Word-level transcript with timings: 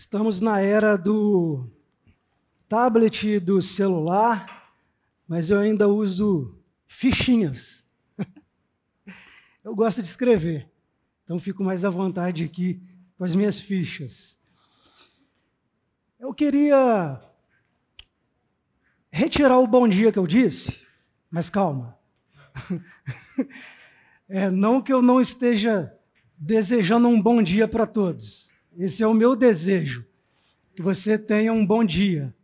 Estamos 0.00 0.40
na 0.40 0.58
era 0.62 0.96
do 0.96 1.68
tablet 2.66 3.28
e 3.28 3.38
do 3.38 3.60
celular, 3.60 4.72
mas 5.28 5.50
eu 5.50 5.60
ainda 5.60 5.88
uso 5.88 6.58
fichinhas. 6.88 7.84
eu 9.62 9.74
gosto 9.74 10.00
de 10.00 10.08
escrever, 10.08 10.72
então 11.22 11.38
fico 11.38 11.62
mais 11.62 11.84
à 11.84 11.90
vontade 11.90 12.44
aqui 12.44 12.82
com 13.18 13.24
as 13.24 13.34
minhas 13.34 13.58
fichas. 13.58 14.38
Eu 16.18 16.32
queria 16.32 17.20
retirar 19.12 19.58
o 19.58 19.66
bom 19.66 19.86
dia 19.86 20.10
que 20.10 20.18
eu 20.18 20.26
disse, 20.26 20.80
mas 21.30 21.50
calma. 21.50 21.98
É, 24.32 24.48
não 24.48 24.80
que 24.80 24.92
eu 24.92 25.02
não 25.02 25.20
esteja 25.20 25.92
desejando 26.38 27.08
um 27.08 27.20
bom 27.20 27.42
dia 27.42 27.66
para 27.66 27.84
todos. 27.84 28.49
Esse 28.80 29.02
é 29.02 29.06
o 29.06 29.12
meu 29.12 29.36
desejo, 29.36 30.06
que 30.74 30.80
você 30.80 31.18
tenha 31.18 31.52
um 31.52 31.66
bom 31.66 31.84
dia. 31.84 32.34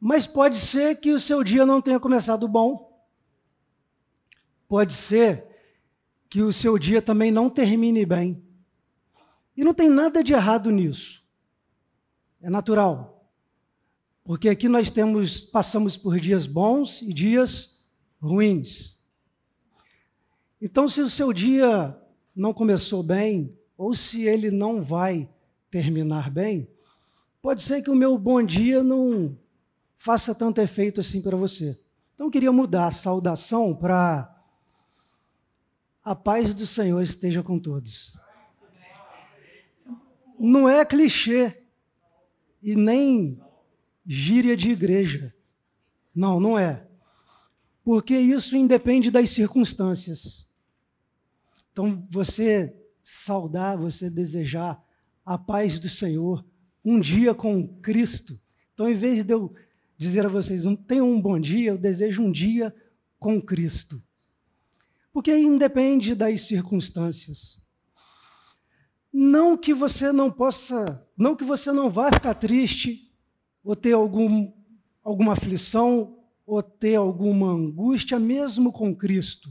Mas 0.00 0.26
pode 0.26 0.56
ser 0.56 0.96
que 0.96 1.12
o 1.12 1.20
seu 1.20 1.44
dia 1.44 1.64
não 1.64 1.80
tenha 1.80 2.00
começado 2.00 2.48
bom. 2.48 3.00
Pode 4.66 4.92
ser 4.94 5.46
que 6.28 6.42
o 6.42 6.52
seu 6.52 6.76
dia 6.76 7.00
também 7.00 7.30
não 7.30 7.48
termine 7.48 8.04
bem. 8.04 8.42
E 9.56 9.62
não 9.62 9.72
tem 9.72 9.88
nada 9.88 10.22
de 10.22 10.32
errado 10.32 10.68
nisso. 10.68 11.24
É 12.42 12.50
natural. 12.50 13.24
Porque 14.24 14.48
aqui 14.48 14.68
nós 14.68 14.90
temos 14.90 15.40
passamos 15.40 15.96
por 15.96 16.18
dias 16.18 16.44
bons 16.44 17.02
e 17.02 17.12
dias 17.12 17.86
ruins. 18.20 18.98
Então, 20.60 20.88
se 20.88 21.00
o 21.00 21.08
seu 21.08 21.32
dia 21.32 21.96
não 22.34 22.52
começou 22.52 23.00
bem, 23.00 23.56
ou 23.78 23.94
se 23.94 24.24
ele 24.24 24.50
não 24.50 24.82
vai 24.82 25.30
terminar 25.70 26.28
bem, 26.28 26.68
pode 27.40 27.62
ser 27.62 27.80
que 27.80 27.90
o 27.90 27.94
meu 27.94 28.18
bom 28.18 28.42
dia 28.42 28.82
não 28.82 29.38
faça 29.96 30.34
tanto 30.34 30.60
efeito 30.60 30.98
assim 30.98 31.22
para 31.22 31.36
você. 31.36 31.78
Então 32.14 32.26
eu 32.26 32.30
queria 32.30 32.50
mudar 32.50 32.88
a 32.88 32.90
saudação 32.90 33.72
para 33.72 34.34
a 36.04 36.14
paz 36.14 36.52
do 36.52 36.66
Senhor 36.66 37.00
esteja 37.02 37.40
com 37.40 37.58
todos. 37.58 38.18
Não 40.36 40.68
é 40.68 40.84
clichê 40.84 41.62
e 42.60 42.74
nem 42.74 43.40
gíria 44.04 44.56
de 44.56 44.70
igreja. 44.70 45.32
Não, 46.14 46.40
não 46.40 46.58
é. 46.58 46.88
Porque 47.84 48.18
isso 48.18 48.56
independe 48.56 49.10
das 49.10 49.30
circunstâncias. 49.30 50.48
Então 51.72 52.06
você 52.10 52.77
saudar, 53.10 53.78
você 53.78 54.10
desejar 54.10 54.78
a 55.24 55.38
paz 55.38 55.78
do 55.78 55.88
Senhor, 55.88 56.44
um 56.84 57.00
dia 57.00 57.34
com 57.34 57.66
Cristo. 57.80 58.38
Então, 58.74 58.86
em 58.86 58.94
vez 58.94 59.24
de 59.24 59.32
eu 59.32 59.54
dizer 59.96 60.26
a 60.26 60.28
vocês, 60.28 60.62
tenham 60.86 61.10
um 61.10 61.20
bom 61.20 61.40
dia, 61.40 61.70
eu 61.70 61.78
desejo 61.78 62.22
um 62.22 62.30
dia 62.30 62.74
com 63.18 63.40
Cristo. 63.40 64.02
Porque 65.10 65.34
independe 65.34 66.14
das 66.14 66.42
circunstâncias. 66.42 67.58
Não 69.10 69.56
que 69.56 69.72
você 69.72 70.12
não 70.12 70.30
possa, 70.30 71.02
não 71.16 71.34
que 71.34 71.44
você 71.44 71.72
não 71.72 71.88
vá 71.88 72.12
ficar 72.12 72.34
triste, 72.34 73.10
ou 73.64 73.74
ter 73.74 73.92
algum, 73.92 74.52
alguma 75.02 75.32
aflição, 75.32 76.18
ou 76.44 76.62
ter 76.62 76.96
alguma 76.96 77.50
angústia, 77.52 78.18
mesmo 78.18 78.70
com 78.70 78.94
Cristo. 78.94 79.50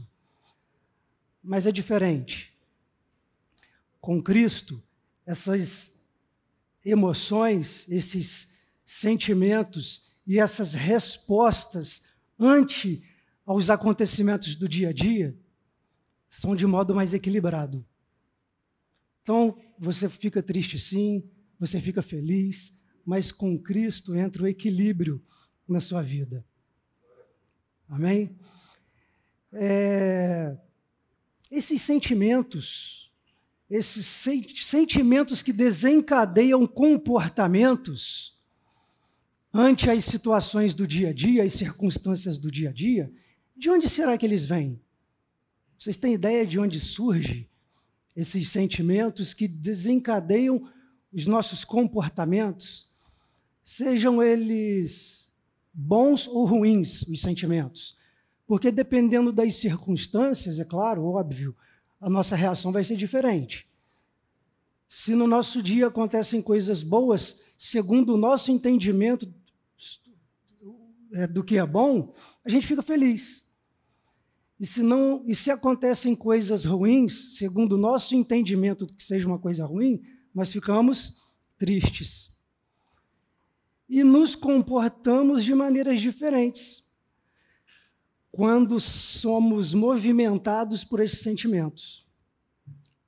Mas 1.42 1.66
é 1.66 1.72
diferente 1.72 2.56
com 4.00 4.22
Cristo, 4.22 4.82
essas 5.26 6.06
emoções, 6.84 7.88
esses 7.88 8.56
sentimentos 8.84 10.16
e 10.26 10.38
essas 10.38 10.74
respostas 10.74 12.04
ante 12.38 13.02
aos 13.44 13.70
acontecimentos 13.70 14.54
do 14.54 14.68
dia 14.68 14.90
a 14.90 14.92
dia 14.92 15.36
são 16.30 16.54
de 16.54 16.66
modo 16.66 16.94
mais 16.94 17.14
equilibrado. 17.14 17.84
Então, 19.22 19.58
você 19.78 20.08
fica 20.08 20.42
triste 20.42 20.78
sim, 20.78 21.28
você 21.58 21.80
fica 21.80 22.02
feliz, 22.02 22.78
mas 23.04 23.32
com 23.32 23.58
Cristo 23.58 24.14
entra 24.14 24.42
o 24.42 24.46
equilíbrio 24.46 25.22
na 25.66 25.80
sua 25.80 26.02
vida. 26.02 26.44
Amém? 27.88 28.38
É, 29.52 30.56
esses 31.50 31.80
sentimentos 31.80 33.07
esses 33.70 34.06
sentimentos 34.06 35.42
que 35.42 35.52
desencadeiam 35.52 36.66
comportamentos 36.66 38.38
ante 39.52 39.90
as 39.90 40.04
situações 40.04 40.74
do 40.74 40.86
dia 40.86 41.10
a 41.10 41.12
dia, 41.12 41.42
as 41.42 41.52
circunstâncias 41.52 42.38
do 42.38 42.50
dia 42.50 42.70
a 42.70 42.72
dia, 42.72 43.12
de 43.56 43.68
onde 43.70 43.88
será 43.88 44.16
que 44.16 44.24
eles 44.24 44.44
vêm? 44.44 44.80
Vocês 45.78 45.96
têm 45.96 46.14
ideia 46.14 46.46
de 46.46 46.58
onde 46.58 46.80
surge 46.80 47.48
esses 48.16 48.48
sentimentos 48.48 49.34
que 49.34 49.46
desencadeiam 49.46 50.70
os 51.12 51.26
nossos 51.26 51.64
comportamentos? 51.64 52.90
Sejam 53.62 54.22
eles 54.22 55.32
bons 55.72 56.26
ou 56.26 56.44
ruins, 56.44 57.02
os 57.02 57.20
sentimentos. 57.20 57.96
Porque 58.46 58.70
dependendo 58.70 59.30
das 59.30 59.54
circunstâncias, 59.54 60.58
é 60.58 60.64
claro, 60.64 61.04
óbvio, 61.04 61.54
a 62.00 62.08
nossa 62.08 62.36
reação 62.36 62.72
vai 62.72 62.84
ser 62.84 62.96
diferente. 62.96 63.68
Se 64.86 65.14
no 65.14 65.26
nosso 65.26 65.62
dia 65.62 65.88
acontecem 65.88 66.40
coisas 66.40 66.82
boas, 66.82 67.44
segundo 67.58 68.14
o 68.14 68.16
nosso 68.16 68.50
entendimento 68.50 69.32
é, 71.12 71.26
do 71.26 71.44
que 71.44 71.58
é 71.58 71.66
bom, 71.66 72.14
a 72.44 72.48
gente 72.48 72.66
fica 72.66 72.82
feliz. 72.82 73.46
E 74.58 74.66
se, 74.66 74.82
não, 74.82 75.22
e 75.26 75.34
se 75.34 75.50
acontecem 75.50 76.16
coisas 76.16 76.64
ruins, 76.64 77.36
segundo 77.36 77.74
o 77.74 77.78
nosso 77.78 78.14
entendimento 78.14 78.86
que 78.86 79.04
seja 79.04 79.26
uma 79.26 79.38
coisa 79.38 79.64
ruim, 79.64 80.02
nós 80.34 80.50
ficamos 80.50 81.18
tristes. 81.56 82.30
E 83.88 84.02
nos 84.02 84.34
comportamos 84.34 85.44
de 85.44 85.54
maneiras 85.54 86.00
diferentes 86.00 86.87
quando 88.30 88.78
somos 88.78 89.72
movimentados 89.74 90.84
por 90.84 91.00
esses 91.00 91.20
sentimentos. 91.20 92.06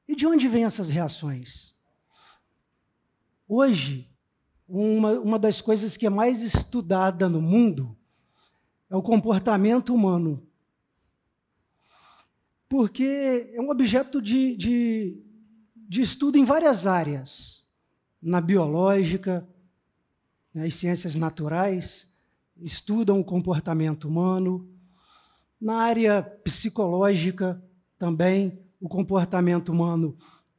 E 0.09 0.17
de 0.17 0.27
onde 0.27 0.49
vêm 0.49 0.65
essas 0.65 0.91
reações? 0.91 1.75
Hoje, 3.47 4.09
uma, 4.69 5.13
uma 5.21 5.39
das 5.39 5.61
coisas 5.61 5.97
que 5.97 6.07
é 6.07 6.11
mais 6.11 6.43
estudada 6.43 7.29
no 7.29 7.41
mundo 7.41 7.97
é 8.89 8.97
o 8.97 9.03
comportamento 9.03 9.95
humano. 9.95 10.47
Porque 12.69 13.51
é 13.53 13.61
um 13.61 13.71
objeto 13.71 14.23
de, 14.23 14.57
de, 14.57 15.23
de 15.75 16.03
estudo 16.03 16.39
em 16.39 16.45
várias 16.45 16.87
áreas. 16.87 17.69
Na 18.23 18.41
biológica, 18.41 19.49
nas 20.55 20.75
ciências 20.75 21.17
naturais, 21.17 22.15
estudam 22.57 23.19
o 23.19 23.25
comportamento 23.25 24.07
humano 24.07 24.70
na 25.61 25.83
área 25.83 26.23
psicológica 26.23 27.63
também, 27.99 28.59
o 28.81 28.89
comportamento 28.89 29.69
humano 29.71 30.17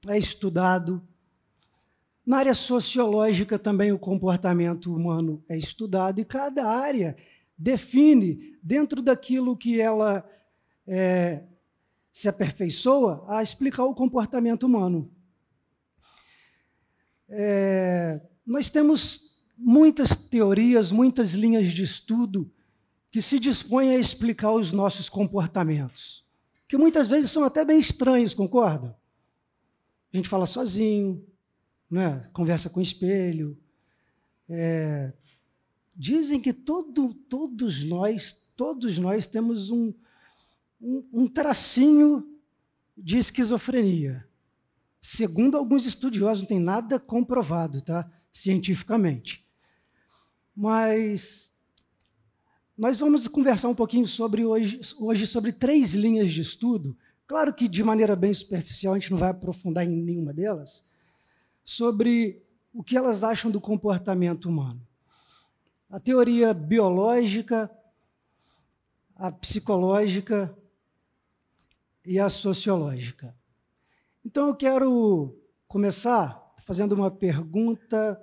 é 0.08 0.18
estudado. 0.18 1.02
Na 2.24 2.38
área 2.38 2.54
sociológica 2.54 3.58
também 3.58 3.92
o 3.92 3.98
comportamento 3.98 4.94
humano 4.94 5.44
é 5.50 5.58
estudado 5.58 6.22
e 6.22 6.26
cada 6.26 6.68
área 6.68 7.18
define, 7.58 8.58
dentro 8.62 9.02
daquilo 9.02 9.58
que 9.58 9.82
ela 9.82 10.24
é, 10.86 11.44
se 12.12 12.30
aperfeiçoa, 12.30 13.26
a 13.28 13.42
explicar 13.42 13.86
o 13.86 13.96
comportamento 13.96 14.64
humano. 14.64 15.12
É, 17.28 18.22
nós 18.46 18.70
temos 18.70 19.44
muitas 19.58 20.16
teorias, 20.16 20.92
muitas 20.92 21.34
linhas 21.34 21.72
de 21.72 21.84
estudo 21.84 22.52
que 23.12 23.22
se 23.22 23.40
dispõe 23.40 23.90
a 23.90 24.00
explicar 24.00 24.54
os 24.54 24.72
nossos 24.72 25.10
comportamentos, 25.10 26.26
que 26.68 26.78
muitas 26.78 27.08
vezes 27.08 27.30
são 27.30 27.44
até 27.44 27.66
bem 27.66 27.78
estranhos, 27.78 28.34
concorda? 28.34 28.98
A 30.14 30.18
gente 30.18 30.30
fala 30.30 30.46
sozinho, 30.46 31.26
né? 31.90 32.30
conversa 32.32 32.70
com 32.70 32.80
o 32.80 32.84
espelho. 32.84 33.58
É... 34.48 35.14
Dizem 35.94 36.40
que 36.40 36.54
todo, 36.54 37.14
todos 37.14 37.84
nós, 37.84 38.50
todos 38.56 38.98
nós 38.98 39.28
temos 39.28 39.70
um, 39.70 39.94
um, 40.82 41.08
um 41.12 41.28
tracinho 41.28 42.40
de 42.98 43.18
esquizofrenia. 43.18 44.26
Segundo 45.02 45.58
alguns 45.58 45.86
estudiosos, 45.86 46.42
não 46.44 46.48
tem 46.48 46.60
nada 46.60 47.00
comprovado, 47.00 47.82
tá? 47.82 48.10
Cientificamente. 48.32 49.46
Mas 50.56 51.51
nós 52.78 52.98
vamos 52.98 53.28
conversar 53.28 53.68
um 53.68 53.76
pouquinho 53.76 54.08
sobre 54.08 54.46
hoje, 54.46 54.80
hoje 55.00 55.28
sobre 55.28 55.52
três 55.52 55.94
linhas 55.94 56.32
de 56.32 56.42
estudo. 56.42 56.98
Claro 57.28 57.54
que 57.54 57.68
de 57.68 57.84
maneira 57.84 58.16
bem 58.16 58.34
superficial, 58.34 58.94
a 58.94 59.00
gente 59.00 59.12
não 59.12 59.18
vai 59.18 59.30
aprofundar 59.30 59.86
em 59.86 59.96
nenhuma 59.96 60.34
delas, 60.34 60.86
sobre 61.64 62.42
o 62.74 62.84
que 62.84 62.98
elas 62.98 63.24
acham 63.24 63.52
do 63.52 63.62
comportamento 63.62 64.50
humano. 64.50 64.82
A 65.90 66.00
teoria 66.00 66.54
biológica, 66.54 67.70
a 69.16 69.32
psicológica 69.32 70.56
e 72.06 72.20
a 72.20 72.30
sociológica. 72.30 73.36
Então 74.26 74.48
eu 74.48 74.56
quero 74.56 75.38
começar 75.68 76.54
fazendo 76.64 76.94
uma 76.94 77.12
pergunta 77.12 78.20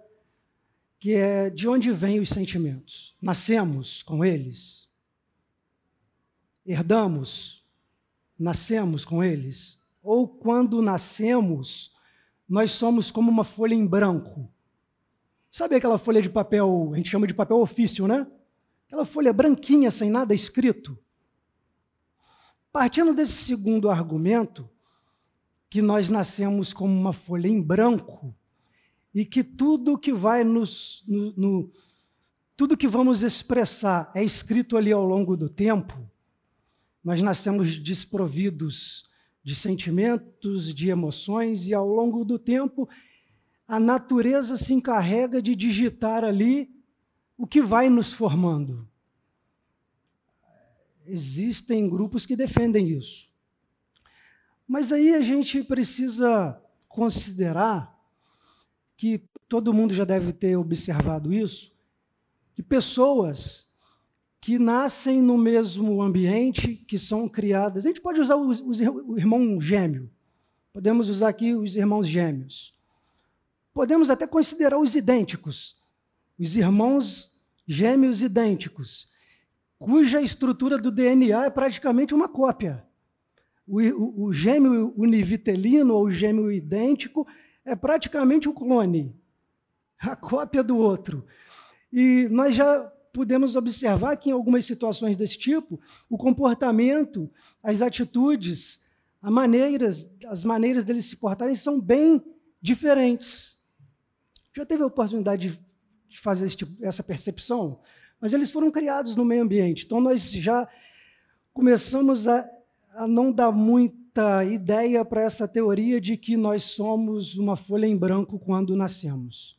que 0.98 1.14
é 1.14 1.48
de 1.48 1.68
onde 1.68 1.92
vêm 1.92 2.20
os 2.20 2.28
sentimentos? 2.28 3.16
Nascemos 3.22 4.02
com 4.02 4.24
eles? 4.24 4.88
Herdamos? 6.66 7.64
Nascemos 8.38 9.04
com 9.04 9.22
eles? 9.22 9.80
Ou 10.02 10.28
quando 10.28 10.82
nascemos, 10.82 11.96
nós 12.48 12.72
somos 12.72 13.10
como 13.10 13.30
uma 13.30 13.44
folha 13.44 13.74
em 13.74 13.86
branco? 13.86 14.52
Sabe 15.50 15.76
aquela 15.76 15.98
folha 15.98 16.20
de 16.20 16.28
papel, 16.28 16.90
a 16.92 16.96
gente 16.96 17.08
chama 17.08 17.26
de 17.26 17.34
papel 17.34 17.58
ofício, 17.58 18.06
né? 18.06 18.26
Aquela 18.86 19.04
folha 19.04 19.32
branquinha, 19.32 19.90
sem 19.90 20.10
nada 20.10 20.34
escrito. 20.34 20.98
Partindo 22.72 23.14
desse 23.14 23.32
segundo 23.32 23.90
argumento, 23.90 24.68
que 25.70 25.82
nós 25.82 26.08
nascemos 26.08 26.72
como 26.72 26.92
uma 26.92 27.12
folha 27.12 27.48
em 27.48 27.60
branco, 27.60 28.34
e 29.14 29.24
que 29.24 29.42
tudo 29.42 29.98
que 29.98 30.12
vai 30.12 30.44
nos. 30.44 31.04
No, 31.06 31.32
no, 31.36 31.72
tudo 32.56 32.76
que 32.76 32.88
vamos 32.88 33.22
expressar 33.22 34.10
é 34.14 34.22
escrito 34.22 34.76
ali 34.76 34.92
ao 34.92 35.04
longo 35.04 35.36
do 35.36 35.48
tempo, 35.48 35.94
nós 37.02 37.22
nascemos 37.22 37.78
desprovidos 37.78 39.08
de 39.42 39.54
sentimentos, 39.54 40.74
de 40.74 40.90
emoções, 40.90 41.66
e 41.66 41.74
ao 41.74 41.86
longo 41.86 42.24
do 42.24 42.38
tempo 42.38 42.88
a 43.66 43.78
natureza 43.78 44.56
se 44.56 44.72
encarrega 44.72 45.42
de 45.42 45.54
digitar 45.54 46.24
ali 46.24 46.70
o 47.36 47.46
que 47.46 47.60
vai 47.60 47.90
nos 47.90 48.12
formando. 48.12 48.88
Existem 51.06 51.88
grupos 51.88 52.26
que 52.26 52.34
defendem 52.34 52.90
isso. 52.90 53.28
Mas 54.66 54.92
aí 54.92 55.14
a 55.14 55.22
gente 55.22 55.62
precisa 55.62 56.60
considerar 56.88 57.97
que 58.98 59.22
todo 59.48 59.72
mundo 59.72 59.94
já 59.94 60.04
deve 60.04 60.32
ter 60.32 60.56
observado 60.56 61.32
isso, 61.32 61.72
que 62.52 62.62
pessoas 62.62 63.68
que 64.40 64.58
nascem 64.58 65.22
no 65.22 65.38
mesmo 65.38 66.02
ambiente, 66.02 66.74
que 66.74 66.98
são 66.98 67.28
criadas. 67.28 67.84
A 67.84 67.88
gente 67.88 68.00
pode 68.00 68.20
usar 68.20 68.34
os, 68.34 68.60
os, 68.60 68.80
o 68.80 69.16
irmão 69.16 69.60
gêmeo, 69.60 70.10
podemos 70.72 71.08
usar 71.08 71.28
aqui 71.28 71.54
os 71.54 71.76
irmãos 71.76 72.08
gêmeos. 72.08 72.76
Podemos 73.72 74.10
até 74.10 74.26
considerar 74.26 74.78
os 74.78 74.96
idênticos, 74.96 75.80
os 76.36 76.56
irmãos 76.56 77.38
gêmeos 77.68 78.20
idênticos, 78.20 79.08
cuja 79.78 80.20
estrutura 80.20 80.76
do 80.76 80.90
DNA 80.90 81.44
é 81.44 81.50
praticamente 81.50 82.12
uma 82.12 82.28
cópia. 82.28 82.84
O, 83.64 83.80
o, 83.80 84.24
o 84.24 84.32
gêmeo 84.32 84.92
univitelino 84.96 85.94
ou 85.94 86.06
o 86.06 86.10
gêmeo 86.10 86.50
idêntico 86.50 87.24
é 87.68 87.76
praticamente 87.76 88.48
um 88.48 88.54
clone, 88.54 89.14
a 89.98 90.16
cópia 90.16 90.62
do 90.62 90.76
outro. 90.76 91.24
E 91.92 92.26
nós 92.30 92.54
já 92.54 92.80
podemos 93.12 93.56
observar 93.56 94.16
que 94.16 94.30
em 94.30 94.32
algumas 94.32 94.64
situações 94.64 95.16
desse 95.16 95.38
tipo, 95.38 95.78
o 96.08 96.16
comportamento, 96.16 97.30
as 97.62 97.82
atitudes, 97.82 98.80
as 99.20 99.30
maneiras, 99.30 100.10
as 100.26 100.44
maneiras 100.44 100.84
deles 100.84 101.04
se 101.04 101.16
portarem 101.16 101.54
são 101.54 101.78
bem 101.80 102.22
diferentes. 102.60 103.58
Já 104.56 104.64
teve 104.64 104.82
a 104.82 104.86
oportunidade 104.86 105.60
de 106.08 106.20
fazer 106.20 106.48
tipo, 106.48 106.72
essa 106.82 107.02
percepção? 107.02 107.80
Mas 108.20 108.32
eles 108.32 108.50
foram 108.50 108.70
criados 108.70 109.14
no 109.14 109.24
meio 109.24 109.42
ambiente, 109.42 109.84
então 109.84 110.00
nós 110.00 110.30
já 110.30 110.66
começamos 111.52 112.26
a, 112.26 112.48
a 112.94 113.06
não 113.06 113.30
dar 113.30 113.52
muito 113.52 114.07
muita 114.18 114.44
ideia 114.44 115.04
para 115.04 115.22
essa 115.22 115.46
teoria 115.46 116.00
de 116.00 116.16
que 116.16 116.36
nós 116.36 116.64
somos 116.64 117.36
uma 117.36 117.54
folha 117.54 117.86
em 117.86 117.96
branco 117.96 118.36
quando 118.36 118.74
nascemos. 118.74 119.56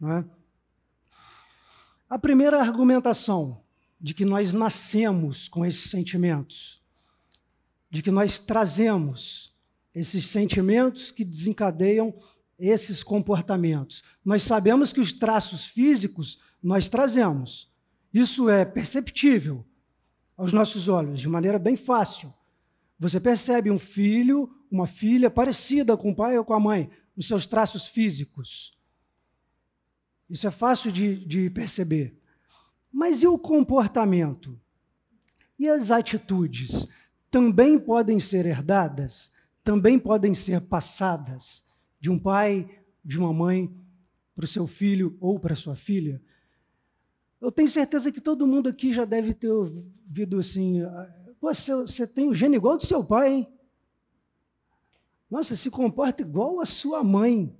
É? 0.00 0.24
A 2.08 2.16
primeira 2.16 2.60
argumentação 2.60 3.60
de 4.00 4.14
que 4.14 4.24
nós 4.24 4.52
nascemos 4.52 5.48
com 5.48 5.66
esses 5.66 5.90
sentimentos, 5.90 6.80
de 7.90 8.00
que 8.00 8.10
nós 8.12 8.38
trazemos 8.38 9.52
esses 9.92 10.28
sentimentos 10.28 11.10
que 11.10 11.24
desencadeiam 11.24 12.14
esses 12.56 13.02
comportamentos. 13.02 14.04
Nós 14.24 14.44
sabemos 14.44 14.92
que 14.92 15.00
os 15.00 15.12
traços 15.12 15.64
físicos 15.64 16.40
nós 16.62 16.88
trazemos. 16.88 17.72
Isso 18.14 18.48
é 18.48 18.64
perceptível 18.64 19.66
aos 20.36 20.52
nossos 20.52 20.86
olhos, 20.86 21.18
de 21.18 21.28
maneira 21.28 21.58
bem 21.58 21.74
fácil. 21.74 22.32
Você 22.98 23.20
percebe 23.20 23.70
um 23.70 23.78
filho, 23.78 24.50
uma 24.70 24.86
filha 24.86 25.30
parecida 25.30 25.96
com 25.96 26.10
o 26.10 26.16
pai 26.16 26.36
ou 26.36 26.44
com 26.44 26.54
a 26.54 26.60
mãe, 26.60 26.90
nos 27.16 27.26
seus 27.26 27.46
traços 27.46 27.86
físicos. 27.86 28.76
Isso 30.28 30.46
é 30.46 30.50
fácil 30.50 30.90
de, 30.90 31.24
de 31.24 31.48
perceber. 31.50 32.18
Mas 32.92 33.22
e 33.22 33.26
o 33.26 33.38
comportamento? 33.38 34.60
E 35.58 35.68
as 35.68 35.90
atitudes? 35.90 36.88
Também 37.30 37.78
podem 37.78 38.18
ser 38.18 38.46
herdadas? 38.46 39.30
Também 39.62 39.98
podem 39.98 40.34
ser 40.34 40.60
passadas 40.62 41.64
de 42.00 42.10
um 42.10 42.18
pai, 42.18 42.68
de 43.04 43.18
uma 43.18 43.32
mãe, 43.32 43.72
para 44.34 44.44
o 44.44 44.48
seu 44.48 44.66
filho 44.66 45.16
ou 45.20 45.38
para 45.38 45.54
sua 45.54 45.74
filha? 45.74 46.22
Eu 47.40 47.52
tenho 47.52 47.68
certeza 47.68 48.10
que 48.10 48.20
todo 48.20 48.46
mundo 48.46 48.68
aqui 48.68 48.92
já 48.92 49.04
deve 49.04 49.32
ter 49.32 49.48
ouvido 49.48 50.38
assim, 50.38 50.82
Pô, 51.40 51.52
você 51.52 52.06
tem 52.06 52.28
o 52.28 52.34
gênio 52.34 52.56
igual 52.56 52.76
do 52.76 52.86
seu 52.86 53.04
pai, 53.04 53.32
hein? 53.32 53.58
Nossa, 55.30 55.54
se 55.54 55.70
comporta 55.70 56.22
igual 56.22 56.60
a 56.60 56.66
sua 56.66 57.04
mãe. 57.04 57.56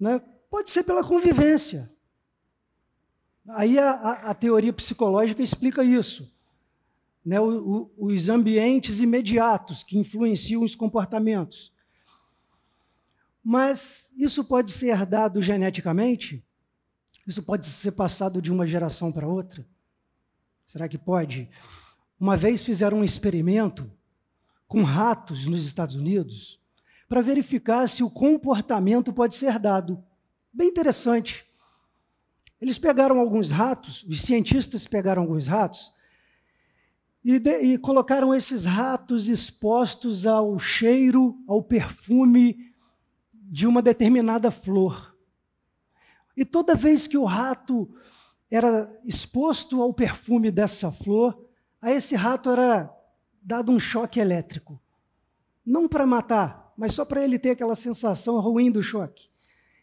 Né? 0.00 0.18
Pode 0.50 0.70
ser 0.70 0.82
pela 0.82 1.04
convivência. 1.04 1.92
Aí 3.48 3.78
a, 3.78 3.90
a, 3.90 4.12
a 4.30 4.34
teoria 4.34 4.72
psicológica 4.72 5.42
explica 5.42 5.84
isso. 5.84 6.32
Né? 7.24 7.38
O, 7.38 7.90
o, 7.96 8.06
os 8.06 8.28
ambientes 8.28 9.00
imediatos 9.00 9.82
que 9.82 9.98
influenciam 9.98 10.62
os 10.62 10.74
comportamentos. 10.74 11.74
Mas 13.42 14.10
isso 14.16 14.44
pode 14.44 14.72
ser 14.72 14.88
herdado 14.88 15.42
geneticamente? 15.42 16.42
Isso 17.26 17.42
pode 17.42 17.66
ser 17.66 17.92
passado 17.92 18.40
de 18.40 18.50
uma 18.50 18.66
geração 18.66 19.12
para 19.12 19.28
outra? 19.28 19.66
Será 20.66 20.88
que 20.88 20.96
pode? 20.96 21.50
Uma 22.24 22.38
vez 22.38 22.64
fizeram 22.64 23.00
um 23.00 23.04
experimento 23.04 23.92
com 24.66 24.82
ratos 24.82 25.46
nos 25.46 25.66
Estados 25.66 25.94
Unidos 25.94 26.58
para 27.06 27.20
verificar 27.20 27.86
se 27.86 28.02
o 28.02 28.08
comportamento 28.08 29.12
pode 29.12 29.34
ser 29.34 29.58
dado. 29.58 30.02
Bem 30.50 30.68
interessante. 30.68 31.44
Eles 32.58 32.78
pegaram 32.78 33.20
alguns 33.20 33.50
ratos, 33.50 34.04
os 34.04 34.22
cientistas 34.22 34.86
pegaram 34.86 35.20
alguns 35.20 35.46
ratos 35.46 35.92
e, 37.22 37.38
de, 37.38 37.58
e 37.60 37.76
colocaram 37.76 38.34
esses 38.34 38.64
ratos 38.64 39.28
expostos 39.28 40.24
ao 40.24 40.58
cheiro, 40.58 41.36
ao 41.46 41.62
perfume 41.62 42.72
de 43.34 43.66
uma 43.66 43.82
determinada 43.82 44.50
flor. 44.50 45.14
E 46.34 46.42
toda 46.42 46.74
vez 46.74 47.06
que 47.06 47.18
o 47.18 47.24
rato 47.24 47.94
era 48.50 48.90
exposto 49.04 49.82
ao 49.82 49.92
perfume 49.92 50.50
dessa 50.50 50.90
flor, 50.90 51.43
a 51.84 51.92
esse 51.92 52.16
rato 52.16 52.48
era 52.48 52.90
dado 53.42 53.70
um 53.70 53.78
choque 53.78 54.18
elétrico. 54.18 54.80
Não 55.66 55.86
para 55.86 56.06
matar, 56.06 56.72
mas 56.78 56.94
só 56.94 57.04
para 57.04 57.22
ele 57.22 57.38
ter 57.38 57.50
aquela 57.50 57.74
sensação 57.74 58.40
ruim 58.40 58.70
do 58.70 58.82
choque. 58.82 59.28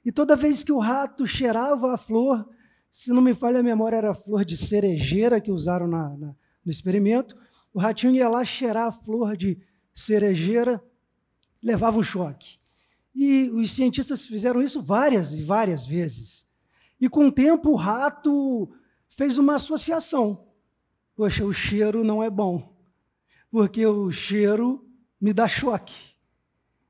E 0.04 0.12
toda 0.12 0.36
vez 0.36 0.64
que 0.64 0.72
o 0.72 0.80
rato 0.80 1.28
cheirava 1.28 1.94
a 1.94 1.98
flor, 1.98 2.50
se 2.92 3.12
não 3.12 3.22
me 3.22 3.36
falha 3.36 3.60
a 3.60 3.64
memória, 3.64 3.98
era 3.98 4.10
a 4.10 4.16
flor 4.16 4.44
de 4.44 4.58
cerejeira 4.58 5.40
que 5.40 5.52
usaram 5.52 5.86
na, 5.86 6.18
na, 6.18 6.36
no 6.66 6.72
experimento, 6.72 7.38
o 7.72 7.80
ratinho 7.80 8.16
ia 8.16 8.28
lá 8.28 8.44
cheirar 8.44 8.88
a 8.88 8.92
flor 8.92 9.38
de 9.38 9.60
cerejeira, 9.94 10.84
levava 11.62 12.00
um 12.00 12.04
choque. 12.04 12.58
E 13.14 13.48
os 13.52 13.74
cientistas 13.74 14.26
fizeram 14.26 14.60
isso 14.60 14.82
várias 14.82 15.38
e 15.38 15.44
várias 15.44 15.86
vezes. 15.86 16.48
E 17.00 17.08
com 17.08 17.28
o 17.28 17.32
tempo 17.32 17.70
o 17.70 17.76
rato 17.76 18.74
fez 19.08 19.38
uma 19.38 19.58
associação. 19.58 20.48
Poxa, 21.16 21.46
o 21.46 21.54
cheiro 21.54 22.04
não 22.04 22.24
é 22.24 22.30
bom, 22.30 22.76
porque 23.50 23.86
o 23.86 24.12
cheiro 24.12 24.88
me 25.20 25.34
dá 25.34 25.48
choque. 25.48 26.16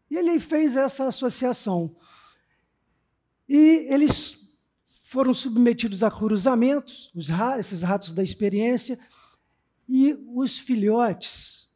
E 0.10 0.18
ele 0.18 0.40
fez 0.40 0.76
essa 0.76 1.08
associação. 1.08 1.96
E 3.48 3.88
eles 3.90 4.56
foram 5.04 5.34
submetidos 5.34 6.04
a 6.04 6.12
cruzamentos, 6.12 7.12
esses 7.60 7.82
ratos 7.82 8.14
da 8.14 8.24
experiência, 8.24 8.98
e 9.88 10.14
os 10.34 10.58
filhotes 10.58 11.70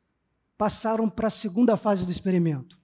passaram 0.58 1.10
para 1.10 1.28
a 1.28 1.32
segunda 1.32 1.75
fase 1.75 2.06
do 2.06 2.12
experimento. 2.12 2.80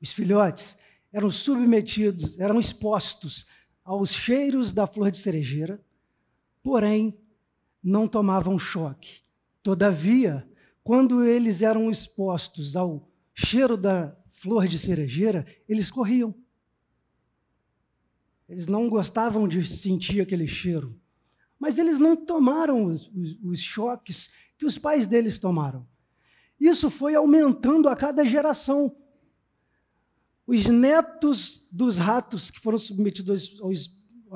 Os 0.00 0.12
filhotes 0.12 0.76
eram 1.10 1.30
submetidos, 1.30 2.38
eram 2.38 2.60
expostos 2.60 3.46
aos 3.82 4.10
cheiros 4.10 4.72
da 4.72 4.86
flor 4.86 5.10
de 5.10 5.18
cerejeira, 5.18 5.82
porém 6.62 7.18
não 7.84 8.08
tomavam 8.08 8.58
choque. 8.58 9.20
Todavia, 9.62 10.48
quando 10.82 11.22
eles 11.22 11.60
eram 11.60 11.90
expostos 11.90 12.74
ao 12.74 13.06
cheiro 13.34 13.76
da 13.76 14.16
flor 14.32 14.66
de 14.66 14.78
cerejeira, 14.78 15.46
eles 15.68 15.90
corriam. 15.90 16.34
Eles 18.48 18.66
não 18.66 18.88
gostavam 18.88 19.46
de 19.46 19.66
sentir 19.66 20.20
aquele 20.20 20.46
cheiro. 20.46 20.98
Mas 21.58 21.78
eles 21.78 21.98
não 21.98 22.16
tomaram 22.16 22.86
os, 22.86 23.06
os, 23.08 23.38
os 23.42 23.60
choques 23.60 24.32
que 24.58 24.66
os 24.66 24.78
pais 24.78 25.06
deles 25.06 25.38
tomaram. 25.38 25.86
Isso 26.60 26.90
foi 26.90 27.14
aumentando 27.14 27.88
a 27.88 27.96
cada 27.96 28.24
geração. 28.24 28.94
Os 30.46 30.66
netos 30.66 31.66
dos 31.72 31.96
ratos 31.96 32.50
que 32.50 32.60
foram 32.60 32.78
submetidos 32.78 33.58
ao, 33.60 33.70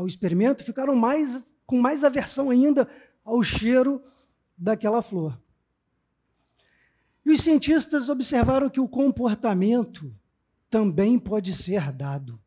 ao 0.00 0.07
experimento 0.07 0.64
ficaram 0.64 0.97
mais, 0.97 1.55
com 1.67 1.81
mais 1.81 2.02
aversão 2.02 2.50
ainda 2.50 2.88
ao 3.28 3.42
cheiro 3.42 4.02
daquela 4.56 5.02
flor. 5.02 5.38
E 7.25 7.30
os 7.30 7.42
cientistas 7.42 8.08
observaram 8.08 8.70
que 8.70 8.80
o 8.80 8.88
comportamento 8.88 10.14
também 10.70 11.18
pode 11.18 11.54
ser 11.54 11.92
dado. 11.92 12.40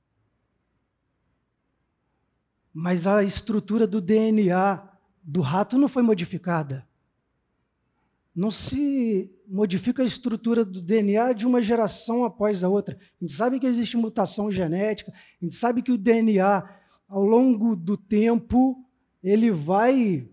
Mas 2.73 3.05
a 3.05 3.23
estrutura 3.23 3.85
do 3.85 4.01
DNA 4.01 4.89
do 5.21 5.41
rato 5.41 5.77
não 5.77 5.87
foi 5.87 6.01
modificada. 6.01 6.87
Não 8.33 8.49
se 8.49 9.31
modifica 9.47 10.01
a 10.01 10.05
estrutura 10.05 10.65
do 10.65 10.81
DNA 10.81 11.33
de 11.33 11.45
uma 11.45 11.61
geração 11.61 12.23
após 12.23 12.63
a 12.63 12.69
outra. 12.69 12.97
A 12.97 13.23
gente 13.23 13.33
sabe 13.33 13.59
que 13.59 13.67
existe 13.67 13.97
mutação 13.97 14.51
genética, 14.51 15.11
a 15.11 15.45
gente 15.45 15.53
sabe 15.53 15.83
que 15.83 15.91
o 15.91 15.97
DNA, 15.97 16.67
ao 17.07 17.23
longo 17.23 17.75
do 17.75 17.95
tempo, 17.95 18.83
ele 19.21 19.51
vai 19.51 20.27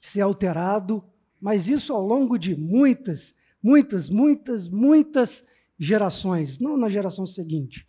ser 0.00 0.20
alterado, 0.20 1.04
mas 1.40 1.68
isso 1.68 1.92
ao 1.92 2.04
longo 2.04 2.38
de 2.38 2.56
muitas, 2.56 3.34
muitas, 3.62 4.08
muitas, 4.08 4.68
muitas 4.68 5.46
gerações, 5.78 6.58
não 6.58 6.76
na 6.76 6.88
geração 6.88 7.24
seguinte. 7.24 7.86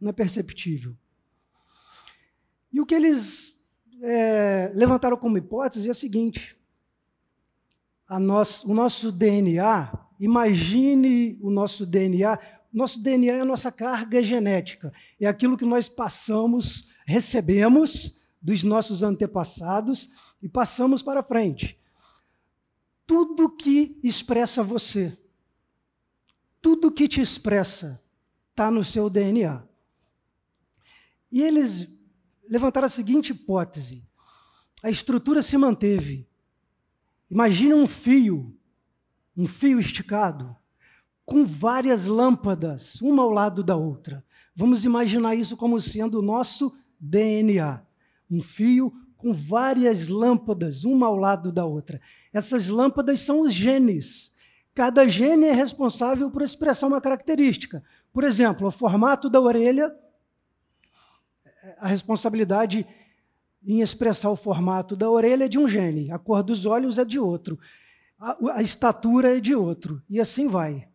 Não 0.00 0.10
é 0.10 0.12
perceptível. 0.12 0.94
E 2.72 2.80
o 2.80 2.86
que 2.86 2.94
eles 2.94 3.54
é, 4.02 4.70
levantaram 4.74 5.16
como 5.16 5.38
hipótese 5.38 5.88
é 5.88 5.90
o 5.90 5.94
seguinte: 5.94 6.56
nosso, 8.08 8.70
o 8.70 8.74
nosso 8.74 9.10
DNA, 9.10 9.92
imagine 10.20 11.38
o 11.40 11.50
nosso 11.50 11.84
DNA. 11.84 12.38
Nosso 12.70 13.02
DNA 13.02 13.36
é 13.36 13.40
a 13.40 13.46
nossa 13.46 13.72
carga 13.72 14.22
genética, 14.22 14.92
é 15.18 15.26
aquilo 15.26 15.56
que 15.56 15.64
nós 15.64 15.88
passamos, 15.88 16.90
recebemos 17.06 18.28
dos 18.42 18.62
nossos 18.62 19.02
antepassados 19.02 20.10
e 20.42 20.48
passamos 20.48 21.02
para 21.02 21.22
frente. 21.22 21.78
Tudo 23.06 23.50
que 23.50 23.98
expressa 24.02 24.62
você, 24.62 25.18
tudo 26.60 26.92
que 26.92 27.08
te 27.08 27.20
expressa, 27.20 28.02
está 28.50 28.70
no 28.70 28.84
seu 28.84 29.08
DNA. 29.08 29.66
E 31.30 31.42
eles 31.42 31.88
levantaram 32.48 32.86
a 32.86 32.90
seguinte 32.90 33.30
hipótese: 33.30 34.06
a 34.82 34.90
estrutura 34.90 35.42
se 35.42 35.56
manteve. 35.56 36.28
Imagine 37.30 37.74
um 37.74 37.86
fio, 37.86 38.56
um 39.36 39.46
fio 39.46 39.78
esticado, 39.78 40.56
com 41.24 41.44
várias 41.44 42.06
lâmpadas, 42.06 43.00
uma 43.00 43.22
ao 43.22 43.30
lado 43.30 43.62
da 43.62 43.76
outra. 43.76 44.24
Vamos 44.54 44.84
imaginar 44.84 45.34
isso 45.34 45.56
como 45.56 45.80
sendo 45.80 46.18
o 46.18 46.22
nosso 46.22 46.74
DNA. 46.98 47.82
Um 48.30 48.40
fio 48.40 48.92
com 49.18 49.32
várias 49.32 50.08
lâmpadas, 50.08 50.84
uma 50.84 51.06
ao 51.06 51.16
lado 51.16 51.52
da 51.52 51.66
outra. 51.66 52.00
Essas 52.32 52.68
lâmpadas 52.68 53.20
são 53.20 53.42
os 53.42 53.52
genes. 53.52 54.32
Cada 54.74 55.06
gene 55.06 55.46
é 55.46 55.52
responsável 55.52 56.30
por 56.30 56.40
expressar 56.40 56.86
uma 56.86 57.00
característica. 57.00 57.82
Por 58.12 58.24
exemplo, 58.24 58.68
o 58.68 58.70
formato 58.70 59.28
da 59.28 59.40
orelha 59.40 59.94
a 61.78 61.88
responsabilidade 61.88 62.86
em 63.62 63.80
expressar 63.80 64.30
o 64.30 64.36
formato 64.36 64.96
da 64.96 65.10
orelha 65.10 65.44
é 65.44 65.48
de 65.48 65.58
um 65.58 65.68
gene, 65.68 66.10
a 66.10 66.18
cor 66.18 66.42
dos 66.42 66.64
olhos 66.64 66.98
é 66.98 67.04
de 67.04 67.18
outro, 67.18 67.58
a, 68.18 68.36
a 68.54 68.62
estatura 68.62 69.36
é 69.36 69.40
de 69.40 69.54
outro, 69.54 70.02
e 70.08 70.20
assim 70.20 70.48
vai. 70.48 70.88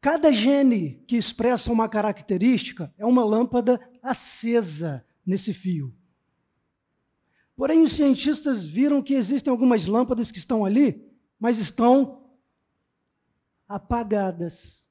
Cada 0.00 0.30
gene 0.30 1.02
que 1.06 1.16
expressa 1.16 1.72
uma 1.72 1.88
característica 1.88 2.92
é 2.96 3.04
uma 3.04 3.24
lâmpada 3.24 3.80
acesa 4.02 5.04
nesse 5.26 5.52
fio. 5.52 5.92
Porém, 7.56 7.82
os 7.82 7.92
cientistas 7.92 8.62
viram 8.62 9.02
que 9.02 9.14
existem 9.14 9.50
algumas 9.50 9.86
lâmpadas 9.86 10.30
que 10.30 10.38
estão 10.38 10.64
ali, 10.64 11.10
mas 11.40 11.58
estão 11.58 12.22
apagadas. 13.66 14.86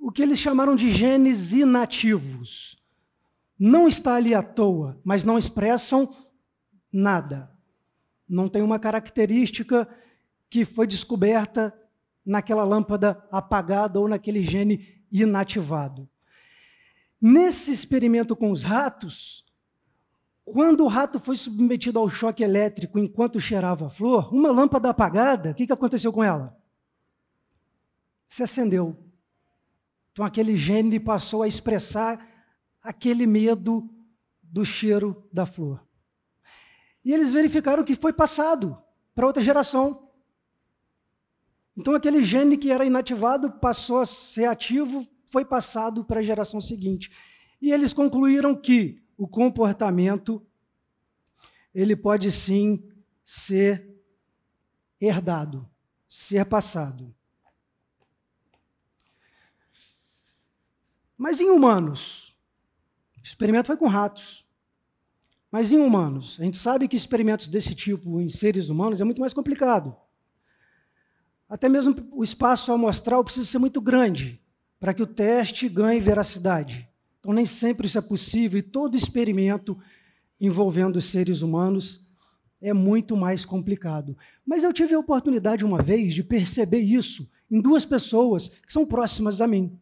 O 0.00 0.12
que 0.12 0.22
eles 0.22 0.38
chamaram 0.38 0.76
de 0.76 0.90
genes 0.90 1.52
inativos. 1.52 2.80
Não 3.58 3.88
está 3.88 4.14
ali 4.14 4.34
à 4.34 4.42
toa, 4.42 5.00
mas 5.04 5.24
não 5.24 5.36
expressam 5.36 6.14
nada. 6.92 7.50
Não 8.28 8.48
tem 8.48 8.62
uma 8.62 8.78
característica 8.78 9.88
que 10.48 10.64
foi 10.64 10.86
descoberta 10.86 11.76
naquela 12.24 12.62
lâmpada 12.62 13.26
apagada 13.32 13.98
ou 13.98 14.06
naquele 14.06 14.44
gene 14.44 15.02
inativado. 15.10 16.08
Nesse 17.20 17.72
experimento 17.72 18.36
com 18.36 18.52
os 18.52 18.62
ratos, 18.62 19.44
quando 20.52 20.84
o 20.84 20.88
rato 20.88 21.18
foi 21.20 21.36
submetido 21.36 21.98
ao 21.98 22.08
choque 22.08 22.42
elétrico 22.42 22.98
enquanto 22.98 23.40
cheirava 23.40 23.86
a 23.86 23.90
flor, 23.90 24.32
uma 24.32 24.50
lâmpada 24.50 24.88
apagada, 24.88 25.50
o 25.50 25.54
que 25.54 25.72
aconteceu 25.72 26.12
com 26.12 26.22
ela? 26.22 26.56
Se 28.28 28.42
acendeu. 28.42 28.96
Então 30.12 30.24
aquele 30.24 30.56
gene 30.56 30.98
passou 30.98 31.42
a 31.42 31.48
expressar 31.48 32.26
aquele 32.82 33.26
medo 33.26 33.88
do 34.42 34.64
cheiro 34.64 35.28
da 35.32 35.46
flor. 35.46 35.86
E 37.04 37.12
eles 37.12 37.30
verificaram 37.30 37.84
que 37.84 37.94
foi 37.94 38.12
passado 38.12 38.76
para 39.14 39.26
outra 39.26 39.42
geração. 39.42 40.08
Então 41.76 41.94
aquele 41.94 42.22
gene 42.22 42.56
que 42.56 42.70
era 42.70 42.84
inativado 42.84 43.52
passou 43.52 44.00
a 44.00 44.06
ser 44.06 44.46
ativo, 44.46 45.06
foi 45.26 45.44
passado 45.44 46.04
para 46.04 46.20
a 46.20 46.22
geração 46.22 46.60
seguinte. 46.60 47.10
E 47.60 47.72
eles 47.72 47.92
concluíram 47.92 48.54
que 48.54 49.02
o 49.18 49.26
comportamento 49.26 50.46
ele 51.74 51.96
pode 51.96 52.30
sim 52.30 52.82
ser 53.24 54.00
herdado, 55.00 55.68
ser 56.08 56.46
passado. 56.46 57.14
Mas 61.16 61.40
em 61.40 61.50
humanos? 61.50 62.36
O 63.16 63.20
experimento 63.22 63.66
foi 63.66 63.76
com 63.76 63.88
ratos. 63.88 64.46
Mas 65.50 65.72
em 65.72 65.78
humanos? 65.78 66.36
A 66.38 66.44
gente 66.44 66.56
sabe 66.56 66.86
que 66.86 66.96
experimentos 66.96 67.48
desse 67.48 67.74
tipo 67.74 68.20
em 68.20 68.28
seres 68.28 68.68
humanos 68.68 69.00
é 69.00 69.04
muito 69.04 69.20
mais 69.20 69.34
complicado. 69.34 69.96
Até 71.48 71.68
mesmo 71.68 72.08
o 72.12 72.22
espaço 72.22 72.70
amostral 72.70 73.24
precisa 73.24 73.46
ser 73.46 73.58
muito 73.58 73.80
grande 73.80 74.40
para 74.78 74.94
que 74.94 75.02
o 75.02 75.06
teste 75.06 75.68
ganhe 75.68 75.98
veracidade. 75.98 76.88
Então, 77.18 77.32
nem 77.32 77.46
sempre 77.46 77.86
isso 77.86 77.98
é 77.98 78.02
possível 78.02 78.58
e 78.58 78.62
todo 78.62 78.96
experimento 78.96 79.78
envolvendo 80.40 81.00
seres 81.00 81.42
humanos 81.42 82.06
é 82.60 82.72
muito 82.72 83.16
mais 83.16 83.44
complicado. 83.44 84.16
Mas 84.46 84.62
eu 84.62 84.72
tive 84.72 84.94
a 84.94 84.98
oportunidade 84.98 85.64
uma 85.64 85.82
vez 85.82 86.14
de 86.14 86.22
perceber 86.22 86.80
isso 86.80 87.30
em 87.50 87.60
duas 87.60 87.84
pessoas 87.84 88.48
que 88.48 88.72
são 88.72 88.86
próximas 88.86 89.40
a 89.40 89.46
mim 89.46 89.78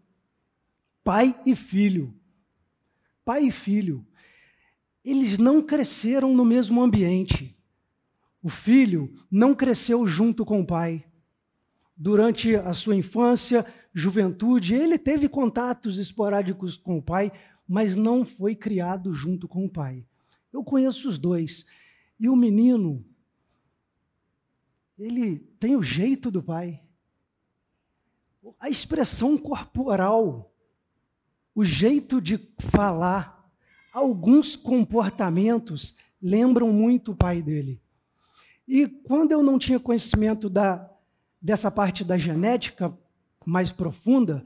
pai 1.07 1.41
e 1.47 1.55
filho. 1.55 2.13
Pai 3.25 3.45
e 3.45 3.51
filho. 3.53 4.05
Eles 5.05 5.39
não 5.39 5.63
cresceram 5.63 6.35
no 6.35 6.45
mesmo 6.45 6.83
ambiente. 6.83 7.57
O 8.43 8.49
filho 8.49 9.15
não 9.31 9.55
cresceu 9.55 10.05
junto 10.05 10.45
com 10.45 10.61
o 10.61 10.67
pai. 10.67 11.05
Durante 11.97 12.57
a 12.57 12.75
sua 12.75 12.97
infância, 12.97 13.65
juventude, 13.99 14.75
ele 14.75 14.99
teve 14.99 15.27
contatos 15.27 15.97
esporádicos 15.97 16.77
com 16.77 16.99
o 16.99 17.03
pai, 17.03 17.33
mas 17.67 17.97
não 17.97 18.27
foi 18.27 18.55
criado 18.55 19.15
junto 19.15 19.49
com 19.49 19.65
o 19.65 19.71
pai. 19.71 20.05
Eu 20.53 20.63
conheço 20.63 21.09
os 21.09 21.19
dois. 21.19 21.65
E 22.21 22.29
o 22.29 22.37
menino, 22.37 23.03
ele 24.99 25.39
tem 25.59 25.75
o 25.75 25.83
jeito 25.83 26.31
do 26.31 26.43
pai. 26.43 26.83
A 28.61 28.69
expressão 28.69 29.39
corporal 29.39 30.53
o 31.57 31.65
jeito 31.65 32.21
de 32.21 32.39
falar, 32.59 33.51
alguns 33.91 34.55
comportamentos 34.55 35.97
lembram 36.21 36.71
muito 36.71 37.13
o 37.13 37.17
pai 37.17 37.41
dele. 37.41 37.81
E 38.69 38.87
quando 38.87 39.33
eu 39.33 39.43
não 39.43 39.59
tinha 39.59 39.81
conhecimento 39.81 40.51
da, 40.51 40.87
dessa 41.41 41.71
parte 41.71 42.05
da 42.05 42.19
genética 42.19 42.95
mais 43.47 43.71
profunda, 43.71 44.45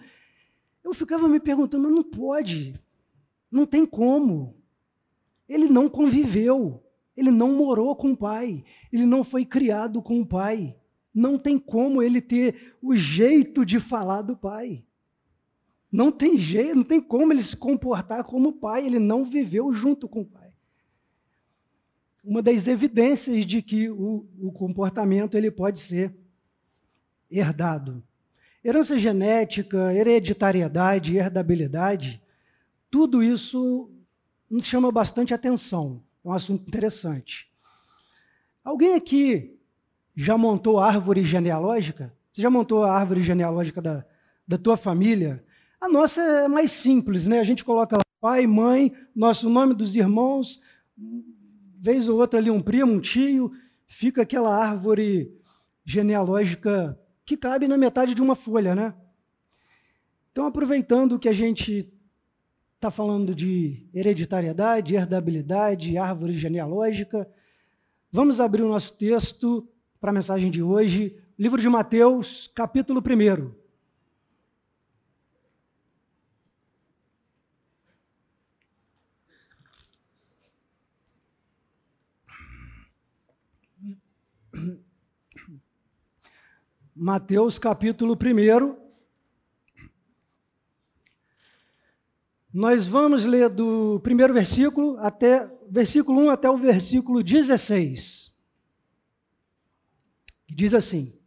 Eu 0.85 0.95
ficava 0.95 1.29
me 1.29 1.41
perguntando, 1.41 1.85
mas 1.85 1.93
não 1.93 2.03
pode, 2.03 2.75
não 3.51 3.67
tem 3.67 3.85
como. 3.85 4.57
Ele 5.49 5.69
não 5.69 5.91
conviveu, 5.91 6.83
ele 7.17 7.31
não 7.31 7.53
morou 7.53 7.95
com 7.95 8.13
o 8.13 8.17
pai, 8.17 8.65
ele 8.93 9.05
não 9.05 9.23
foi 9.25 9.45
criado 9.45 10.01
com 10.01 10.21
o 10.21 10.27
pai. 10.27 10.77
Não 11.13 11.39
tem 11.39 11.59
como 11.59 12.03
ele 12.03 12.21
ter 12.21 12.77
o 12.81 12.95
jeito 12.95 13.65
de 13.65 13.81
falar 13.81 14.23
do 14.23 14.37
pai. 14.37 14.85
Não 15.91 16.13
tem 16.13 16.39
jeito, 16.39 16.77
não 16.77 16.85
tem 16.85 17.01
como 17.01 17.33
ele 17.33 17.43
se 17.43 17.57
comportar 17.57 18.25
como 18.25 18.53
pai, 18.53 18.87
ele 18.87 18.99
não 18.99 19.25
viveu 19.25 19.73
junto 19.75 20.09
com 20.09 20.21
o 20.21 20.27
pai. 20.27 20.53
Uma 22.23 22.41
das 22.41 22.69
evidências 22.69 23.45
de 23.45 23.61
que 23.61 23.91
o, 23.91 24.27
o 24.41 24.53
comportamento 24.53 25.37
ele 25.37 25.51
pode 25.51 25.81
ser 25.81 26.15
herdado. 27.31 28.03
Herança 28.63 28.99
genética, 28.99 29.95
hereditariedade, 29.95 31.17
herdabilidade, 31.17 32.23
tudo 32.91 33.23
isso 33.23 33.91
nos 34.51 34.67
chama 34.67 34.93
bastante 34.93 35.33
atenção. 35.33 36.03
É 36.23 36.29
um 36.29 36.33
assunto 36.33 36.69
interessante. 36.69 37.51
Alguém 38.63 38.95
aqui 38.95 39.59
já 40.15 40.37
montou 40.37 40.79
a 40.79 40.87
árvore 40.87 41.25
genealógica? 41.25 42.15
Você 42.31 42.43
já 42.43 42.51
montou 42.51 42.85
a 42.85 42.93
árvore 42.93 43.23
genealógica 43.23 43.81
da, 43.81 44.05
da 44.47 44.59
tua 44.59 44.77
família? 44.77 45.43
A 45.81 45.89
nossa 45.89 46.21
é 46.21 46.49
mais 46.49 46.71
simples, 46.71 47.27
né? 47.27 47.41
A 47.41 47.45
gente 47.45 47.65
coloca 47.65 47.97
lá 47.97 48.03
pai, 48.21 48.47
mãe, 48.47 48.93
nosso 49.17 49.49
nome 49.49 49.73
dos 49.73 49.97
irmãos, 49.97 50.61
vez 51.79 52.09
ou 52.09 52.19
outra 52.19 52.39
ali 52.39 52.51
um 52.51 52.61
primo, 52.61 52.93
um 52.93 53.01
tio, 53.01 53.51
fica 53.89 54.21
aquela 54.21 54.55
árvore 54.55 55.35
genealógica 55.83 57.00
que 57.31 57.37
cabe 57.37 57.69
na 57.69 57.79
metade 57.79 58.13
de 58.13 58.21
uma 58.21 58.35
folha, 58.35 58.75
né? 58.75 58.93
Então, 60.33 60.47
aproveitando 60.47 61.17
que 61.17 61.29
a 61.29 61.33
gente 61.33 61.89
está 62.75 62.91
falando 62.91 63.37
de 63.37 63.89
hereditariedade, 63.95 64.97
herdabilidade, 64.97 65.97
árvore 65.97 66.37
genealógica, 66.37 67.31
vamos 68.11 68.41
abrir 68.41 68.63
o 68.63 68.69
nosso 68.69 68.95
texto 68.95 69.65
para 70.01 70.11
a 70.11 70.13
mensagem 70.13 70.51
de 70.51 70.61
hoje, 70.61 71.17
livro 71.39 71.61
de 71.61 71.69
Mateus, 71.69 72.51
capítulo 72.53 73.01
1. 73.01 73.60
Mateus 87.03 87.59
capítulo 87.59 88.13
1. 88.15 88.77
Nós 92.53 92.87
vamos 92.87 93.25
ler 93.25 93.49
do 93.49 93.99
primeiro 94.01 94.35
versículo 94.35 94.99
até 94.99 95.51
versículo 95.71 96.21
1 96.27 96.29
até 96.29 96.51
o 96.51 96.59
versículo 96.59 97.23
16. 97.23 98.35
Diz 100.47 100.75
assim: 100.75 101.19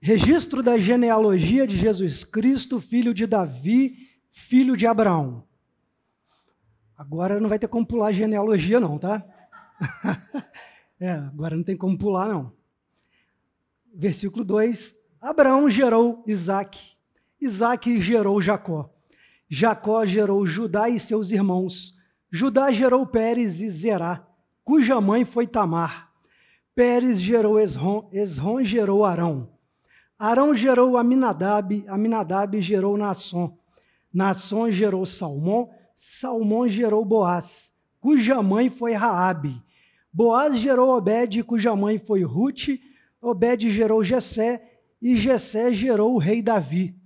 Registro 0.00 0.62
da 0.62 0.78
genealogia 0.78 1.66
de 1.66 1.76
Jesus 1.76 2.22
Cristo, 2.22 2.80
filho 2.80 3.12
de 3.12 3.26
Davi, 3.26 4.20
filho 4.30 4.76
de 4.76 4.86
Abraão. 4.86 5.48
Agora 6.96 7.40
não 7.40 7.48
vai 7.48 7.58
ter 7.58 7.66
como 7.66 7.84
pular 7.84 8.12
genealogia, 8.12 8.78
não, 8.78 8.98
tá? 8.98 9.26
É, 10.98 11.10
agora 11.10 11.54
não 11.54 11.62
tem 11.62 11.76
como 11.76 11.98
pular, 11.98 12.26
não. 12.26 12.55
Versículo 13.98 14.44
2: 14.44 14.94
Abraão 15.22 15.70
gerou 15.70 16.22
Isaac, 16.26 16.78
Isaac 17.40 17.98
gerou 17.98 18.42
Jacó. 18.42 18.90
Jacó 19.48 20.04
gerou 20.04 20.46
Judá 20.46 20.88
e 20.90 21.00
seus 21.00 21.30
irmãos. 21.30 21.94
Judá 22.30 22.70
gerou 22.70 23.06
Pérez 23.06 23.60
e 23.62 23.70
Zerá, 23.70 24.26
cuja 24.62 25.00
mãe 25.00 25.24
foi 25.24 25.46
Tamar. 25.46 26.12
Pérez 26.74 27.18
gerou 27.18 27.58
Esrom, 27.58 28.10
Esrom 28.12 28.62
gerou 28.62 29.02
Arão. 29.02 29.48
Arão 30.18 30.54
gerou 30.54 30.98
Aminadab, 30.98 31.82
Aminadab 31.88 32.60
gerou 32.60 32.98
Nasson. 32.98 33.56
Nasson 34.12 34.70
gerou 34.70 35.06
Salmão, 35.06 35.70
Salmão 35.94 36.68
gerou 36.68 37.02
Boaz, 37.02 37.72
cuja 37.98 38.42
mãe 38.42 38.68
foi 38.68 38.92
Raabe. 38.92 39.62
Boaz 40.12 40.58
gerou 40.58 40.90
Obed, 40.90 41.42
cuja 41.44 41.74
mãe 41.74 41.98
foi 41.98 42.22
Ruth. 42.24 42.68
Obed 43.20 43.70
gerou 43.70 44.04
Jessé, 44.04 44.80
e 45.00 45.16
Jessé 45.16 45.72
gerou 45.72 46.14
o 46.14 46.18
rei 46.18 46.42
Davi. 46.42 46.96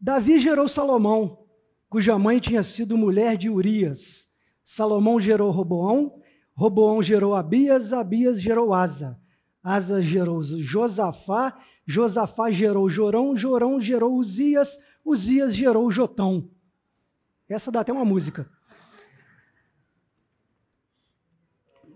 Davi 0.00 0.38
gerou 0.38 0.68
Salomão, 0.68 1.46
cuja 1.88 2.18
mãe 2.18 2.38
tinha 2.38 2.62
sido 2.62 2.96
mulher 2.96 3.36
de 3.36 3.48
Urias. 3.48 4.28
Salomão 4.64 5.20
gerou 5.20 5.50
Roboão, 5.50 6.20
Roboão 6.54 7.02
gerou 7.02 7.34
Abias, 7.34 7.92
Abias 7.92 8.40
gerou 8.40 8.74
Asa. 8.74 9.20
Asa 9.62 10.02
gerou 10.02 10.42
Josafá, 10.42 11.58
Josafá 11.84 12.50
gerou 12.50 12.88
Jorão, 12.88 13.36
Jorão 13.36 13.80
gerou 13.80 14.14
Uzias, 14.14 14.78
Uzias 15.04 15.54
gerou 15.54 15.90
Jotão. 15.90 16.50
Essa 17.48 17.70
dá 17.70 17.80
até 17.80 17.92
uma 17.92 18.04
música. 18.04 18.48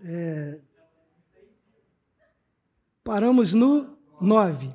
É, 0.03 0.61
paramos 3.11 3.53
no 3.53 3.97
9. 4.21 4.69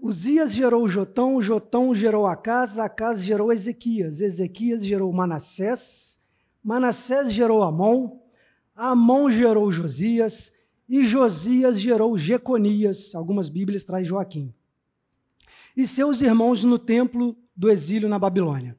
Uzias 0.00 0.54
gerou 0.54 0.88
Jotão, 0.88 1.42
Jotão 1.42 1.94
gerou 1.94 2.26
Acas, 2.26 2.78
Acas 2.78 3.22
gerou 3.22 3.52
Ezequias, 3.52 4.22
Ezequias 4.22 4.86
gerou 4.86 5.12
Manassés, 5.12 6.18
Manassés 6.64 7.30
gerou 7.30 7.62
Amon, 7.62 8.20
Amon 8.74 9.30
gerou 9.30 9.70
Josias, 9.70 10.50
e 10.88 11.04
Josias 11.04 11.78
gerou 11.78 12.16
Jeconias, 12.16 13.14
algumas 13.14 13.50
Bíblias 13.50 13.84
traz 13.84 14.06
Joaquim. 14.06 14.54
E 15.76 15.86
seus 15.86 16.22
irmãos 16.22 16.64
no 16.64 16.78
templo 16.78 17.36
do 17.54 17.70
exílio 17.70 18.08
na 18.08 18.18
Babilônia. 18.18 18.78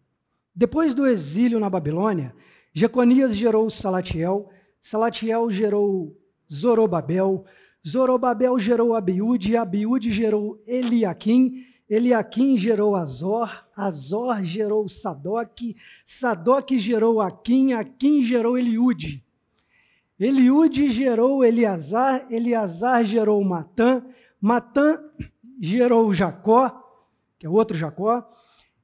Depois 0.55 0.95
do 0.95 1.05
exílio 1.05 1.59
na 1.59 1.69
Babilônia, 1.69 2.33
Jeconias 2.73 3.35
gerou 3.35 3.69
Salatiel, 3.69 4.49
Salatiel 4.81 5.51
gerou 5.51 6.19
Zorobabel, 6.51 7.45
Zorobabel 7.87 8.59
gerou 8.59 8.93
Abiúde, 8.93 9.55
Abiúde 9.55 10.11
gerou 10.11 10.61
Eliaquim, 10.67 11.65
Eliaquim 11.89 12.57
gerou 12.57 12.95
Azor, 12.95 13.65
Azor 13.75 14.43
gerou 14.43 14.87
Sadoc, 14.87 15.59
Sadoc 16.05 16.71
gerou 16.77 17.21
Aquim, 17.21 17.73
Aquim 17.73 18.21
gerou 18.21 18.57
Eliúde. 18.57 19.23
Eliúde 20.19 20.89
gerou 20.89 21.43
Eleazar, 21.43 22.27
Eleazar 22.31 23.03
gerou 23.05 23.43
Matã, 23.43 24.03
Matã 24.39 25.01
gerou 25.59 26.13
Jacó, 26.13 26.71
que 27.39 27.45
é 27.45 27.49
outro 27.49 27.77
Jacó, 27.77 28.29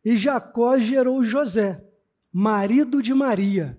e 0.04 0.16
Jacó 0.16 0.80
gerou 0.80 1.24
José, 1.24 1.84
marido 2.32 3.02
de 3.02 3.14
Maria 3.14 3.78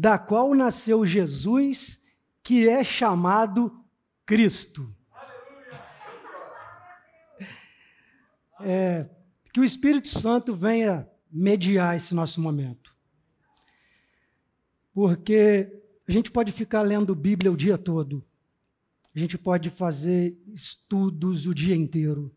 da 0.00 0.18
qual 0.18 0.54
nasceu 0.54 1.04
Jesus, 1.04 2.00
que 2.42 2.66
é 2.66 2.82
chamado 2.82 3.79
Cristo. 4.30 4.86
É, 8.60 9.10
que 9.52 9.58
o 9.58 9.64
Espírito 9.64 10.06
Santo 10.06 10.54
venha 10.54 11.10
mediar 11.28 11.96
esse 11.96 12.14
nosso 12.14 12.40
momento. 12.40 12.94
Porque 14.94 15.82
a 16.06 16.12
gente 16.12 16.30
pode 16.30 16.52
ficar 16.52 16.82
lendo 16.82 17.12
Bíblia 17.12 17.50
o 17.50 17.56
dia 17.56 17.76
todo, 17.76 18.24
a 19.12 19.18
gente 19.18 19.36
pode 19.36 19.68
fazer 19.68 20.40
estudos 20.46 21.48
o 21.48 21.52
dia 21.52 21.74
inteiro, 21.74 22.32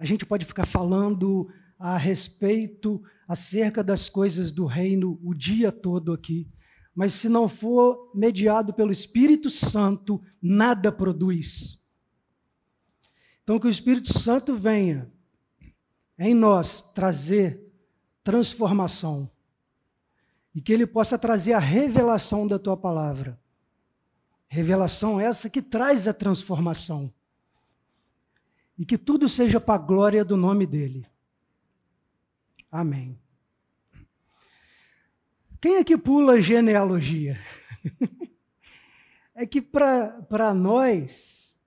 a 0.00 0.04
gente 0.04 0.26
pode 0.26 0.44
ficar 0.44 0.66
falando 0.66 1.48
a 1.78 1.96
respeito, 1.96 3.00
acerca 3.28 3.84
das 3.84 4.08
coisas 4.08 4.50
do 4.50 4.66
reino 4.66 5.20
o 5.22 5.32
dia 5.34 5.70
todo 5.70 6.12
aqui 6.12 6.48
mas 6.96 7.12
se 7.12 7.28
não 7.28 7.46
for 7.46 8.10
mediado 8.14 8.72
pelo 8.72 8.90
Espírito 8.90 9.50
Santo, 9.50 10.18
nada 10.40 10.90
produz. 10.90 11.78
Então, 13.44 13.60
que 13.60 13.66
o 13.66 13.70
Espírito 13.70 14.18
Santo 14.18 14.56
venha 14.56 15.12
em 16.18 16.34
nós 16.34 16.80
trazer 16.94 17.70
transformação 18.24 19.30
e 20.54 20.60
que 20.62 20.72
ele 20.72 20.86
possa 20.86 21.18
trazer 21.18 21.52
a 21.52 21.58
revelação 21.58 22.46
da 22.46 22.58
tua 22.58 22.78
palavra. 22.78 23.38
Revelação 24.48 25.20
essa 25.20 25.50
que 25.50 25.60
traz 25.60 26.08
a 26.08 26.14
transformação. 26.14 27.12
E 28.78 28.86
que 28.86 28.96
tudo 28.96 29.28
seja 29.28 29.60
para 29.60 29.74
a 29.74 29.84
glória 29.84 30.24
do 30.24 30.36
nome 30.36 30.66
dele. 30.66 31.06
Amém. 32.72 33.18
Quem 35.66 35.78
é 35.78 35.82
que 35.82 35.98
pula 35.98 36.40
genealogia? 36.40 37.36
é 39.34 39.44
que 39.44 39.60
para 39.60 40.54
nós 40.54 41.58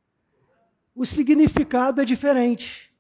o 0.96 1.06
significado 1.06 2.00
é 2.00 2.06
diferente. 2.06 2.94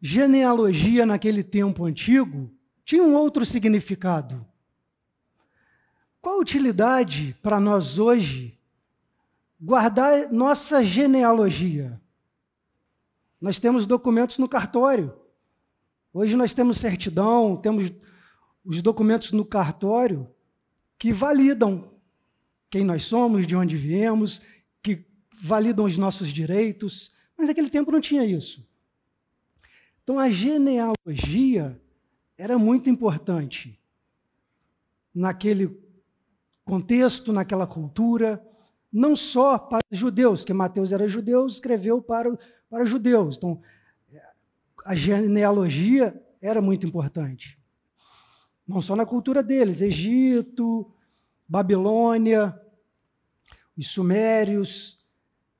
genealogia 0.00 1.04
naquele 1.04 1.44
tempo 1.44 1.84
antigo 1.84 2.50
tinha 2.82 3.02
um 3.02 3.14
outro 3.14 3.44
significado. 3.44 4.46
Qual 6.18 6.38
a 6.38 6.40
utilidade 6.40 7.36
para 7.42 7.60
nós 7.60 7.98
hoje 7.98 8.58
guardar 9.60 10.32
nossa 10.32 10.82
genealogia? 10.82 12.00
Nós 13.38 13.60
temos 13.60 13.84
documentos 13.84 14.38
no 14.38 14.48
cartório. 14.48 15.14
Hoje 16.10 16.36
nós 16.36 16.54
temos 16.54 16.78
certidão, 16.78 17.54
temos 17.54 17.92
os 18.64 18.80
documentos 18.80 19.32
no 19.32 19.44
cartório 19.44 20.28
que 20.98 21.12
validam 21.12 21.92
quem 22.70 22.84
nós 22.84 23.04
somos, 23.04 23.46
de 23.46 23.54
onde 23.54 23.76
viemos, 23.76 24.40
que 24.82 25.04
validam 25.40 25.84
os 25.84 25.98
nossos 25.98 26.28
direitos. 26.32 27.12
Mas 27.36 27.48
naquele 27.48 27.70
tempo 27.70 27.92
não 27.92 28.00
tinha 28.00 28.24
isso. 28.24 28.66
Então 30.02 30.18
a 30.18 30.30
genealogia 30.30 31.80
era 32.36 32.58
muito 32.58 32.90
importante 32.90 33.78
naquele 35.14 35.80
contexto, 36.64 37.32
naquela 37.32 37.66
cultura, 37.66 38.44
não 38.92 39.14
só 39.14 39.58
para 39.58 39.80
os 39.90 39.98
judeus, 39.98 40.44
que 40.44 40.52
Mateus 40.52 40.92
era 40.92 41.06
judeu, 41.06 41.46
escreveu 41.46 42.00
para, 42.00 42.36
para 42.68 42.84
judeus. 42.84 43.36
Então, 43.36 43.60
a 44.84 44.94
genealogia 44.94 46.20
era 46.40 46.60
muito 46.60 46.86
importante. 46.86 47.58
Não 48.66 48.80
só 48.80 48.96
na 48.96 49.04
cultura 49.04 49.42
deles, 49.42 49.80
Egito, 49.80 50.90
Babilônia, 51.46 52.58
os 53.76 53.88
sumérios, 53.88 55.04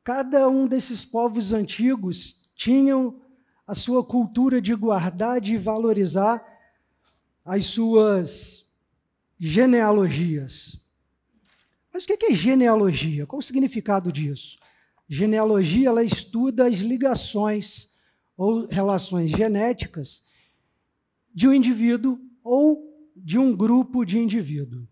cada 0.03 0.49
um 0.49 0.67
desses 0.67 1.05
povos 1.05 1.53
antigos 1.53 2.51
tinham 2.55 3.21
a 3.67 3.75
sua 3.75 4.05
cultura 4.05 4.61
de 4.61 4.75
guardar, 4.75 5.41
de 5.41 5.57
valorizar 5.57 6.45
as 7.45 7.67
suas 7.67 8.67
genealogias. 9.39 10.81
Mas 11.93 12.05
o 12.05 12.07
que 12.07 12.27
é 12.27 12.35
genealogia? 12.35 13.27
Qual 13.27 13.39
o 13.39 13.43
significado 13.43 14.11
disso? 14.11 14.59
Genealogia 15.09 15.89
ela 15.89 16.03
estuda 16.03 16.67
as 16.67 16.77
ligações 16.77 17.93
ou 18.37 18.67
relações 18.67 19.31
genéticas 19.31 20.25
de 21.35 21.47
um 21.47 21.53
indivíduo 21.53 22.19
ou 22.43 22.94
de 23.15 23.39
um 23.39 23.55
grupo 23.55 24.05
de 24.05 24.19
indivíduo. 24.19 24.87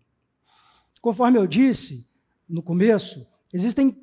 Conforme 1.01 1.37
eu 1.37 1.45
disse 1.45 2.07
no 2.47 2.61
começo, 2.61 3.27
existem 3.51 3.97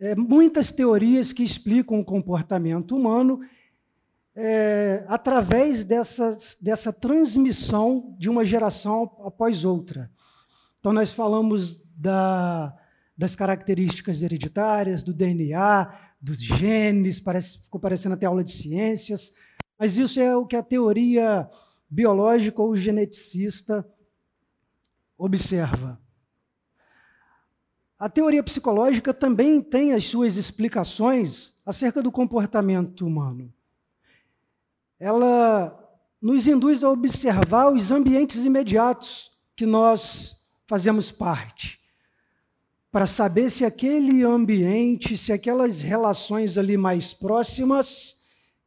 é, 0.00 0.14
muitas 0.14 0.72
teorias 0.72 1.32
que 1.32 1.42
explicam 1.42 2.00
o 2.00 2.04
comportamento 2.04 2.96
humano 2.96 3.40
é, 4.34 5.04
através 5.08 5.84
dessa, 5.84 6.36
dessa 6.60 6.92
transmissão 6.92 8.14
de 8.18 8.30
uma 8.30 8.44
geração 8.44 9.02
após 9.24 9.64
outra. 9.64 10.10
Então, 10.78 10.92
nós 10.92 11.12
falamos 11.12 11.80
da, 11.96 12.72
das 13.16 13.34
características 13.34 14.22
hereditárias, 14.22 15.02
do 15.02 15.12
DNA, 15.12 15.92
dos 16.20 16.38
genes, 16.38 17.18
parece, 17.18 17.58
ficou 17.62 17.80
parecendo 17.80 18.14
até 18.14 18.26
aula 18.26 18.44
de 18.44 18.52
ciências, 18.52 19.32
mas 19.76 19.96
isso 19.96 20.20
é 20.20 20.36
o 20.36 20.46
que 20.46 20.54
a 20.54 20.62
teoria 20.62 21.48
biológica 21.88 22.62
ou 22.62 22.76
geneticista 22.76 23.88
observa. 25.16 26.00
A 27.98 28.08
teoria 28.08 28.42
psicológica 28.42 29.12
também 29.12 29.60
tem 29.60 29.92
as 29.92 30.06
suas 30.06 30.36
explicações 30.36 31.54
acerca 31.66 32.02
do 32.02 32.12
comportamento 32.12 33.06
humano 33.06 33.52
ela 34.98 35.78
nos 36.20 36.46
induz 36.46 36.82
a 36.82 36.90
observar 36.90 37.72
os 37.72 37.90
ambientes 37.90 38.44
imediatos 38.44 39.30
que 39.54 39.64
nós 39.64 40.36
fazemos 40.66 41.10
parte, 41.10 41.78
para 42.90 43.06
saber 43.06 43.50
se 43.50 43.64
aquele 43.64 44.24
ambiente, 44.24 45.16
se 45.16 45.32
aquelas 45.32 45.80
relações 45.80 46.58
ali 46.58 46.76
mais 46.76 47.12
próximas 47.12 48.16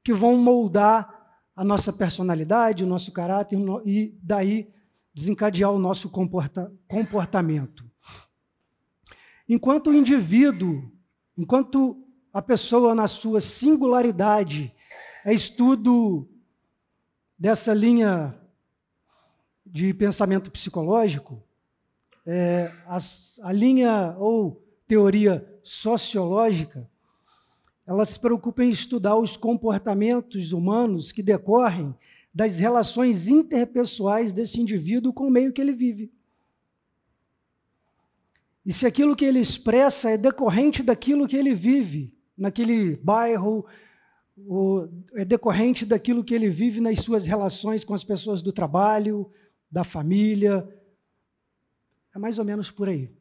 que 0.04 0.14
vão 0.14 0.38
moldar 0.38 1.21
a 1.56 1.64
nossa 1.64 1.92
personalidade, 1.92 2.84
o 2.84 2.88
nosso 2.88 3.12
caráter 3.12 3.60
e 3.86 4.18
daí 4.22 4.74
desencadear 5.14 5.72
o 5.72 5.80
nosso 5.80 6.10
comporta 6.10 6.72
comportamento. 6.88 7.90
Enquanto 9.48 9.90
o 9.90 9.94
indivíduo, 9.94 10.92
enquanto 11.38 12.08
a 12.34 12.42
pessoa 12.42 12.96
na 12.96 13.08
sua 13.08 13.42
singularidade, 13.42 14.74
é 15.26 15.34
estudo 15.34 16.28
dessa 17.38 17.74
linha 17.74 18.40
de 19.66 19.94
pensamento 19.94 20.50
psicológico, 20.50 21.44
é, 22.26 22.72
a, 22.86 22.98
a 23.44 23.52
linha 23.52 24.16
ou 24.18 24.64
teoria 24.88 25.46
sociológica, 25.64 26.90
ela 27.92 28.06
se 28.06 28.18
preocupa 28.18 28.64
em 28.64 28.70
estudar 28.70 29.18
os 29.18 29.36
comportamentos 29.36 30.54
humanos 30.54 31.12
que 31.12 31.22
decorrem 31.22 31.94
das 32.34 32.58
relações 32.58 33.28
interpessoais 33.28 34.32
desse 34.32 34.62
indivíduo 34.62 35.12
com 35.12 35.28
o 35.28 35.30
meio 35.30 35.52
que 35.52 35.60
ele 35.60 35.74
vive. 35.74 36.10
E 38.66 38.72
se 38.72 38.86
aquilo 38.86 39.14
que 39.14 39.26
ele 39.26 39.40
expressa 39.40 40.10
é 40.10 40.18
decorrente 40.18 40.82
daquilo 40.82 41.28
que 41.28 41.36
ele 41.36 41.54
vive, 41.54 42.16
naquele 42.38 42.96
bairro, 42.96 43.66
é 45.14 45.26
decorrente 45.26 45.86
daquilo 45.86 46.24
que 46.24 46.34
ele 46.34 46.50
vive 46.50 46.80
nas 46.80 47.02
suas 47.02 47.26
relações 47.26 47.84
com 47.84 47.94
as 47.94 48.06
pessoas 48.06 48.42
do 48.42 48.54
trabalho, 48.54 49.30
da 49.70 49.84
família. 49.84 50.66
É 52.16 52.20
mais 52.20 52.40
ou 52.40 52.46
menos 52.46 52.72
por 52.72 52.88
aí. 52.88 53.12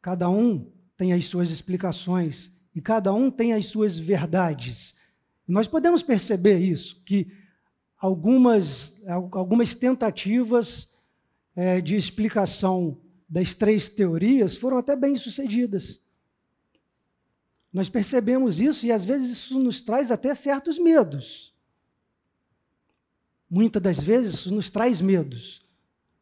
Cada 0.00 0.30
um 0.30 0.72
tem 0.96 1.12
as 1.12 1.26
suas 1.26 1.50
explicações 1.50 2.54
e 2.74 2.80
cada 2.80 3.12
um 3.12 3.30
tem 3.30 3.52
as 3.52 3.66
suas 3.66 3.98
verdades. 3.98 4.94
Nós 5.46 5.68
podemos 5.68 6.02
perceber 6.02 6.58
isso, 6.58 7.02
que 7.04 7.30
algumas, 7.98 9.00
algumas 9.30 9.74
tentativas 9.74 10.94
é, 11.54 11.80
de 11.80 11.94
explicação 11.94 13.00
das 13.28 13.54
três 13.54 13.88
teorias 13.88 14.56
foram 14.56 14.78
até 14.78 14.96
bem 14.96 15.16
sucedidas. 15.16 16.00
Nós 17.72 17.88
percebemos 17.88 18.60
isso 18.60 18.86
e 18.86 18.92
às 18.92 19.04
vezes 19.04 19.30
isso 19.30 19.58
nos 19.58 19.80
traz 19.80 20.10
até 20.10 20.34
certos 20.34 20.78
medos. 20.78 21.52
Muitas 23.50 23.82
das 23.82 24.00
vezes 24.00 24.34
isso 24.34 24.54
nos 24.54 24.70
traz 24.70 25.00
medos. 25.00 25.64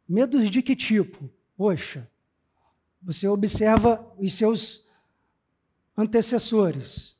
Medos 0.08 0.50
de 0.50 0.62
que 0.62 0.74
tipo? 0.74 1.30
Poxa, 1.56 2.08
você 3.02 3.26
observa 3.28 4.14
os 4.18 4.34
seus 4.34 4.88
antecessores 6.02 7.16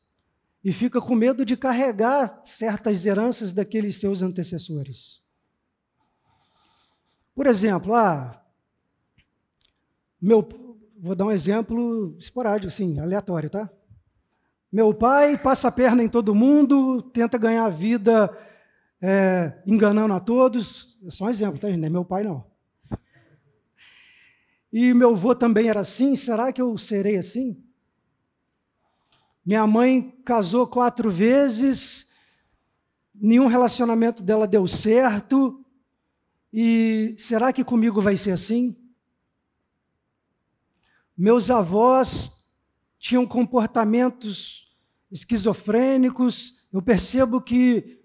e 0.65 0.73
fica 0.73 1.01
com 1.01 1.15
medo 1.15 1.45
de 1.45 1.57
carregar 1.57 2.41
certas 2.45 3.05
heranças 3.05 3.53
daqueles 3.53 3.97
seus 3.97 4.23
antecessores. 4.23 5.23
Por 7.35 7.47
exemplo, 7.47 7.95
ah, 7.95 8.45
meu, 10.21 10.47
vou 10.99 11.15
dar 11.15 11.25
um 11.25 11.33
exemplo 11.33 12.17
esporádico, 12.19 12.69
assim, 12.69 13.01
aleatório, 13.01 13.51
tá? 13.51 13.71
Meu 14.71 14.95
pai 14.95 15.37
passa 15.37 15.69
a 15.69 15.73
perna 15.73 16.03
em 16.03 16.09
todo 16.09 16.35
mundo, 16.35 17.03
tenta 17.03 17.37
ganhar 17.37 17.65
a 17.65 17.71
vida 17.71 18.31
é, 19.01 19.61
enganando 19.67 20.15
a 20.15 20.21
todos. 20.21 20.99
É 21.05 21.11
só 21.11 21.25
um 21.25 21.31
exemplo, 21.31 21.59
tá, 21.59 21.69
gente? 21.69 21.81
Não 21.81 21.87
é 21.87 21.91
meu 21.91 22.05
pai, 22.05 22.23
não. 22.23 22.45
E 24.73 24.95
meu 24.95 25.11
avô 25.11 25.35
também 25.35 25.69
era 25.69 25.81
assim. 25.81 26.17
Será 26.17 26.53
que 26.53 26.63
eu 26.63 26.79
serei 26.79 27.19
assim? 27.19 27.62
Minha 29.45 29.67
mãe 29.67 30.01
casou 30.25 30.67
quatro 30.67 31.11
vezes, 31.11 32.07
nenhum 33.13 33.49
relacionamento 33.49 34.23
dela 34.23 34.47
deu 34.47 34.67
certo. 34.67 35.65
E 36.53 37.17
será 37.19 37.53
que 37.53 37.65
comigo 37.65 38.01
vai 38.01 38.17
ser 38.17 38.33
assim? 38.33 38.77
Meus 41.17 41.51
avós 41.51 42.45
tinham 42.99 43.27
comportamentos 43.27 44.77
esquizofrênicos. 45.11 46.67
Eu 46.73 46.81
percebo 46.81 47.41
que 47.41 48.01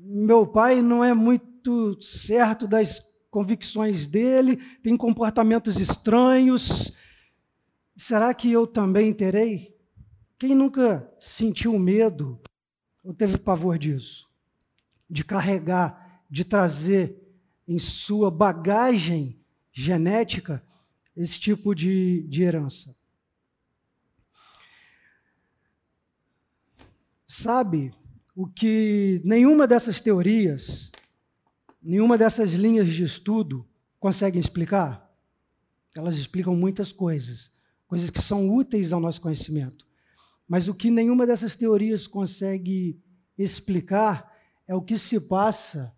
meu 0.00 0.46
pai 0.46 0.80
não 0.80 1.04
é 1.04 1.12
muito 1.12 2.00
certo 2.00 2.66
das 2.68 3.02
convicções 3.30 4.06
dele, 4.06 4.56
tem 4.82 4.96
comportamentos 4.96 5.78
estranhos. 5.78 6.96
Será 7.96 8.32
que 8.32 8.50
eu 8.50 8.66
também 8.66 9.12
terei? 9.12 9.77
Quem 10.38 10.54
nunca 10.54 11.12
sentiu 11.18 11.76
medo 11.78 12.40
ou 13.02 13.12
teve 13.12 13.36
pavor 13.36 13.76
disso? 13.76 14.30
De 15.10 15.24
carregar, 15.24 16.22
de 16.30 16.44
trazer 16.44 17.16
em 17.66 17.78
sua 17.78 18.30
bagagem 18.30 19.40
genética 19.72 20.62
esse 21.16 21.40
tipo 21.40 21.74
de, 21.74 22.22
de 22.28 22.44
herança. 22.44 22.96
Sabe, 27.26 27.92
o 28.34 28.46
que 28.46 29.20
nenhuma 29.24 29.66
dessas 29.66 30.00
teorias, 30.00 30.92
nenhuma 31.82 32.16
dessas 32.16 32.52
linhas 32.52 32.88
de 32.88 33.02
estudo 33.02 33.68
conseguem 33.98 34.40
explicar? 34.40 35.12
Elas 35.94 36.16
explicam 36.16 36.54
muitas 36.54 36.92
coisas, 36.92 37.50
coisas 37.88 38.10
que 38.10 38.22
são 38.22 38.48
úteis 38.48 38.92
ao 38.92 39.00
nosso 39.00 39.20
conhecimento. 39.20 39.87
Mas 40.48 40.66
o 40.66 40.74
que 40.74 40.90
nenhuma 40.90 41.26
dessas 41.26 41.54
teorias 41.54 42.06
consegue 42.06 42.98
explicar 43.36 44.34
é 44.66 44.74
o 44.74 44.80
que 44.80 44.98
se 44.98 45.20
passa 45.20 45.94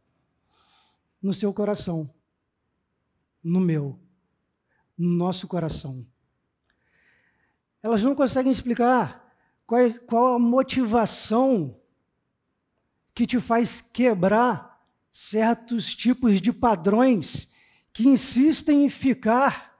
no 1.23 1.33
seu 1.33 1.55
coração, 1.55 2.13
no 3.43 3.61
meu, 3.61 4.01
no 4.99 5.09
nosso 5.09 5.47
coração. 5.47 6.05
Elas 7.83 8.03
não 8.03 8.15
conseguem 8.15 8.51
explicar 8.51 9.35
qual, 9.67 9.81
qual 10.07 10.35
a 10.35 10.39
motivação 10.39 11.81
que 13.15 13.27
te 13.27 13.39
faz 13.39 13.81
quebrar 13.81 14.85
certos 15.11 15.95
tipos 15.95 16.41
de 16.41 16.53
padrões 16.53 17.55
que 17.93 18.09
insistem 18.09 18.85
em 18.85 18.89
ficar 18.89 19.79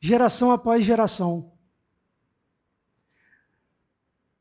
geração 0.00 0.50
após 0.50 0.84
geração. 0.84 1.52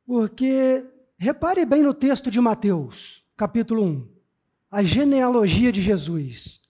Porque, 0.08 0.84
repare 1.18 1.64
bem 1.66 1.84
no 1.84 1.94
texto 1.94 2.32
de 2.32 2.42
Mateus, 2.42 3.24
capítulo 3.36 3.84
1, 3.84 4.10
a 4.72 4.82
genealogia 4.82 5.72
de 5.72 5.82
Jesus. 5.82 6.62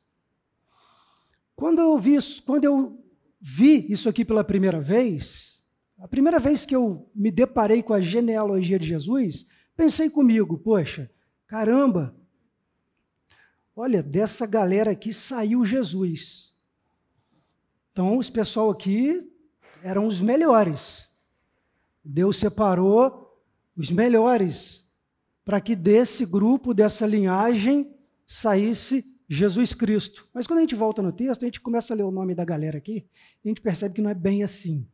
Quando 1.56 1.80
eu 1.80 1.97
vi 1.97 2.15
isso, 2.15 2.43
quando 2.43 2.65
eu 2.65 3.02
vi 3.39 3.89
isso 3.89 4.10
aqui 4.10 4.26
pela 4.26 4.43
primeira 4.43 4.82
vez, 4.82 5.63
a 6.00 6.08
primeira 6.08 6.38
vez 6.38 6.65
que 6.65 6.76
eu 6.76 7.10
me 7.15 7.32
deparei 7.32 7.82
com 7.82 7.93
a 7.93 8.02
genealogia 8.02 8.78
de 8.78 8.88
Jesus, 8.88 9.45
pensei 9.73 10.10
comigo, 10.10 10.58
poxa, 10.58 11.10
Caramba! 11.47 12.13
Olha, 13.73 14.04
dessa 14.04 14.45
galera 14.45 14.91
aqui 14.91 15.13
saiu 15.13 15.65
Jesus. 15.65 16.54
Então, 17.91 18.17
os 18.17 18.30
pessoal 18.30 18.69
aqui 18.69 19.32
eram 19.82 20.06
os 20.06 20.19
melhores. 20.19 21.10
Deus 22.04 22.38
separou 22.38 23.26
os 23.77 23.91
melhores 23.91 24.87
para 25.45 25.61
que 25.61 25.75
desse 25.75 26.25
grupo, 26.25 26.73
dessa 26.73 27.05
linhagem, 27.05 27.95
saísse 28.25 29.05
Jesus 29.29 29.73
Cristo. 29.73 30.27
Mas 30.33 30.47
quando 30.47 30.59
a 30.59 30.61
gente 30.61 30.75
volta 30.75 31.01
no 31.01 31.11
texto, 31.11 31.43
a 31.43 31.45
gente 31.45 31.61
começa 31.61 31.93
a 31.93 31.95
ler 31.95 32.03
o 32.03 32.11
nome 32.11 32.35
da 32.35 32.43
galera 32.43 32.77
aqui, 32.77 33.07
a 33.45 33.47
gente 33.47 33.61
percebe 33.61 33.95
que 33.95 34.01
não 34.01 34.09
é 34.09 34.15
bem 34.15 34.43
assim. 34.43 34.85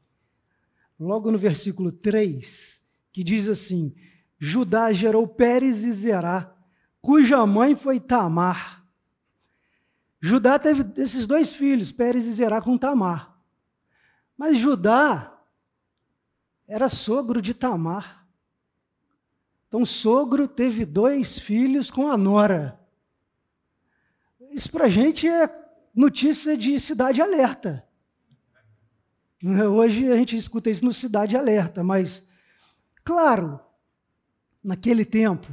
Logo 0.99 1.31
no 1.31 1.37
versículo 1.37 1.91
3, 1.91 2.83
que 3.11 3.23
diz 3.23 3.47
assim: 3.47 3.95
Judá 4.37 4.93
gerou 4.93 5.27
Pérez 5.27 5.83
e 5.83 5.91
Zerá, 5.91 6.55
cuja 7.01 7.45
mãe 7.45 7.75
foi 7.75 7.99
Tamar. 7.99 8.85
Judá 10.21 10.57
teve 10.59 10.85
esses 11.01 11.25
dois 11.27 11.51
filhos, 11.51 11.91
Pérez 11.91 12.25
e 12.25 12.33
Zerá, 12.33 12.61
com 12.61 12.77
Tamar. 12.77 13.37
Mas 14.37 14.57
Judá 14.57 15.41
era 16.67 16.87
sogro 16.87 17.41
de 17.41 17.53
Tamar. 17.53 18.22
Então, 19.73 19.87
sogro 19.87 20.47
teve 20.47 20.85
dois 20.85 21.39
filhos 21.39 21.89
com 21.89 22.07
a 22.07 22.15
nora. 22.15 22.79
Isso 24.51 24.69
para 24.69 24.85
a 24.85 24.87
gente 24.87 25.27
é 25.27 25.49
notícia 25.95 26.55
de 26.55 26.79
cidade 26.79 27.19
alerta. 27.19 27.83
Hoje 29.43 30.11
a 30.11 30.15
gente 30.15 30.37
escuta 30.37 30.69
isso 30.69 30.85
no 30.85 30.93
Cidade 30.93 31.35
Alerta, 31.35 31.83
mas, 31.83 32.23
claro, 33.03 33.59
naquele 34.63 35.03
tempo, 35.03 35.51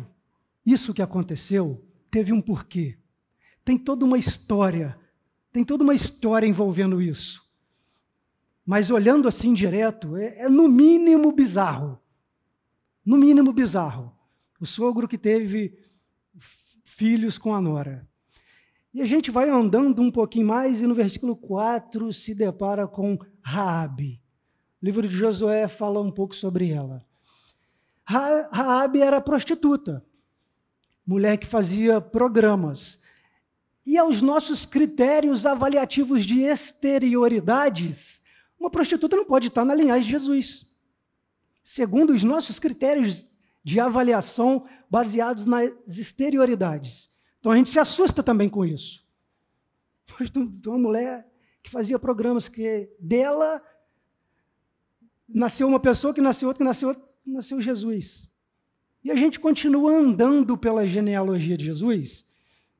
isso 0.66 0.92
que 0.92 1.00
aconteceu 1.00 1.82
teve 2.10 2.30
um 2.30 2.42
porquê. 2.42 2.98
Tem 3.64 3.78
toda 3.78 4.04
uma 4.04 4.18
história, 4.18 4.98
tem 5.50 5.64
toda 5.64 5.82
uma 5.82 5.94
história 5.94 6.46
envolvendo 6.46 7.00
isso. 7.00 7.42
Mas 8.66 8.90
olhando 8.90 9.26
assim 9.26 9.54
direto, 9.54 10.14
é, 10.14 10.40
é 10.40 10.48
no 10.50 10.68
mínimo 10.68 11.32
bizarro. 11.32 11.98
No 13.10 13.16
mínimo 13.16 13.52
bizarro. 13.52 14.16
O 14.60 14.64
sogro 14.64 15.08
que 15.08 15.18
teve 15.18 15.76
filhos 16.84 17.36
com 17.36 17.52
a 17.52 17.60
nora. 17.60 18.08
E 18.94 19.02
a 19.02 19.04
gente 19.04 19.32
vai 19.32 19.50
andando 19.50 20.00
um 20.00 20.12
pouquinho 20.12 20.46
mais 20.46 20.80
e 20.80 20.86
no 20.86 20.94
versículo 20.94 21.34
4 21.34 22.12
se 22.12 22.36
depara 22.36 22.86
com 22.86 23.18
Raabe. 23.42 24.22
O 24.80 24.86
livro 24.86 25.08
de 25.08 25.16
Josué 25.16 25.66
fala 25.66 26.00
um 26.00 26.12
pouco 26.12 26.36
sobre 26.36 26.70
ela. 26.70 27.04
Raabe 28.04 29.00
era 29.00 29.20
prostituta, 29.20 30.06
mulher 31.04 31.36
que 31.36 31.48
fazia 31.48 32.00
programas. 32.00 33.00
E 33.84 33.98
aos 33.98 34.22
nossos 34.22 34.64
critérios 34.64 35.44
avaliativos 35.46 36.24
de 36.24 36.42
exterioridades, 36.42 38.22
uma 38.56 38.70
prostituta 38.70 39.16
não 39.16 39.24
pode 39.24 39.48
estar 39.48 39.64
na 39.64 39.74
linhagem 39.74 40.04
de 40.04 40.12
Jesus. 40.12 40.69
Segundo 41.72 42.12
os 42.12 42.24
nossos 42.24 42.58
critérios 42.58 43.24
de 43.62 43.78
avaliação 43.78 44.66
baseados 44.90 45.46
nas 45.46 45.70
exterioridades. 45.96 47.08
Então 47.38 47.52
a 47.52 47.56
gente 47.56 47.70
se 47.70 47.78
assusta 47.78 48.24
também 48.24 48.48
com 48.48 48.64
isso. 48.64 49.06
Uma 50.66 50.78
mulher 50.78 51.30
que 51.62 51.70
fazia 51.70 51.96
programas 51.96 52.48
que 52.48 52.90
dela 52.98 53.62
nasceu 55.28 55.68
uma 55.68 55.78
pessoa, 55.78 56.12
que 56.12 56.20
nasceu 56.20 56.48
outra, 56.48 56.58
que 56.58 56.66
nasceu 56.66 56.88
outra 56.88 57.08
nasceu 57.24 57.60
Jesus. 57.60 58.28
E 59.04 59.12
a 59.12 59.14
gente 59.14 59.38
continua 59.38 59.92
andando 59.92 60.58
pela 60.58 60.88
genealogia 60.88 61.56
de 61.56 61.66
Jesus, 61.66 62.26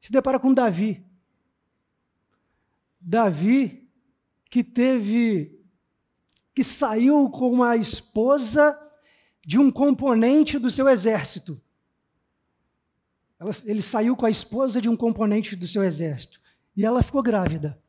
se 0.01 0.11
depara 0.11 0.41
com 0.41 0.53
Davi. 0.53 1.07
Davi, 3.01 3.89
que 4.51 4.65
teve, 4.65 5.60
que 6.55 6.65
saiu 6.65 7.31
com 7.31 7.63
a 7.63 7.77
esposa 7.77 8.79
de 9.45 9.59
um 9.59 9.71
componente 9.71 10.59
do 10.59 10.71
seu 10.71 10.89
exército. 10.89 11.61
ele 13.65 13.83
saiu 13.83 14.17
com 14.17 14.27
a 14.27 14.31
esposa 14.31 14.81
de 14.81 14.89
um 14.89 14.97
componente 14.97 15.57
do 15.57 15.67
seu 15.67 15.83
exército. 15.83 16.41
E 16.77 16.85
ela 16.85 17.03
ficou 17.03 17.23
grávida. 17.23 17.83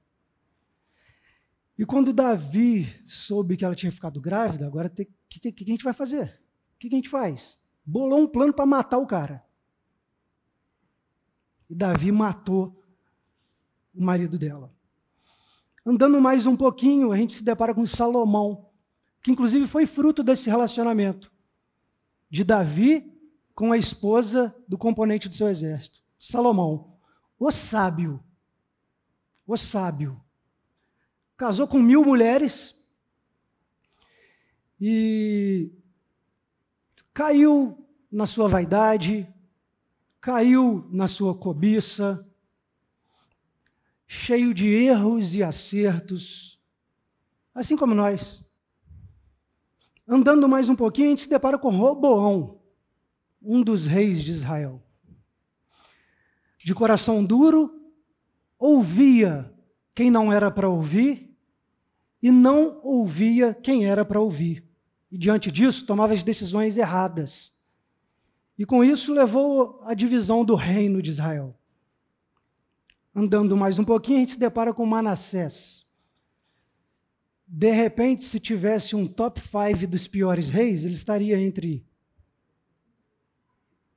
E 1.78 1.86
quando 1.86 2.14
Davi 2.14 2.88
soube 3.08 3.58
que 3.58 3.66
ela 3.66 3.76
tinha 3.76 3.92
ficado 3.92 4.22
grávida, 4.22 4.68
agora 4.68 4.88
o 4.88 4.92
que, 4.92 5.08
que, 5.28 5.52
que 5.52 5.64
a 5.64 5.68
gente 5.68 5.84
vai 5.84 5.94
fazer? 5.94 6.42
que, 6.82 6.90
que 6.90 6.96
a 6.96 6.98
gente 6.98 7.10
faz? 7.10 7.60
Bolou 7.86 8.20
um 8.20 8.28
plano 8.28 8.52
para 8.52 8.66
matar 8.66 8.98
o 8.98 9.06
cara. 9.06 9.46
E 11.70 11.76
Davi 11.76 12.12
matou 12.12 12.84
o 13.94 14.04
marido 14.04 14.38
dela. 14.40 14.74
Andando 15.86 16.22
mais 16.22 16.46
um 16.46 16.56
pouquinho, 16.56 17.12
a 17.12 17.18
gente 17.18 17.34
se 17.34 17.44
depara 17.44 17.74
com 17.74 17.86
Salomão, 17.86 18.70
que 19.24 19.32
inclusive 19.32 19.66
foi 19.66 19.86
fruto 19.86 20.24
desse 20.24 20.50
relacionamento 20.50 21.32
de 22.30 22.44
Davi 22.44 23.12
com 23.56 23.72
a 23.72 23.78
esposa 23.78 24.56
do 24.68 24.78
componente 24.78 25.28
do 25.28 25.36
seu 25.36 25.48
exército. 25.48 26.00
Salomão, 26.20 26.98
o 27.40 27.52
sábio, 27.52 28.24
o 29.46 29.58
sábio, 29.58 30.22
casou 31.36 31.68
com 31.68 31.80
mil 31.80 32.06
mulheres 32.06 32.76
e 34.80 35.72
caiu 37.12 37.88
na 38.12 38.28
sua 38.28 38.48
vaidade, 38.48 39.28
caiu 40.20 40.88
na 40.92 41.08
sua 41.08 41.34
cobiça, 41.34 42.28
cheio 44.14 44.54
de 44.54 44.68
erros 44.68 45.34
e 45.34 45.42
acertos, 45.42 46.60
assim 47.56 47.78
como 47.78 47.96
nós. 47.96 48.46
Andando 50.06 50.50
mais 50.50 50.68
um 50.68 50.76
pouquinho, 50.76 51.08
a 51.08 51.10
gente 51.12 51.22
se 51.22 51.30
depara 51.30 51.58
com 51.58 51.70
Roboão, 51.70 52.60
um 53.42 53.64
dos 53.64 53.86
reis 53.86 54.22
de 54.22 54.32
Israel. 54.32 54.84
De 56.58 56.76
coração 56.76 57.24
duro, 57.24 57.74
ouvia 58.60 59.50
quem 59.96 60.12
não 60.12 60.32
era 60.32 60.52
para 60.52 60.68
ouvir 60.68 61.34
e 62.22 62.30
não 62.30 62.82
ouvia 62.84 63.54
quem 63.54 63.86
era 63.86 64.04
para 64.04 64.20
ouvir 64.20 64.70
e, 65.10 65.18
diante 65.18 65.50
disso, 65.50 65.86
tomava 65.86 66.12
as 66.14 66.22
decisões 66.22 66.76
erradas. 66.76 67.54
E 68.60 68.66
com 68.66 68.84
isso 68.84 69.14
levou 69.14 69.82
à 69.86 69.94
divisão 69.94 70.44
do 70.44 70.56
reino 70.56 71.02
de 71.02 71.12
Israel. 71.12 71.58
Andando 73.14 73.58
mais 73.58 73.78
um 73.78 73.84
pouquinho, 73.84 74.18
a 74.18 74.20
gente 74.22 74.34
se 74.34 74.40
depara 74.40 74.74
com 74.74 74.86
Manassés. 74.86 75.86
De 77.46 77.72
repente, 77.72 78.24
se 78.24 78.40
tivesse 78.40 78.96
um 78.96 79.06
top 79.06 79.42
5 79.42 79.86
dos 79.86 80.08
piores 80.08 80.48
reis, 80.48 80.86
ele 80.86 80.96
estaria 80.96 81.38
entre 81.38 81.86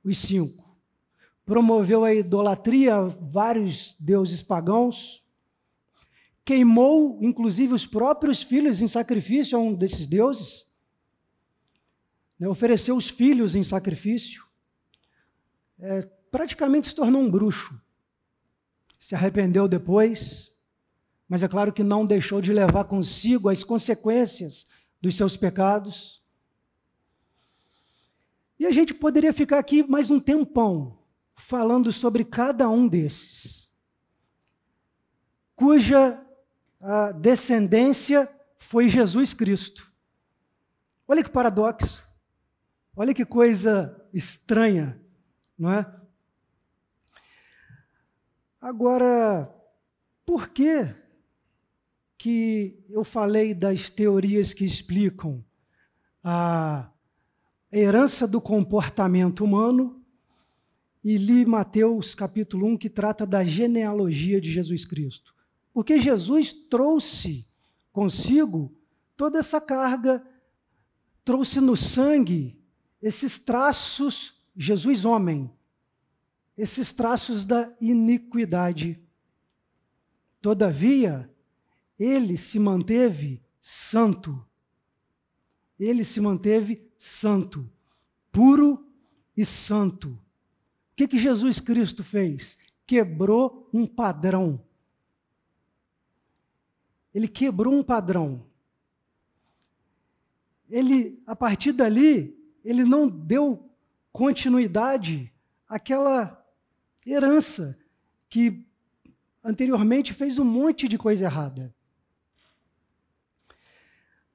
os 0.03 0.17
cinco. 0.17 0.77
Promoveu 1.45 2.03
a 2.03 2.13
idolatria 2.13 2.95
a 2.95 3.01
vários 3.03 3.95
deuses 3.99 4.41
pagãos, 4.41 5.23
queimou, 6.43 7.17
inclusive, 7.21 7.73
os 7.73 7.87
próprios 7.87 8.43
filhos 8.43 8.81
em 8.81 8.87
sacrifício 8.87 9.57
a 9.57 9.61
um 9.61 9.73
desses 9.73 10.05
deuses, 10.05 10.67
né, 12.37 12.47
ofereceu 12.47 12.95
os 12.95 13.09
filhos 13.09 13.55
em 13.55 13.63
sacrifício, 13.63 14.45
é, 15.79 16.01
praticamente 16.29 16.87
se 16.87 16.95
tornou 16.95 17.21
um 17.21 17.31
bruxo. 17.31 17.79
Se 18.99 19.13
arrependeu 19.15 19.67
depois, 19.67 20.53
mas 21.27 21.43
é 21.43 21.47
claro 21.47 21.73
que 21.73 21.83
não 21.83 22.05
deixou 22.05 22.41
de 22.41 22.53
levar 22.53 22.85
consigo 22.85 23.49
as 23.49 23.63
consequências 23.63 24.65
dos 25.01 25.15
seus 25.15 25.35
pecados. 25.37 26.23
E 28.59 28.65
a 28.65 28.71
gente 28.71 28.93
poderia 28.93 29.33
ficar 29.33 29.59
aqui 29.59 29.83
mais 29.83 30.09
um 30.09 30.19
tempão 30.19 30.97
falando 31.35 31.91
sobre 31.91 32.23
cada 32.23 32.69
um 32.69 32.87
desses, 32.87 33.69
cuja 35.55 36.21
descendência 37.19 38.31
foi 38.57 38.87
Jesus 38.87 39.33
Cristo. 39.33 39.91
Olha 41.07 41.23
que 41.23 41.29
paradoxo. 41.29 42.03
Olha 42.95 43.13
que 43.13 43.25
coisa 43.25 44.07
estranha, 44.13 44.99
não 45.57 45.71
é? 45.71 46.01
Agora, 48.65 49.55
por 50.25 50.49
que 50.49 50.89
que 52.17 52.83
eu 52.89 53.03
falei 53.03 53.53
das 53.53 53.91
teorias 53.91 54.55
que 54.55 54.65
explicam 54.65 55.45
a 56.23 56.91
herança 57.71 58.27
do 58.27 58.41
comportamento 58.41 59.43
humano 59.43 60.03
e 61.03 61.15
li 61.15 61.45
Mateus 61.45 62.15
capítulo 62.15 62.65
1 62.69 62.77
que 62.79 62.89
trata 62.89 63.23
da 63.23 63.43
genealogia 63.43 64.41
de 64.41 64.51
Jesus 64.51 64.83
Cristo? 64.83 65.35
Porque 65.71 65.99
Jesus 65.99 66.51
trouxe 66.51 67.47
consigo 67.91 68.75
toda 69.15 69.37
essa 69.37 69.61
carga, 69.61 70.25
trouxe 71.23 71.61
no 71.61 71.77
sangue 71.77 72.59
esses 72.99 73.37
traços, 73.37 74.43
Jesus 74.57 75.05
homem, 75.05 75.53
esses 76.57 76.93
traços 76.93 77.45
da 77.45 77.73
iniquidade. 77.81 78.99
Todavia, 80.41 81.29
ele 81.99 82.37
se 82.37 82.59
manteve 82.59 83.43
santo. 83.59 84.45
Ele 85.79 86.03
se 86.03 86.21
manteve 86.21 86.89
santo, 86.97 87.69
puro 88.31 88.87
e 89.35 89.43
santo. 89.45 90.09
O 90.09 90.19
que, 90.95 91.07
que 91.07 91.17
Jesus 91.17 91.59
Cristo 91.59 92.03
fez? 92.03 92.57
Quebrou 92.87 93.69
um 93.73 93.85
padrão. 93.85 94.63
Ele 97.13 97.27
quebrou 97.27 97.73
um 97.73 97.83
padrão. 97.83 98.45
Ele, 100.69 101.21
a 101.27 101.35
partir 101.35 101.73
dali, 101.73 102.37
ele 102.63 102.83
não 102.83 103.07
deu 103.07 103.69
continuidade 104.11 105.31
àquela 105.67 106.44
herança 107.05 107.77
que 108.29 108.65
anteriormente 109.43 110.13
fez 110.13 110.39
um 110.39 110.43
monte 110.43 110.87
de 110.87 110.97
coisa 110.97 111.25
errada. 111.25 111.73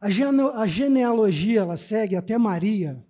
A, 0.00 0.66
genealogia 0.66 1.60
ela 1.60 1.76
segue 1.76 2.16
até 2.16 2.38
Maria, 2.38 3.04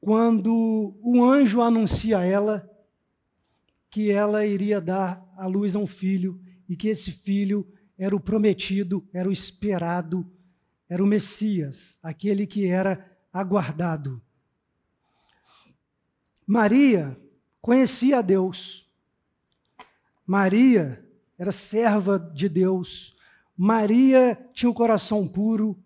quando 0.00 0.98
o 1.00 1.24
anjo 1.24 1.60
anuncia 1.60 2.18
a 2.18 2.24
ela 2.24 2.68
que 3.88 4.10
ela 4.10 4.44
iria 4.44 4.80
dar 4.80 5.24
à 5.36 5.46
luz 5.46 5.76
a 5.76 5.78
um 5.78 5.86
filho 5.86 6.40
e 6.68 6.74
que 6.74 6.88
esse 6.88 7.12
filho 7.12 7.66
era 7.96 8.14
o 8.14 8.18
prometido, 8.18 9.08
era 9.12 9.28
o 9.28 9.32
esperado, 9.32 10.28
era 10.88 11.02
o 11.02 11.06
Messias, 11.06 11.98
aquele 12.02 12.44
que 12.44 12.66
era 12.66 13.08
aguardado. 13.32 14.20
Maria 16.44 17.16
conhecia 17.64 18.18
a 18.18 18.20
Deus. 18.20 18.86
Maria 20.26 21.02
era 21.38 21.50
serva 21.50 22.18
de 22.18 22.46
Deus. 22.46 23.16
Maria 23.56 24.38
tinha 24.52 24.68
um 24.68 24.74
coração 24.74 25.26
puro, 25.26 25.82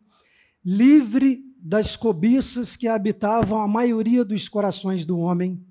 livre 0.65 1.41
das 1.57 1.95
cobiças 1.95 2.75
que 2.75 2.89
habitavam 2.89 3.61
a 3.61 3.69
maioria 3.69 4.25
dos 4.25 4.49
corações 4.49 5.07
do 5.07 5.21
homem. 5.21 5.65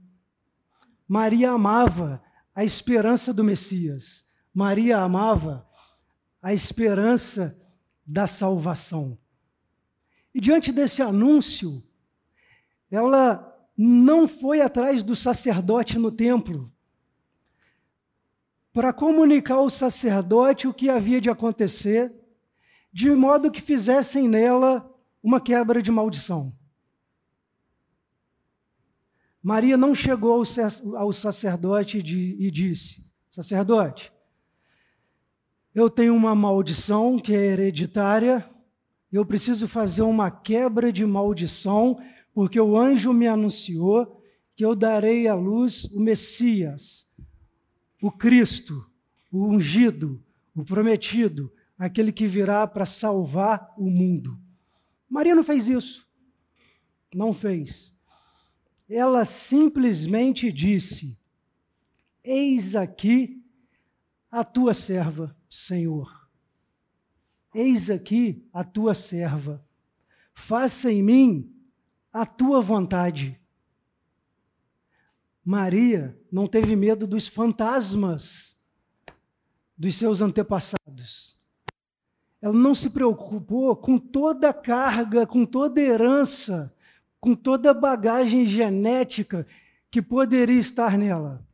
Maria 1.05 1.51
amava 1.51 2.23
a 2.55 2.63
esperança 2.63 3.33
do 3.33 3.43
Messias. 3.43 4.25
Maria 4.53 4.99
amava 4.99 5.67
a 6.41 6.53
esperança 6.53 7.61
da 8.05 8.27
salvação. 8.27 9.17
E 10.33 10.39
diante 10.39 10.71
desse 10.71 11.01
anúncio, 11.01 11.83
ela 12.89 13.56
não 13.77 14.27
foi 14.27 14.59
atrás 14.59 15.03
do 15.03 15.15
sacerdote 15.15 15.99
no 15.99 16.11
templo 16.11 16.71
para 18.73 18.91
comunicar 18.91 19.55
ao 19.55 19.69
sacerdote 19.69 20.67
o 20.67 20.73
que 20.73 20.89
havia 20.89 21.21
de 21.21 21.29
acontecer, 21.29 22.13
de 22.91 23.09
modo 23.11 23.51
que 23.51 23.61
fizessem 23.61 24.27
nela 24.27 24.91
uma 25.21 25.39
quebra 25.39 25.81
de 25.81 25.91
maldição. 25.91 26.55
Maria 29.41 29.77
não 29.77 29.95
chegou 29.95 30.43
ao 30.95 31.13
sacerdote 31.13 31.99
e 31.99 32.51
disse: 32.51 33.09
Sacerdote, 33.29 34.11
eu 35.73 35.89
tenho 35.89 36.15
uma 36.15 36.35
maldição 36.35 37.17
que 37.17 37.33
é 37.33 37.45
hereditária 37.45 38.47
eu 39.11 39.25
preciso 39.25 39.67
fazer 39.67 40.01
uma 40.01 40.29
quebra 40.29 40.91
de 40.91 41.05
maldição, 41.05 41.97
porque 42.37 42.59
o 42.59 42.77
anjo 42.77 43.11
me 43.13 43.25
anunciou 43.25 44.21
que 44.55 44.63
eu 44.63 44.75
darei 44.75 45.27
à 45.27 45.33
luz 45.33 45.85
o 45.85 45.99
Messias, 45.99 47.09
o 47.99 48.11
Cristo, 48.11 48.87
o 49.31 49.47
ungido, 49.47 50.23
o 50.55 50.63
prometido, 50.63 51.51
aquele 51.79 52.11
que 52.11 52.27
virá 52.27 52.67
para 52.67 52.85
salvar 52.85 53.73
o 53.75 53.89
mundo. 53.89 54.39
Maria 55.09 55.33
não 55.33 55.41
fez 55.43 55.67
isso. 55.67 56.07
Não 57.11 57.33
fez. 57.33 57.95
Ela 58.87 59.25
simplesmente 59.25 60.51
disse: 60.51 61.17
Eis 62.23 62.75
aqui 62.75 63.43
a 64.29 64.43
tua 64.43 64.75
serva, 64.75 65.35
Senhor. 65.49 66.29
Eis 67.51 67.89
aqui 67.89 68.47
a 68.53 68.63
tua 68.63 68.93
serva, 68.93 69.65
faça 70.35 70.91
em 70.91 71.01
mim 71.01 71.56
a 72.11 72.25
tua 72.25 72.61
vontade. 72.61 73.39
Maria 75.43 76.19
não 76.31 76.47
teve 76.47 76.75
medo 76.75 77.07
dos 77.07 77.27
fantasmas 77.27 78.57
dos 79.77 79.95
seus 79.95 80.19
antepassados. 80.19 81.37
Ela 82.41 82.53
não 82.53 82.75
se 82.75 82.89
preocupou 82.89 83.75
com 83.75 83.97
toda 83.97 84.49
a 84.49 84.53
carga, 84.53 85.25
com 85.25 85.45
toda 85.45 85.79
a 85.79 85.83
herança, 85.83 86.75
com 87.19 87.35
toda 87.35 87.71
a 87.71 87.73
bagagem 87.73 88.45
genética 88.45 89.47
que 89.89 90.01
poderia 90.01 90.59
estar 90.59 90.97
nela. 90.97 91.45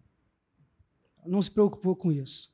Não 1.25 1.41
se 1.41 1.51
preocupou 1.51 1.95
com 1.95 2.11
isso. 2.11 2.51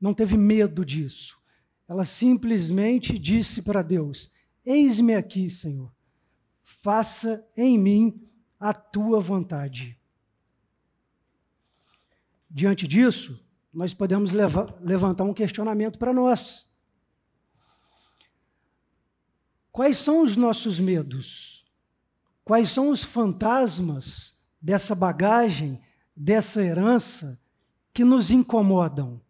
Não 0.00 0.14
teve 0.14 0.36
medo 0.36 0.84
disso. 0.84 1.38
Ela 1.86 2.04
simplesmente 2.04 3.18
disse 3.18 3.62
para 3.62 3.82
Deus: 3.82 4.30
Eis-me 4.64 5.14
aqui, 5.14 5.48
Senhor, 5.48 5.92
faça 6.68 7.42
em 7.56 7.78
mim 7.78 8.28
a 8.60 8.74
tua 8.74 9.18
vontade. 9.18 9.98
Diante 12.48 12.86
disso, 12.86 13.42
nós 13.72 13.94
podemos 13.94 14.32
levantar 14.32 15.24
um 15.24 15.32
questionamento 15.32 15.98
para 15.98 16.12
nós. 16.12 16.68
Quais 19.72 19.96
são 19.96 20.22
os 20.22 20.36
nossos 20.36 20.78
medos? 20.78 21.66
Quais 22.44 22.70
são 22.70 22.90
os 22.90 23.02
fantasmas 23.02 24.38
dessa 24.60 24.94
bagagem, 24.94 25.80
dessa 26.14 26.62
herança 26.62 27.40
que 27.94 28.04
nos 28.04 28.30
incomodam? 28.30 29.22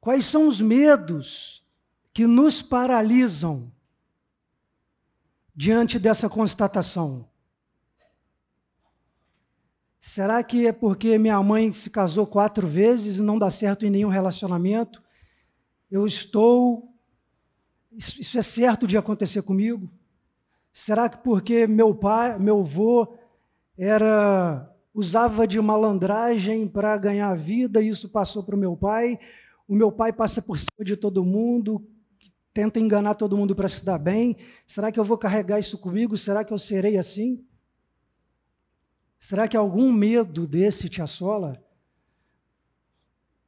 Quais 0.00 0.26
são 0.26 0.48
os 0.48 0.60
medos 0.60 1.64
que 2.12 2.26
nos 2.26 2.60
paralisam 2.60 3.72
diante 5.60 5.98
dessa 5.98 6.26
constatação? 6.26 7.28
Será 10.00 10.42
que 10.42 10.66
é 10.66 10.72
porque 10.72 11.18
minha 11.18 11.42
mãe 11.42 11.70
se 11.70 11.90
casou 11.90 12.26
quatro 12.26 12.66
vezes 12.66 13.18
e 13.18 13.22
não 13.22 13.38
dá 13.38 13.50
certo 13.50 13.84
em 13.84 13.90
nenhum 13.90 14.08
relacionamento? 14.08 15.02
Eu 15.90 16.06
estou. 16.06 16.90
Isso 17.92 18.38
é 18.38 18.42
certo 18.42 18.86
de 18.86 18.96
acontecer 18.96 19.42
comigo? 19.42 19.92
Será 20.72 21.10
que 21.10 21.18
porque 21.18 21.66
meu 21.66 21.94
pai, 21.94 22.38
meu 22.38 22.60
avô, 22.60 23.18
era 23.76 24.66
usava 24.94 25.46
de 25.46 25.60
malandragem 25.60 26.66
para 26.66 26.96
ganhar 26.96 27.36
vida 27.36 27.82
e 27.82 27.88
isso 27.90 28.08
passou 28.08 28.42
para 28.42 28.56
o 28.56 28.58
meu 28.58 28.74
pai? 28.74 29.18
o 29.70 29.74
meu 29.76 29.92
pai 29.92 30.12
passa 30.12 30.42
por 30.42 30.58
cima 30.58 30.84
de 30.84 30.96
todo 30.96 31.24
mundo, 31.24 31.86
tenta 32.52 32.80
enganar 32.80 33.14
todo 33.14 33.36
mundo 33.36 33.54
para 33.54 33.68
se 33.68 33.84
dar 33.84 33.98
bem. 33.98 34.36
Será 34.66 34.90
que 34.90 34.98
eu 34.98 35.04
vou 35.04 35.18
carregar 35.18 35.58
isso 35.58 35.78
comigo? 35.78 36.16
Será 36.16 36.44
que 36.44 36.52
eu 36.52 36.58
serei 36.58 36.96
assim? 36.98 37.44
Será 39.18 39.46
que 39.46 39.56
algum 39.56 39.92
medo 39.92 40.46
desse 40.46 40.88
te 40.88 41.02
assola? 41.02 41.62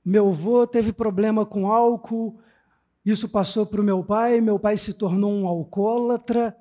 Meu 0.05 0.28
avô 0.28 0.66
teve 0.66 0.92
problema 0.92 1.46
com 1.46 1.66
álcool, 1.66 2.38
isso 3.05 3.28
passou 3.28 3.64
para 3.64 3.80
o 3.80 3.84
meu 3.84 4.05
pai, 4.05 4.40
meu 4.40 4.59
pai 4.59 4.76
se 4.76 4.92
tornou 4.92 5.32
um 5.32 5.46
alcoólatra. 5.46 6.57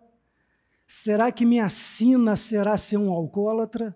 Será 0.87 1.31
que 1.31 1.45
minha 1.45 1.67
sina 1.69 2.35
será 2.35 2.77
ser 2.77 2.97
um 2.97 3.11
alcoólatra? 3.11 3.95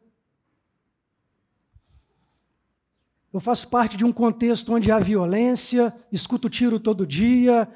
Eu 3.32 3.40
faço 3.40 3.68
parte 3.70 3.98
de 3.98 4.06
um 4.06 4.14
contexto 4.14 4.74
onde 4.74 4.92
há 4.92 5.00
violência, 5.00 5.94
escuto 6.12 6.50
tiro 6.50 6.80
todo 6.80 7.06
dia, 7.06 7.70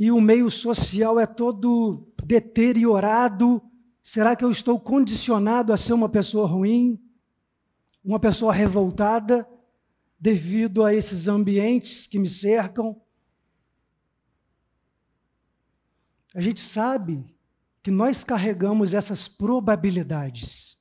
e 0.00 0.10
o 0.10 0.18
meio 0.18 0.50
social 0.50 1.20
é 1.20 1.26
todo 1.26 2.10
deteriorado. 2.24 3.62
Será 4.02 4.34
que 4.34 4.42
eu 4.42 4.50
estou 4.50 4.80
condicionado 4.80 5.74
a 5.74 5.76
ser 5.76 5.92
uma 5.92 6.08
pessoa 6.08 6.46
ruim? 6.46 6.98
Uma 8.02 8.18
pessoa 8.18 8.50
revoltada 8.50 9.46
devido 10.18 10.82
a 10.82 10.94
esses 10.94 11.28
ambientes 11.28 12.06
que 12.06 12.18
me 12.18 12.30
cercam? 12.30 12.98
A 16.34 16.40
gente 16.40 16.60
sabe 16.60 17.22
que 17.82 17.90
nós 17.90 18.24
carregamos 18.24 18.94
essas 18.94 19.28
probabilidades. 19.28 20.78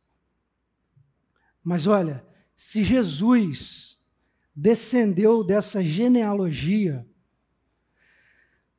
Mas 1.61 1.87
olha, 1.87 2.25
se 2.55 2.83
Jesus 2.85 4.01
descendeu 4.55 5.43
dessa 5.43 5.83
genealogia 5.83 7.05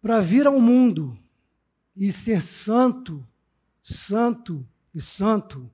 para 0.01 0.21
vir 0.21 0.47
ao 0.47 0.59
mundo 0.59 1.19
e 1.97 2.11
ser 2.11 2.41
santo, 2.41 3.27
santo 3.83 4.67
e 4.95 5.01
santo, 5.01 5.71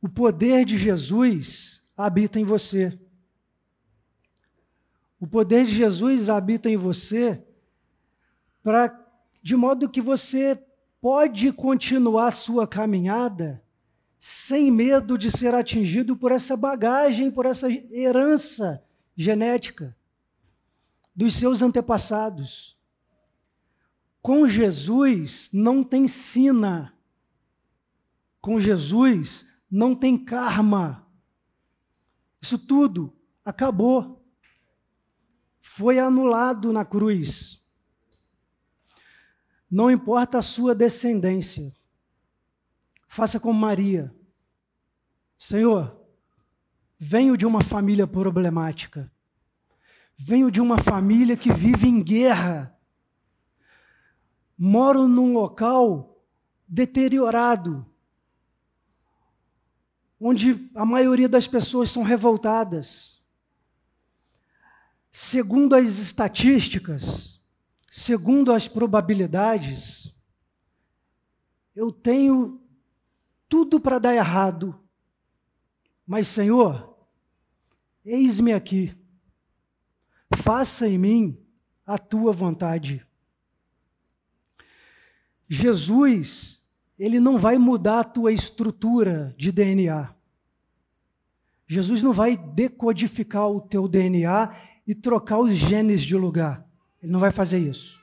o 0.00 0.08
poder 0.08 0.64
de 0.64 0.78
Jesus 0.78 1.84
habita 1.96 2.38
em 2.38 2.44
você. 2.44 2.98
O 5.20 5.26
poder 5.26 5.66
de 5.66 5.74
Jesus 5.74 6.28
habita 6.28 6.70
em 6.70 6.76
você 6.76 7.44
para 8.62 9.04
de 9.42 9.56
modo 9.56 9.88
que 9.88 10.00
você 10.00 10.62
pode 11.00 11.50
continuar 11.52 12.30
sua 12.30 12.66
caminhada 12.66 13.62
sem 14.20 14.70
medo 14.70 15.16
de 15.16 15.30
ser 15.30 15.54
atingido 15.54 16.16
por 16.16 16.30
essa 16.30 16.56
bagagem, 16.56 17.30
por 17.30 17.46
essa 17.46 17.68
herança 17.70 18.82
genética 19.16 19.96
dos 21.18 21.34
seus 21.34 21.62
antepassados. 21.62 22.78
Com 24.22 24.46
Jesus 24.46 25.50
não 25.52 25.82
tem 25.82 26.06
sina. 26.06 26.96
Com 28.40 28.60
Jesus 28.60 29.44
não 29.68 29.96
tem 29.96 30.16
karma. 30.16 31.04
Isso 32.40 32.56
tudo 32.56 33.12
acabou. 33.44 34.24
Foi 35.60 35.98
anulado 35.98 36.72
na 36.72 36.84
cruz. 36.84 37.66
Não 39.68 39.90
importa 39.90 40.38
a 40.38 40.42
sua 40.42 40.72
descendência. 40.72 41.74
Faça 43.08 43.40
como 43.40 43.58
Maria. 43.58 44.14
Senhor, 45.36 46.00
venho 46.96 47.36
de 47.36 47.44
uma 47.44 47.60
família 47.60 48.06
problemática. 48.06 49.10
Venho 50.20 50.50
de 50.50 50.60
uma 50.60 50.76
família 50.76 51.36
que 51.36 51.52
vive 51.52 51.86
em 51.86 52.02
guerra. 52.02 52.76
Moro 54.58 55.06
num 55.06 55.32
local 55.32 56.20
deteriorado, 56.66 57.86
onde 60.20 60.68
a 60.74 60.84
maioria 60.84 61.28
das 61.28 61.46
pessoas 61.46 61.92
são 61.92 62.02
revoltadas. 62.02 63.22
Segundo 65.08 65.76
as 65.76 65.98
estatísticas, 65.98 67.40
segundo 67.88 68.52
as 68.52 68.66
probabilidades, 68.66 70.12
eu 71.76 71.92
tenho 71.92 72.60
tudo 73.48 73.78
para 73.78 74.00
dar 74.00 74.16
errado. 74.16 74.78
Mas, 76.04 76.26
Senhor, 76.26 76.98
eis-me 78.04 78.52
aqui. 78.52 78.97
Faça 80.42 80.88
em 80.88 80.98
mim 80.98 81.38
a 81.86 81.98
tua 81.98 82.32
vontade. 82.32 83.06
Jesus, 85.48 86.62
ele 86.98 87.18
não 87.18 87.38
vai 87.38 87.58
mudar 87.58 88.00
a 88.00 88.04
tua 88.04 88.32
estrutura 88.32 89.34
de 89.36 89.50
DNA. 89.50 90.14
Jesus 91.66 92.02
não 92.02 92.12
vai 92.12 92.36
decodificar 92.36 93.48
o 93.48 93.60
teu 93.60 93.88
DNA 93.88 94.54
e 94.86 94.94
trocar 94.94 95.38
os 95.38 95.54
genes 95.54 96.02
de 96.02 96.16
lugar. 96.16 96.66
Ele 97.02 97.12
não 97.12 97.20
vai 97.20 97.30
fazer 97.30 97.58
isso 97.58 97.98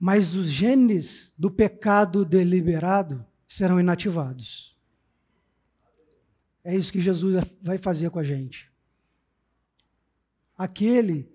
mas 0.00 0.34
os 0.34 0.48
genes 0.48 1.34
do 1.36 1.50
pecado 1.50 2.24
deliberado 2.24 3.22
serão 3.46 3.78
inativados. 3.78 4.74
É 6.64 6.74
isso 6.74 6.90
que 6.90 7.00
Jesus 7.00 7.44
vai 7.60 7.76
fazer 7.76 8.08
com 8.08 8.18
a 8.18 8.22
gente. 8.22 8.69
Aquele 10.60 11.26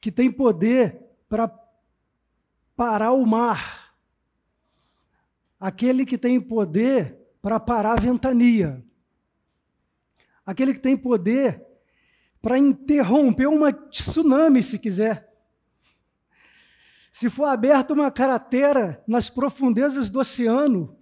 que 0.00 0.10
tem 0.10 0.32
poder 0.32 1.00
para 1.28 1.46
parar 2.74 3.12
o 3.12 3.24
mar. 3.24 3.94
Aquele 5.60 6.04
que 6.04 6.18
tem 6.18 6.40
poder 6.40 7.16
para 7.40 7.60
parar 7.60 7.92
a 7.92 8.00
ventania. 8.00 8.84
Aquele 10.44 10.74
que 10.74 10.80
tem 10.80 10.96
poder 10.96 11.64
para 12.42 12.58
interromper 12.58 13.46
uma 13.46 13.72
tsunami, 13.72 14.60
se 14.60 14.76
quiser. 14.76 15.32
Se 17.12 17.30
for 17.30 17.44
aberta 17.44 17.94
uma 17.94 18.10
cratera 18.10 19.00
nas 19.06 19.30
profundezas 19.30 20.10
do 20.10 20.18
oceano, 20.18 20.98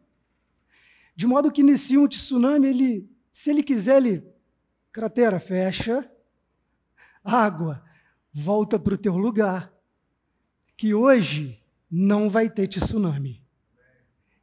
de 1.17 1.27
modo 1.27 1.51
que 1.51 1.63
inicia 1.63 1.99
um 1.99 2.07
tsunami, 2.07 2.69
ele, 2.69 3.11
se 3.33 3.49
ele 3.49 3.63
quiser, 3.63 3.97
ele 3.97 4.31
cratera 4.93 5.41
fecha, 5.41 6.07
água 7.27 7.83
volta 8.33 8.79
para 8.79 8.95
o 8.95 8.99
teu 8.99 9.17
lugar, 9.17 9.73
que 10.77 10.95
hoje 10.95 11.63
não 11.91 12.31
vai 12.31 12.49
ter 12.49 12.69
tsunami. 12.69 13.43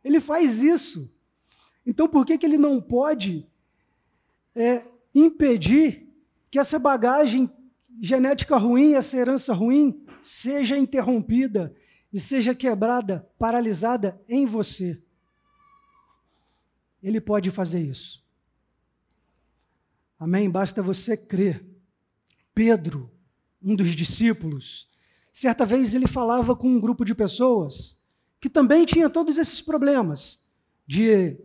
Ele 0.03 0.19
faz 0.19 0.61
isso. 0.61 1.09
Então, 1.85 2.07
por 2.07 2.25
que, 2.25 2.37
que 2.37 2.45
ele 2.45 2.57
não 2.57 2.81
pode 2.81 3.47
é, 4.55 4.85
impedir 5.13 6.09
que 6.49 6.59
essa 6.59 6.77
bagagem 6.77 7.49
genética 8.01 8.57
ruim, 8.57 8.93
essa 8.93 9.15
herança 9.15 9.53
ruim, 9.53 10.03
seja 10.21 10.77
interrompida 10.77 11.75
e 12.11 12.19
seja 12.19 12.53
quebrada, 12.53 13.27
paralisada 13.37 14.21
em 14.27 14.45
você. 14.45 15.01
Ele 17.01 17.19
pode 17.19 17.49
fazer 17.51 17.81
isso. 17.81 18.23
Amém? 20.19 20.49
Basta 20.49 20.81
você 20.81 21.17
crer. 21.17 21.72
Pedro, 22.53 23.11
um 23.61 23.75
dos 23.75 23.95
discípulos, 23.95 24.89
certa 25.31 25.65
vez 25.65 25.93
ele 25.93 26.07
falava 26.07 26.55
com 26.55 26.67
um 26.67 26.79
grupo 26.79 27.03
de 27.03 27.15
pessoas 27.15 27.99
que 28.39 28.49
também 28.49 28.85
tinha 28.85 29.09
todos 29.09 29.37
esses 29.37 29.61
problemas 29.61 30.39
de 30.85 31.09
eh, 31.09 31.37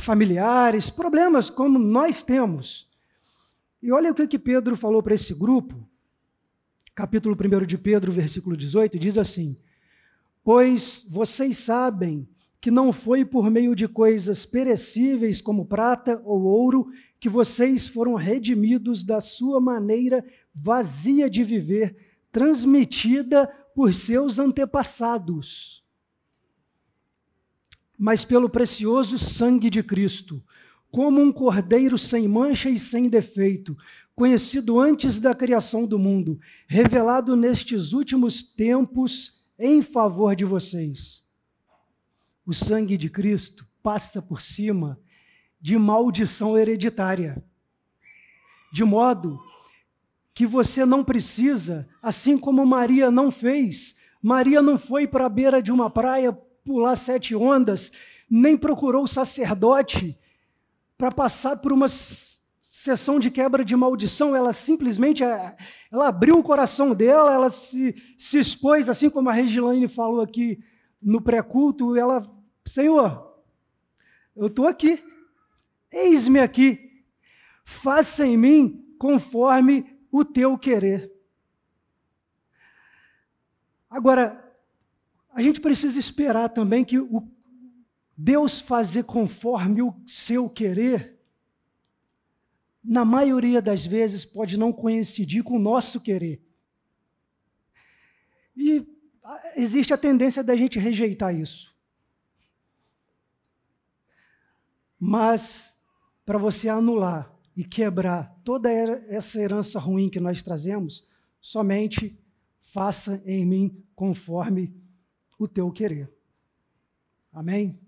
familiares, 0.00 0.88
problemas 0.88 1.50
como 1.50 1.78
nós 1.78 2.22
temos. 2.22 2.90
E 3.82 3.92
olha 3.92 4.10
o 4.10 4.14
que 4.14 4.38
Pedro 4.38 4.74
falou 4.74 5.02
para 5.02 5.14
esse 5.14 5.34
grupo, 5.34 5.86
capítulo 6.94 7.36
1 7.36 7.66
de 7.66 7.76
Pedro, 7.76 8.10
versículo 8.10 8.56
18, 8.56 8.98
diz 8.98 9.18
assim: 9.18 9.58
Pois 10.42 11.04
vocês 11.10 11.58
sabem 11.58 12.26
que 12.64 12.70
não 12.70 12.94
foi 12.94 13.26
por 13.26 13.50
meio 13.50 13.76
de 13.76 13.86
coisas 13.86 14.46
perecíveis 14.46 15.38
como 15.38 15.66
prata 15.66 16.22
ou 16.24 16.44
ouro 16.44 16.86
que 17.20 17.28
vocês 17.28 17.86
foram 17.86 18.14
redimidos 18.14 19.04
da 19.04 19.20
sua 19.20 19.60
maneira 19.60 20.24
vazia 20.54 21.28
de 21.28 21.44
viver, 21.44 21.94
transmitida 22.32 23.46
por 23.74 23.92
seus 23.92 24.38
antepassados, 24.38 25.84
mas 27.98 28.24
pelo 28.24 28.48
precioso 28.48 29.18
sangue 29.18 29.68
de 29.68 29.82
Cristo, 29.82 30.42
como 30.90 31.20
um 31.20 31.30
cordeiro 31.30 31.98
sem 31.98 32.26
mancha 32.26 32.70
e 32.70 32.78
sem 32.78 33.10
defeito, 33.10 33.76
conhecido 34.14 34.80
antes 34.80 35.20
da 35.20 35.34
criação 35.34 35.84
do 35.84 35.98
mundo, 35.98 36.40
revelado 36.66 37.36
nestes 37.36 37.92
últimos 37.92 38.42
tempos 38.42 39.44
em 39.58 39.82
favor 39.82 40.34
de 40.34 40.46
vocês. 40.46 41.23
O 42.46 42.52
sangue 42.52 42.96
de 42.96 43.08
Cristo 43.08 43.66
passa 43.82 44.20
por 44.20 44.40
cima 44.40 44.98
de 45.60 45.78
maldição 45.78 46.58
hereditária, 46.58 47.42
de 48.72 48.84
modo 48.84 49.40
que 50.34 50.46
você 50.46 50.84
não 50.84 51.04
precisa, 51.04 51.88
assim 52.02 52.36
como 52.36 52.66
Maria 52.66 53.10
não 53.10 53.30
fez. 53.30 53.94
Maria 54.20 54.60
não 54.60 54.76
foi 54.76 55.06
para 55.06 55.26
a 55.26 55.28
beira 55.28 55.62
de 55.62 55.70
uma 55.70 55.88
praia 55.88 56.32
pular 56.64 56.96
sete 56.96 57.34
ondas, 57.34 57.92
nem 58.28 58.56
procurou 58.56 59.04
o 59.04 59.08
sacerdote 59.08 60.18
para 60.98 61.12
passar 61.12 61.58
por 61.58 61.72
uma 61.72 61.86
sessão 62.84 63.18
de 63.18 63.30
quebra 63.30 63.64
de 63.64 63.74
maldição, 63.74 64.36
ela 64.36 64.52
simplesmente 64.52 65.24
é, 65.24 65.56
ela 65.90 66.08
abriu 66.08 66.38
o 66.38 66.42
coração 66.42 66.94
dela, 66.94 67.32
ela 67.32 67.48
se, 67.48 67.94
se 68.18 68.38
expôs, 68.38 68.88
assim 68.88 69.08
como 69.08 69.30
a 69.30 69.32
Regilane 69.32 69.88
falou 69.88 70.20
aqui 70.20 70.58
no 71.00 71.20
pré-culto, 71.20 71.96
ela, 71.96 72.26
Senhor, 72.66 73.42
eu 74.34 74.46
estou 74.46 74.66
aqui, 74.66 75.02
eis-me 75.92 76.40
aqui, 76.40 77.04
faça 77.64 78.26
em 78.26 78.36
mim 78.36 78.94
conforme 78.98 79.98
o 80.10 80.24
teu 80.24 80.58
querer. 80.58 81.12
Agora, 83.88 84.40
a 85.30 85.42
gente 85.42 85.60
precisa 85.60 85.98
esperar 85.98 86.48
também 86.48 86.84
que 86.84 86.98
o 86.98 87.28
Deus 88.16 88.60
fazer 88.60 89.04
conforme 89.04 89.82
o 89.82 89.94
seu 90.06 90.48
querer 90.48 91.14
na 92.84 93.04
maioria 93.04 93.62
das 93.62 93.86
vezes, 93.86 94.26
pode 94.26 94.58
não 94.58 94.70
coincidir 94.70 95.42
com 95.42 95.56
o 95.56 95.58
nosso 95.58 96.00
querer. 96.00 96.44
E 98.54 98.86
existe 99.56 99.94
a 99.94 99.98
tendência 99.98 100.44
da 100.44 100.54
gente 100.54 100.78
rejeitar 100.78 101.34
isso. 101.34 101.73
Mas, 105.06 105.78
para 106.24 106.38
você 106.38 106.66
anular 106.66 107.30
e 107.54 107.62
quebrar 107.62 108.40
toda 108.42 108.72
essa 108.72 109.38
herança 109.38 109.78
ruim 109.78 110.08
que 110.08 110.18
nós 110.18 110.42
trazemos, 110.42 111.06
somente 111.38 112.18
faça 112.58 113.22
em 113.26 113.44
mim 113.44 113.84
conforme 113.94 114.74
o 115.38 115.46
teu 115.46 115.70
querer. 115.70 116.10
Amém? 117.30 117.78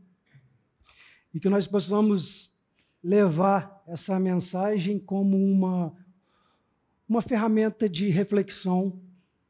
E 1.33 1.41
que 1.41 1.49
nós 1.49 1.67
possamos 1.67 2.55
levar 3.03 3.83
essa 3.87 4.21
mensagem 4.21 4.99
como 4.99 5.39
uma, 5.39 5.97
uma 7.09 7.23
ferramenta 7.23 7.89
de 7.89 8.11
reflexão 8.11 9.01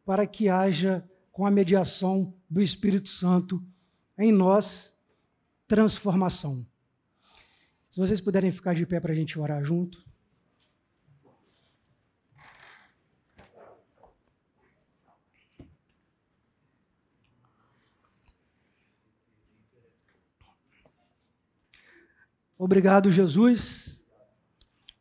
para 0.05 0.25
que 0.25 0.49
haja, 0.49 1.05
com 1.33 1.45
a 1.45 1.51
mediação 1.51 2.33
do 2.49 2.63
Espírito 2.63 3.09
Santo, 3.09 3.61
em 4.17 4.31
nós, 4.31 4.95
transformação. 5.67 6.65
Se 7.97 8.01
vocês 8.01 8.21
puderem 8.21 8.53
ficar 8.53 8.75
de 8.75 8.85
pé 8.85 9.01
para 9.01 9.11
a 9.11 9.15
gente 9.17 9.39
orar 9.39 9.65
junto. 9.65 10.05
Obrigado, 22.59 23.11
Jesus. 23.11 24.05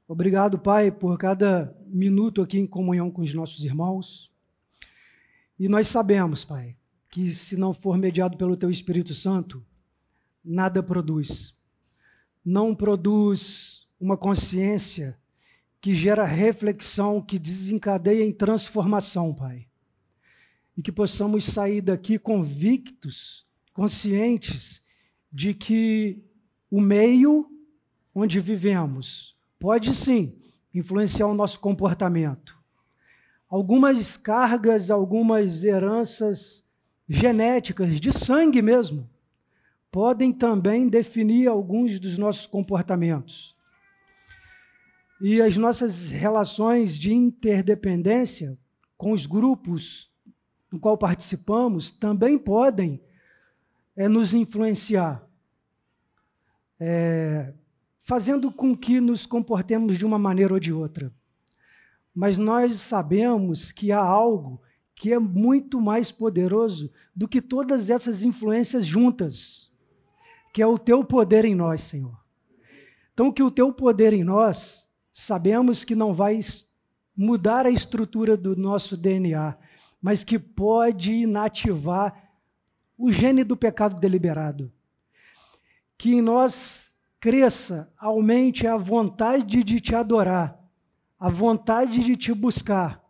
Obrigado, 0.07 0.57
Pai, 0.57 0.89
por 0.89 1.17
cada 1.17 1.77
minuto 1.85 2.41
aqui 2.41 2.57
em 2.57 2.65
comunhão 2.65 3.11
com 3.11 3.21
os 3.21 3.33
nossos 3.33 3.65
irmãos. 3.65 4.33
E 5.59 5.67
nós 5.67 5.89
sabemos, 5.89 6.45
Pai, 6.45 6.77
que 7.09 7.35
se 7.35 7.57
não 7.57 7.73
for 7.73 7.97
mediado 7.97 8.37
pelo 8.37 8.55
Teu 8.55 8.69
Espírito 8.69 9.13
Santo, 9.13 9.61
nada 10.41 10.81
produz. 10.81 11.54
Não 12.45 12.75
produz 12.75 13.87
uma 13.99 14.15
consciência 14.15 15.17
que 15.81 15.95
gera 15.95 16.23
reflexão, 16.23 17.21
que 17.21 17.39
desencadeia 17.39 18.23
em 18.23 18.31
transformação, 18.31 19.33
Pai. 19.33 19.67
E 20.77 20.81
que 20.81 20.91
possamos 20.91 21.45
sair 21.45 21.81
daqui 21.81 22.19
convictos, 22.19 23.47
conscientes 23.73 24.83
de 25.31 25.53
que 25.53 26.23
o 26.69 26.79
meio 26.79 27.49
onde 28.13 28.39
vivemos 28.39 29.35
pode 29.59 29.93
sim 29.93 30.37
influenciar 30.73 31.27
o 31.27 31.33
nosso 31.33 31.59
comportamento. 31.59 32.57
Algumas 33.49 34.17
cargas, 34.17 34.91
algumas 34.91 35.63
heranças 35.63 36.65
genéticas, 37.07 37.99
de 37.99 38.11
sangue 38.11 38.61
mesmo, 38.61 39.09
podem 39.95 40.33
também 40.33 40.89
definir 40.89 41.47
alguns 41.47 42.01
dos 42.01 42.17
nossos 42.17 42.45
comportamentos. 42.45 43.55
E 45.21 45.41
as 45.41 45.55
nossas 45.55 46.09
relações 46.09 46.99
de 46.99 47.13
interdependência 47.13 48.59
com 48.97 49.13
os 49.13 49.25
grupos 49.25 50.11
no 50.69 50.81
qual 50.81 50.97
participamos 50.97 51.91
também 51.91 52.37
podem 52.37 53.01
é, 53.95 54.09
nos 54.09 54.33
influenciar 54.33 55.25
é, 56.77 57.53
fazendo 58.03 58.51
com 58.51 58.75
que 58.75 58.99
nos 58.99 59.25
comportemos 59.25 59.97
de 59.97 60.05
uma 60.05 60.19
maneira 60.19 60.55
ou 60.55 60.59
de 60.59 60.73
outra. 60.73 61.09
Mas 62.13 62.37
nós 62.37 62.81
sabemos 62.81 63.71
que 63.71 63.93
há 63.93 64.03
algo 64.03 64.61
que 64.93 65.13
é 65.13 65.19
muito 65.19 65.79
mais 65.79 66.11
poderoso 66.11 66.91
do 67.15 67.29
que 67.29 67.41
todas 67.41 67.89
essas 67.89 68.23
influências 68.23 68.85
juntas, 68.85 69.64
que 70.55 70.61
é 70.61 70.65
o 70.67 70.79
teu 70.79 71.03
poder 71.03 71.43
em 71.43 71.53
nós, 71.53 71.81
Senhor. 71.81 72.17
Então, 73.13 73.29
que 73.29 73.43
o 73.43 73.51
teu 73.51 73.73
poder 73.73 74.13
em 74.13 74.23
nós, 74.23 74.87
sabemos 75.11 75.83
que 75.83 75.93
não 75.93 76.13
vai 76.13 76.39
mudar 77.13 77.65
a 77.65 77.69
estrutura 77.69 78.37
do 78.37 78.55
nosso 78.55 78.95
DNA, 78.95 79.57
mas 80.01 80.23
que 80.23 80.39
pode 80.39 81.11
inativar 81.11 82.31
o 82.97 83.11
gene 83.11 83.43
do 83.43 83.57
pecado 83.57 83.99
deliberado 83.99 84.71
que 85.97 86.13
em 86.13 86.21
nós 86.21 86.95
cresça, 87.19 87.91
aumente 87.97 88.65
a 88.65 88.77
vontade 88.77 89.61
de 89.61 89.81
te 89.81 89.93
adorar, 89.93 90.57
a 91.19 91.29
vontade 91.29 91.99
de 91.99 92.15
te 92.15 92.33
buscar, 92.33 93.03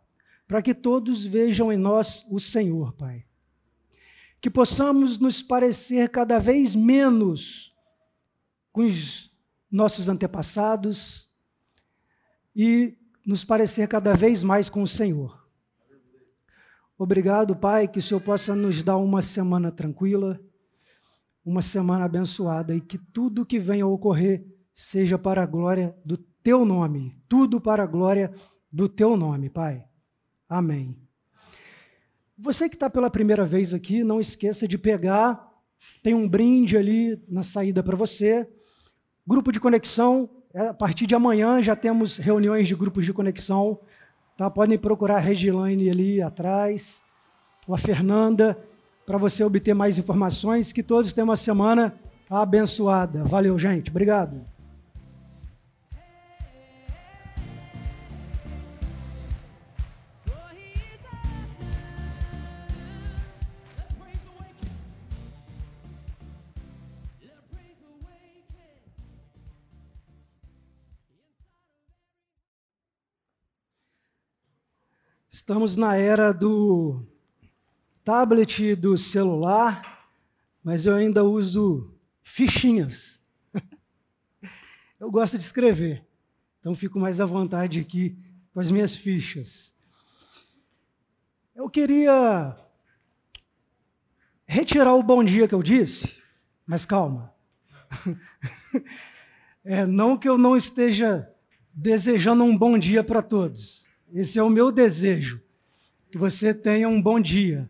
para 0.48 0.64
que 0.64 0.74
todos 0.74 1.24
vejam 1.24 1.72
em 1.72 1.78
nós 1.78 2.26
o 2.32 2.39
Senhor, 2.39 2.93
Pai. 2.93 3.24
Que 4.41 4.49
possamos 4.49 5.17
nos 5.17 5.41
parecer 5.41 6.09
cada 6.09 6.39
vez 6.39 6.75
menos 6.75 7.75
com 8.71 8.81
os 8.81 9.31
nossos 9.71 10.07
antepassados 10.07 11.29
e 12.55 12.97
nos 13.25 13.43
parecer 13.43 13.88
cada 13.88 14.13
vez 14.13 14.43
mais 14.43 14.69
com 14.69 14.83
o 14.83 14.88
Senhor. 14.88 15.45
Obrigado, 16.97 17.55
Pai, 17.55 17.88
que 17.88 17.99
o 17.99 18.01
Senhor 18.01 18.21
possa 18.21 18.55
nos 18.55 18.83
dar 18.83 18.97
uma 18.97 19.21
semana 19.21 19.71
tranquila 19.71 20.39
uma 21.45 21.61
semana 21.61 22.05
abençoada 22.05 22.75
e 22.75 22.81
que 22.81 22.97
tudo 22.97 23.45
que 23.45 23.59
venha 23.59 23.83
a 23.83 23.88
ocorrer 23.88 24.43
seja 24.73 25.17
para 25.17 25.43
a 25.43 25.45
glória 25.45 25.95
do 26.03 26.17
teu 26.17 26.65
nome. 26.65 27.15
Tudo 27.29 27.61
para 27.61 27.83
a 27.83 27.88
glória 27.88 28.33
do 28.71 28.89
teu 28.89 29.15
nome, 29.15 29.49
Pai. 29.49 29.86
Amém. 30.49 31.05
Você 32.38 32.67
que 32.67 32.75
está 32.75 32.89
pela 32.89 33.09
primeira 33.09 33.45
vez 33.45 33.73
aqui, 33.73 34.03
não 34.03 34.19
esqueça 34.19 34.67
de 34.67 34.77
pegar, 34.77 35.51
tem 36.03 36.13
um 36.13 36.27
brinde 36.27 36.75
ali 36.75 37.17
na 37.29 37.43
saída 37.43 37.81
para 37.81 37.95
você. 37.95 38.47
Grupo 39.25 39.53
de 39.53 39.59
conexão, 39.59 40.29
é, 40.53 40.67
a 40.67 40.73
partir 40.73 41.07
de 41.07 41.15
amanhã 41.15 41.61
já 41.61 41.75
temos 41.75 42.17
reuniões 42.17 42.67
de 42.67 42.75
grupos 42.75 43.05
de 43.05 43.13
conexão. 43.13 43.79
Tá? 44.38 44.49
Podem 44.49 44.77
procurar 44.77 45.15
a 45.15 45.19
Regilane 45.19 45.89
ali 45.89 46.21
atrás, 46.21 47.03
ou 47.67 47.73
a 47.73 47.77
Fernanda 47.77 48.57
para 49.05 49.17
você 49.17 49.43
obter 49.43 49.73
mais 49.73 49.97
informações. 49.97 50.73
Que 50.73 50.83
todos 50.83 51.13
tenham 51.13 51.29
uma 51.29 51.38
semana 51.38 51.97
abençoada. 52.29 53.23
Valeu, 53.23 53.57
gente. 53.57 53.89
Obrigado. 53.89 54.55
Estamos 75.36 75.75
na 75.75 75.97
era 75.97 76.31
do 76.31 77.05
tablet 78.05 78.73
do 78.73 78.97
celular, 78.97 80.07
mas 80.63 80.86
eu 80.86 80.95
ainda 80.95 81.25
uso 81.25 81.93
fichinhas. 82.23 83.19
eu 84.97 85.11
gosto 85.11 85.38
de 85.38 85.43
escrever, 85.43 86.07
então 86.57 86.73
fico 86.73 86.97
mais 86.97 87.19
à 87.19 87.25
vontade 87.25 87.81
aqui 87.81 88.17
com 88.53 88.61
as 88.61 88.71
minhas 88.71 88.95
fichas. 88.95 89.73
Eu 91.53 91.69
queria 91.69 92.57
retirar 94.47 94.95
o 94.95 95.03
bom 95.03 95.21
dia 95.21 95.49
que 95.49 95.53
eu 95.53 95.61
disse, 95.61 96.17
mas 96.65 96.86
calma. 96.86 97.36
É, 99.67 99.83
não 99.83 100.15
que 100.15 100.29
eu 100.29 100.38
não 100.38 100.55
esteja 100.55 101.27
desejando 101.73 102.43
um 102.43 102.55
bom 102.55 102.77
dia 102.77 103.03
para 103.03 103.19
todos. 103.19 103.84
Esse 104.16 104.39
é 104.39 104.43
o 104.43 104.49
meu 104.49 104.72
desejo, 104.72 105.41
que 106.09 106.18
você 106.18 106.53
tenha 106.53 106.88
um 106.88 107.01
bom 107.01 107.20
dia. 107.20 107.70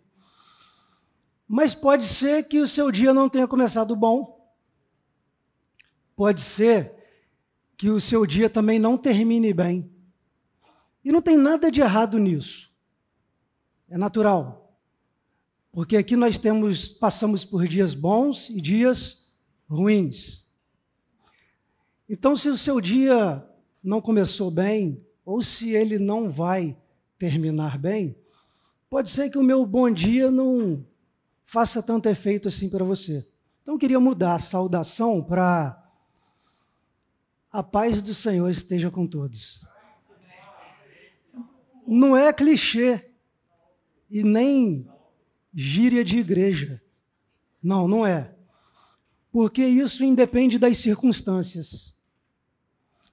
Mas 1.47 1.73
pode 1.73 2.05
ser 2.05 2.43
que 2.43 2.59
o 2.59 2.67
seu 2.67 2.91
dia 2.91 3.11
não 3.11 3.27
tenha 3.27 3.47
começado 3.47 3.95
bom. 3.95 4.35
pode 6.15 6.41
ser 6.41 6.93
que 7.75 7.89
o 7.89 7.99
seu 7.99 8.27
dia 8.27 8.47
também 8.47 8.77
não 8.77 8.95
termine 8.95 9.55
bem. 9.55 9.89
E 11.03 11.11
não 11.11 11.19
tem 11.19 11.35
nada 11.35 11.71
de 11.71 11.81
errado 11.81 12.19
nisso. 12.19 12.71
É 13.89 13.97
natural. 13.97 14.79
Porque 15.71 15.97
aqui 15.97 16.15
nós 16.15 16.37
temos 16.37 16.87
passamos 16.87 17.43
por 17.43 17.67
dias 17.67 17.95
bons 17.95 18.51
e 18.51 18.61
dias 18.61 19.35
ruins. 19.67 20.47
Então, 22.07 22.35
se 22.35 22.49
o 22.49 22.57
seu 22.57 22.79
dia 22.79 23.43
não 23.83 23.99
começou 23.99 24.51
bem, 24.51 25.03
ou 25.25 25.41
se 25.41 25.71
ele 25.71 25.97
não 25.97 26.29
vai 26.29 26.77
terminar 27.17 27.77
bem, 27.77 28.15
pode 28.89 29.09
ser 29.09 29.29
que 29.29 29.37
o 29.37 29.43
meu 29.43 29.65
bom 29.65 29.89
dia 29.89 30.29
não 30.29 30.85
faça 31.45 31.81
tanto 31.81 32.07
efeito 32.07 32.47
assim 32.47 32.69
para 32.69 32.85
você. 32.85 33.27
Então, 33.61 33.75
eu 33.75 33.79
queria 33.79 33.99
mudar 33.99 34.35
a 34.35 34.39
saudação 34.39 35.23
para 35.23 35.81
a 37.51 37.63
paz 37.63 38.01
do 38.01 38.13
Senhor 38.13 38.49
esteja 38.49 38.91
com 38.91 39.07
todos. 39.07 39.65
Não 41.87 42.15
é 42.15 42.31
clichê 42.33 43.11
e 44.09 44.23
nem 44.23 44.87
gíria 45.53 46.03
de 46.03 46.19
igreja. 46.19 46.81
Não, 47.61 47.87
não 47.87 48.05
é. 48.05 48.35
Porque 49.31 49.65
isso 49.65 50.03
independe 50.03 50.59
das 50.59 50.77
circunstâncias. 50.77 51.95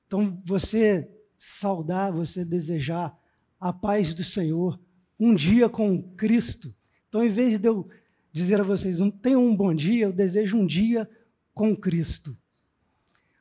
Então, 0.06 0.42
você 0.44 1.11
saudar, 1.44 2.12
você 2.12 2.44
desejar 2.44 3.18
a 3.58 3.72
paz 3.72 4.14
do 4.14 4.22
Senhor, 4.22 4.78
um 5.18 5.34
dia 5.34 5.68
com 5.68 6.00
Cristo. 6.14 6.72
Então, 7.08 7.24
em 7.24 7.28
vez 7.28 7.58
de 7.58 7.66
eu 7.66 7.88
dizer 8.32 8.60
a 8.60 8.64
vocês, 8.64 8.98
tenham 9.20 9.44
um 9.44 9.56
bom 9.56 9.74
dia, 9.74 10.04
eu 10.04 10.12
desejo 10.12 10.56
um 10.56 10.64
dia 10.64 11.10
com 11.52 11.74
Cristo. 11.74 12.38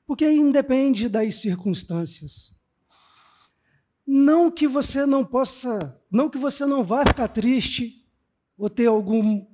Porque 0.07 0.27
independe 0.27 1.07
das 1.07 1.35
circunstâncias. 1.35 2.51
Não 4.05 4.49
que 4.49 4.67
você 4.67 5.05
não 5.05 5.23
possa, 5.23 6.01
não 6.09 6.27
que 6.27 6.39
você 6.39 6.65
não 6.65 6.83
vá 6.83 7.05
ficar 7.05 7.27
triste, 7.27 8.03
ou 8.57 8.67
ter 8.67 8.87
algum, 8.87 9.45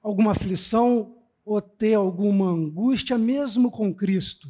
alguma 0.00 0.30
aflição, 0.30 1.18
ou 1.44 1.60
ter 1.60 1.94
alguma 1.94 2.50
angústia, 2.50 3.18
mesmo 3.18 3.68
com 3.68 3.92
Cristo. 3.92 4.48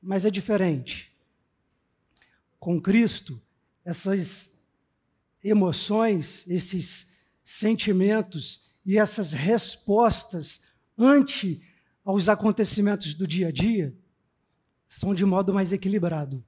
Mas 0.00 0.24
é 0.24 0.30
diferente. 0.30 1.14
Com 2.58 2.80
Cristo, 2.80 3.40
essas 3.84 4.64
emoções, 5.42 6.46
esses 6.48 7.14
sentimentos 7.42 8.74
e 8.84 8.98
essas 8.98 9.32
respostas 9.32 10.62
ante 10.98 11.62
aos 12.04 12.28
acontecimentos 12.28 13.14
do 13.14 13.26
dia 13.26 13.48
a 13.48 13.52
dia 13.52 13.96
são 14.88 15.14
de 15.14 15.24
modo 15.24 15.52
mais 15.52 15.72
equilibrado. 15.72 16.44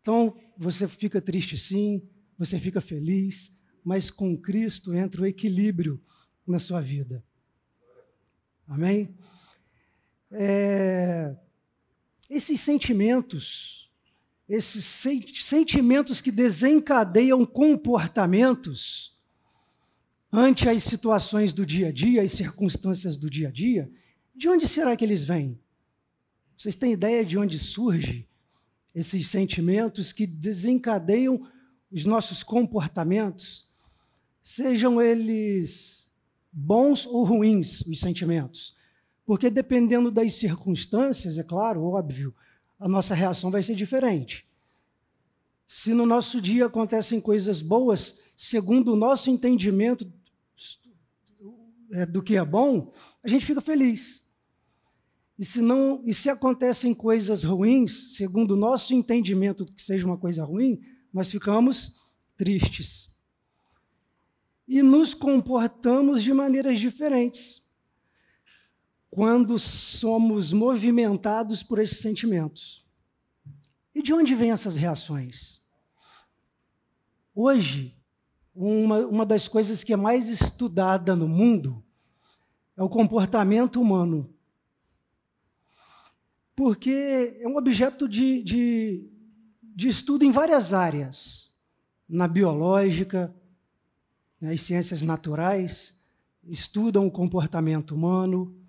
Então, 0.00 0.36
você 0.56 0.86
fica 0.86 1.20
triste 1.20 1.56
sim, 1.56 2.08
você 2.38 2.58
fica 2.58 2.80
feliz, 2.80 3.56
mas 3.82 4.10
com 4.10 4.36
Cristo 4.36 4.94
entra 4.94 5.22
o 5.22 5.26
equilíbrio 5.26 6.02
na 6.46 6.58
sua 6.58 6.80
vida. 6.80 7.24
Amém? 8.66 9.16
É, 10.30 11.36
esses 12.28 12.60
sentimentos, 12.60 13.85
esses 14.48 14.84
sentimentos 14.84 16.20
que 16.20 16.30
desencadeiam 16.30 17.44
comportamentos 17.44 19.16
ante 20.32 20.68
as 20.68 20.82
situações 20.82 21.52
do 21.52 21.64
dia 21.64 21.88
a 21.88 21.92
dia, 21.92 22.22
as 22.22 22.32
circunstâncias 22.32 23.16
do 23.16 23.28
dia 23.28 23.48
a 23.48 23.50
dia, 23.50 23.90
de 24.34 24.48
onde 24.48 24.68
será 24.68 24.94
que 24.96 25.04
eles 25.04 25.24
vêm? 25.24 25.58
Vocês 26.56 26.76
têm 26.76 26.92
ideia 26.92 27.24
de 27.24 27.38
onde 27.38 27.58
surge 27.58 28.28
esses 28.94 29.28
sentimentos 29.28 30.12
que 30.12 30.26
desencadeiam 30.26 31.46
os 31.90 32.04
nossos 32.04 32.42
comportamentos, 32.42 33.70
sejam 34.42 35.00
eles 35.00 36.10
bons 36.52 37.04
ou 37.06 37.24
ruins, 37.24 37.80
os 37.82 38.00
sentimentos. 38.00 38.76
Porque 39.24 39.50
dependendo 39.50 40.10
das 40.10 40.34
circunstâncias, 40.34 41.36
é 41.36 41.42
claro, 41.42 41.82
óbvio, 41.82 42.34
a 42.78 42.88
nossa 42.88 43.14
reação 43.14 43.50
vai 43.50 43.62
ser 43.62 43.74
diferente. 43.74 44.46
Se 45.66 45.92
no 45.92 46.06
nosso 46.06 46.40
dia 46.40 46.66
acontecem 46.66 47.20
coisas 47.20 47.60
boas, 47.60 48.22
segundo 48.36 48.92
o 48.92 48.96
nosso 48.96 49.30
entendimento 49.30 50.10
do 52.10 52.22
que 52.22 52.36
é 52.36 52.44
bom, 52.44 52.92
a 53.22 53.28
gente 53.28 53.44
fica 53.44 53.60
feliz. 53.60 54.26
E 55.38 55.44
se, 55.44 55.60
não, 55.60 56.02
e 56.06 56.14
se 56.14 56.30
acontecem 56.30 56.94
coisas 56.94 57.44
ruins, 57.44 58.16
segundo 58.16 58.52
o 58.52 58.56
nosso 58.56 58.94
entendimento 58.94 59.66
que 59.66 59.82
seja 59.82 60.06
uma 60.06 60.16
coisa 60.16 60.44
ruim, 60.44 60.80
nós 61.12 61.30
ficamos 61.30 61.96
tristes. 62.36 63.10
E 64.66 64.82
nos 64.82 65.14
comportamos 65.14 66.22
de 66.22 66.32
maneiras 66.32 66.78
diferentes 66.78 67.65
quando 69.16 69.58
somos 69.58 70.52
movimentados 70.52 71.62
por 71.62 71.78
esses 71.78 72.00
sentimentos. 72.00 72.86
E 73.94 74.02
de 74.02 74.12
onde 74.12 74.34
vêm 74.34 74.50
essas 74.50 74.76
reações? 74.76 75.62
Hoje, 77.34 77.96
uma, 78.54 78.98
uma 79.06 79.24
das 79.24 79.48
coisas 79.48 79.82
que 79.82 79.94
é 79.94 79.96
mais 79.96 80.28
estudada 80.28 81.16
no 81.16 81.26
mundo 81.26 81.82
é 82.76 82.82
o 82.82 82.90
comportamento 82.90 83.80
humano 83.80 84.36
porque 86.54 87.38
é 87.40 87.48
um 87.48 87.56
objeto 87.56 88.06
de, 88.06 88.42
de, 88.42 89.10
de 89.62 89.88
estudo 89.88 90.26
em 90.26 90.30
várias 90.30 90.74
áreas. 90.74 91.56
Na 92.06 92.28
biológica, 92.28 93.34
nas 94.38 94.60
ciências 94.60 95.00
naturais, 95.00 95.98
estudam 96.44 97.06
o 97.06 97.10
comportamento 97.10 97.94
humano. 97.94 98.65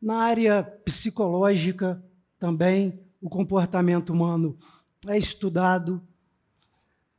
Na 0.00 0.22
área 0.22 0.62
psicológica, 0.62 2.02
também, 2.38 2.98
o 3.20 3.28
comportamento 3.28 4.10
humano 4.10 4.58
é 5.06 5.18
estudado. 5.18 6.02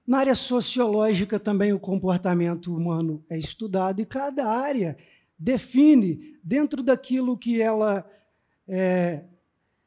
Na 0.05 0.17
área 0.17 0.33
sociológica, 0.33 1.39
também, 1.39 1.71
o 1.73 1.79
comportamento 1.79 2.75
humano 2.75 3.23
é 3.29 3.37
estudado. 3.37 4.01
E 4.01 4.05
cada 4.05 4.47
área 4.47 4.97
define, 5.37 6.39
dentro 6.43 6.81
daquilo 6.81 7.37
que 7.37 7.61
ela 7.61 8.03
é, 8.67 9.25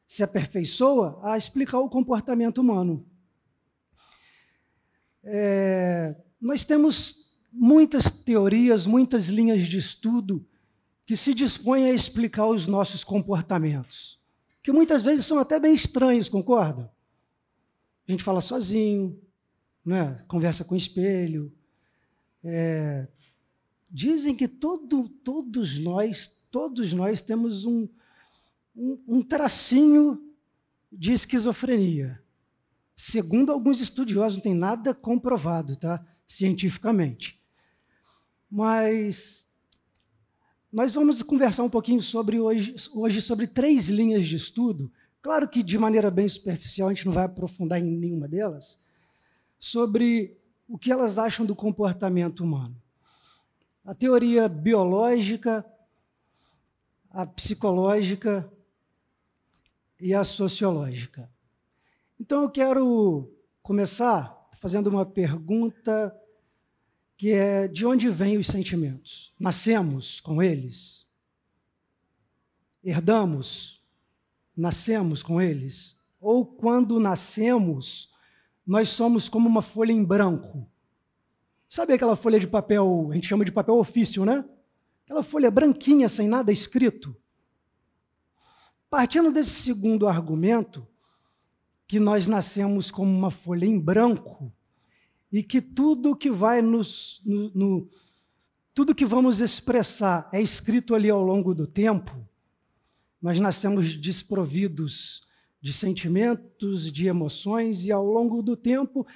se 0.07 0.23
aperfeiçoa 0.23 1.19
a 1.21 1.37
explicar 1.37 1.79
o 1.79 1.89
comportamento 1.89 2.59
humano. 2.59 3.05
É, 5.21 6.15
nós 6.39 6.63
temos 6.63 7.39
muitas 7.51 8.09
teorias, 8.09 8.85
muitas 8.85 9.27
linhas 9.27 9.65
de 9.65 9.77
estudo 9.77 10.45
que 11.05 11.15
se 11.15 11.33
dispõem 11.33 11.85
a 11.89 11.93
explicar 11.93 12.47
os 12.47 12.67
nossos 12.67 13.03
comportamentos, 13.03 14.19
que 14.63 14.71
muitas 14.71 15.01
vezes 15.01 15.25
são 15.25 15.37
até 15.37 15.59
bem 15.59 15.73
estranhos, 15.73 16.27
concorda? 16.27 16.91
A 18.07 18.11
gente 18.11 18.23
fala 18.23 18.41
sozinho, 18.41 19.19
né? 19.85 20.23
conversa 20.27 20.63
com 20.63 20.73
o 20.73 20.77
espelho. 20.77 21.53
É, 22.43 23.07
dizem 23.89 24.35
que 24.35 24.47
todo, 24.47 25.07
todos 25.07 25.79
nós, 25.79 26.43
todos 26.49 26.93
nós 26.93 27.21
temos 27.21 27.65
um, 27.65 27.87
um, 28.75 29.03
um 29.07 29.21
tracinho 29.21 30.33
de 30.91 31.13
esquizofrenia. 31.13 32.21
Segundo 32.95 33.51
alguns 33.51 33.79
estudiosos, 33.79 34.37
não 34.37 34.43
tem 34.43 34.55
nada 34.55 34.93
comprovado, 34.93 35.75
tá? 35.75 36.03
Cientificamente. 36.25 37.39
Mas 38.49 39.44
nós 40.75 40.91
vamos 40.91 41.21
conversar 41.21 41.63
um 41.63 41.69
pouquinho 41.69 42.01
sobre 42.01 42.37
hoje, 42.37 42.75
hoje 42.93 43.21
sobre 43.21 43.47
três 43.47 43.87
linhas 43.87 44.25
de 44.25 44.35
estudo. 44.35 44.91
Claro 45.21 45.47
que 45.47 45.63
de 45.63 45.77
maneira 45.77 46.11
bem 46.11 46.27
superficial, 46.27 46.89
a 46.89 46.93
gente 46.93 47.05
não 47.05 47.13
vai 47.13 47.23
aprofundar 47.23 47.79
em 47.79 47.89
nenhuma 47.89 48.27
delas, 48.27 48.77
sobre 49.57 50.37
o 50.67 50.77
que 50.77 50.91
elas 50.91 51.17
acham 51.17 51.45
do 51.45 51.55
comportamento 51.55 52.43
humano. 52.43 52.75
A 53.85 53.95
teoria 53.95 54.49
biológica, 54.49 55.65
a 57.09 57.25
psicológica 57.25 58.51
e 59.97 60.13
a 60.13 60.25
sociológica. 60.25 61.31
Então 62.19 62.41
eu 62.41 62.49
quero 62.49 63.33
começar 63.63 64.49
fazendo 64.57 64.87
uma 64.87 65.05
pergunta 65.05 66.13
que 67.17 67.31
é 67.31 67.67
de 67.67 67.85
onde 67.85 68.09
vêm 68.09 68.37
os 68.37 68.47
sentimentos? 68.47 69.33
Nascemos 69.39 70.19
com 70.19 70.43
eles? 70.43 71.07
Herdamos? 72.83 73.83
Nascemos 74.55 75.23
com 75.23 75.41
eles? 75.41 75.99
Ou 76.19 76.45
quando 76.45 76.99
nascemos, 76.99 78.13
nós 78.65 78.89
somos 78.89 79.29
como 79.29 79.47
uma 79.47 79.61
folha 79.61 79.91
em 79.91 80.03
branco? 80.03 80.69
Sabe 81.69 81.93
aquela 81.93 82.15
folha 82.15 82.39
de 82.39 82.47
papel, 82.47 83.09
a 83.11 83.15
gente 83.15 83.27
chama 83.27 83.45
de 83.45 83.51
papel 83.51 83.77
ofício, 83.77 84.25
né? 84.25 84.45
Aquela 85.03 85.23
folha 85.23 85.51
branquinha 85.51 86.09
sem 86.09 86.27
nada 86.27 86.51
escrito. 86.51 87.15
Partindo 88.89 89.31
desse 89.31 89.51
segundo 89.51 90.07
argumento, 90.07 90.87
que 91.87 91.99
nós 91.99 92.27
nascemos 92.27 92.89
como 92.89 93.11
uma 93.11 93.29
folha 93.29 93.65
em 93.65 93.79
branco 93.79 94.51
e 95.31 95.43
que 95.43 95.61
tudo 95.61 96.15
que 96.15 96.29
vai 96.29 96.61
nos. 96.61 97.21
No, 97.25 97.51
no, 97.53 97.89
tudo 98.73 98.95
que 98.95 99.05
vamos 99.05 99.39
expressar 99.39 100.29
é 100.33 100.41
escrito 100.41 100.93
ali 100.93 101.09
ao 101.09 101.23
longo 101.23 101.53
do 101.55 101.65
tempo, 101.65 102.13
nós 103.21 103.39
nascemos 103.39 103.95
desprovidos 103.95 105.25
de 105.61 105.73
sentimentos, 105.73 106.91
de 106.91 107.07
emoções, 107.07 107.85
e 107.85 107.91
ao 107.91 108.05
longo 108.05 108.41
do 108.41 108.55
tempo 108.55 109.07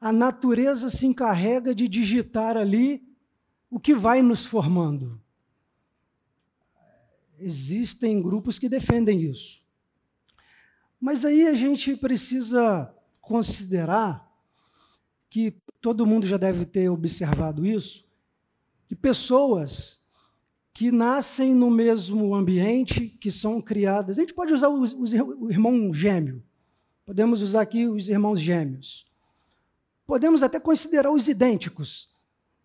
a 0.00 0.12
natureza 0.12 0.90
se 0.90 1.06
encarrega 1.06 1.74
de 1.74 1.86
digitar 1.86 2.56
ali 2.56 3.02
o 3.70 3.78
que 3.78 3.94
vai 3.94 4.22
nos 4.22 4.44
formando. 4.44 5.20
Existem 7.38 8.20
grupos 8.20 8.58
que 8.58 8.68
defendem 8.68 9.22
isso. 9.22 9.62
Mas 11.00 11.24
aí 11.24 11.46
a 11.46 11.54
gente 11.54 11.96
precisa 11.96 12.94
considerar 13.20 14.29
que 15.30 15.54
todo 15.80 16.04
mundo 16.04 16.26
já 16.26 16.36
deve 16.36 16.66
ter 16.66 16.90
observado 16.90 17.64
isso, 17.64 18.04
que 18.88 18.96
pessoas 18.96 20.00
que 20.74 20.90
nascem 20.90 21.54
no 21.54 21.70
mesmo 21.70 22.34
ambiente, 22.34 23.08
que 23.08 23.30
são 23.30 23.60
criadas. 23.60 24.18
A 24.18 24.20
gente 24.22 24.34
pode 24.34 24.52
usar 24.52 24.68
os, 24.68 24.92
os, 24.92 25.12
o 25.12 25.50
irmão 25.50 25.94
gêmeo, 25.94 26.42
podemos 27.06 27.40
usar 27.40 27.62
aqui 27.62 27.86
os 27.86 28.08
irmãos 28.08 28.40
gêmeos. 28.40 29.08
Podemos 30.06 30.42
até 30.42 30.58
considerar 30.58 31.12
os 31.12 31.28
idênticos, 31.28 32.10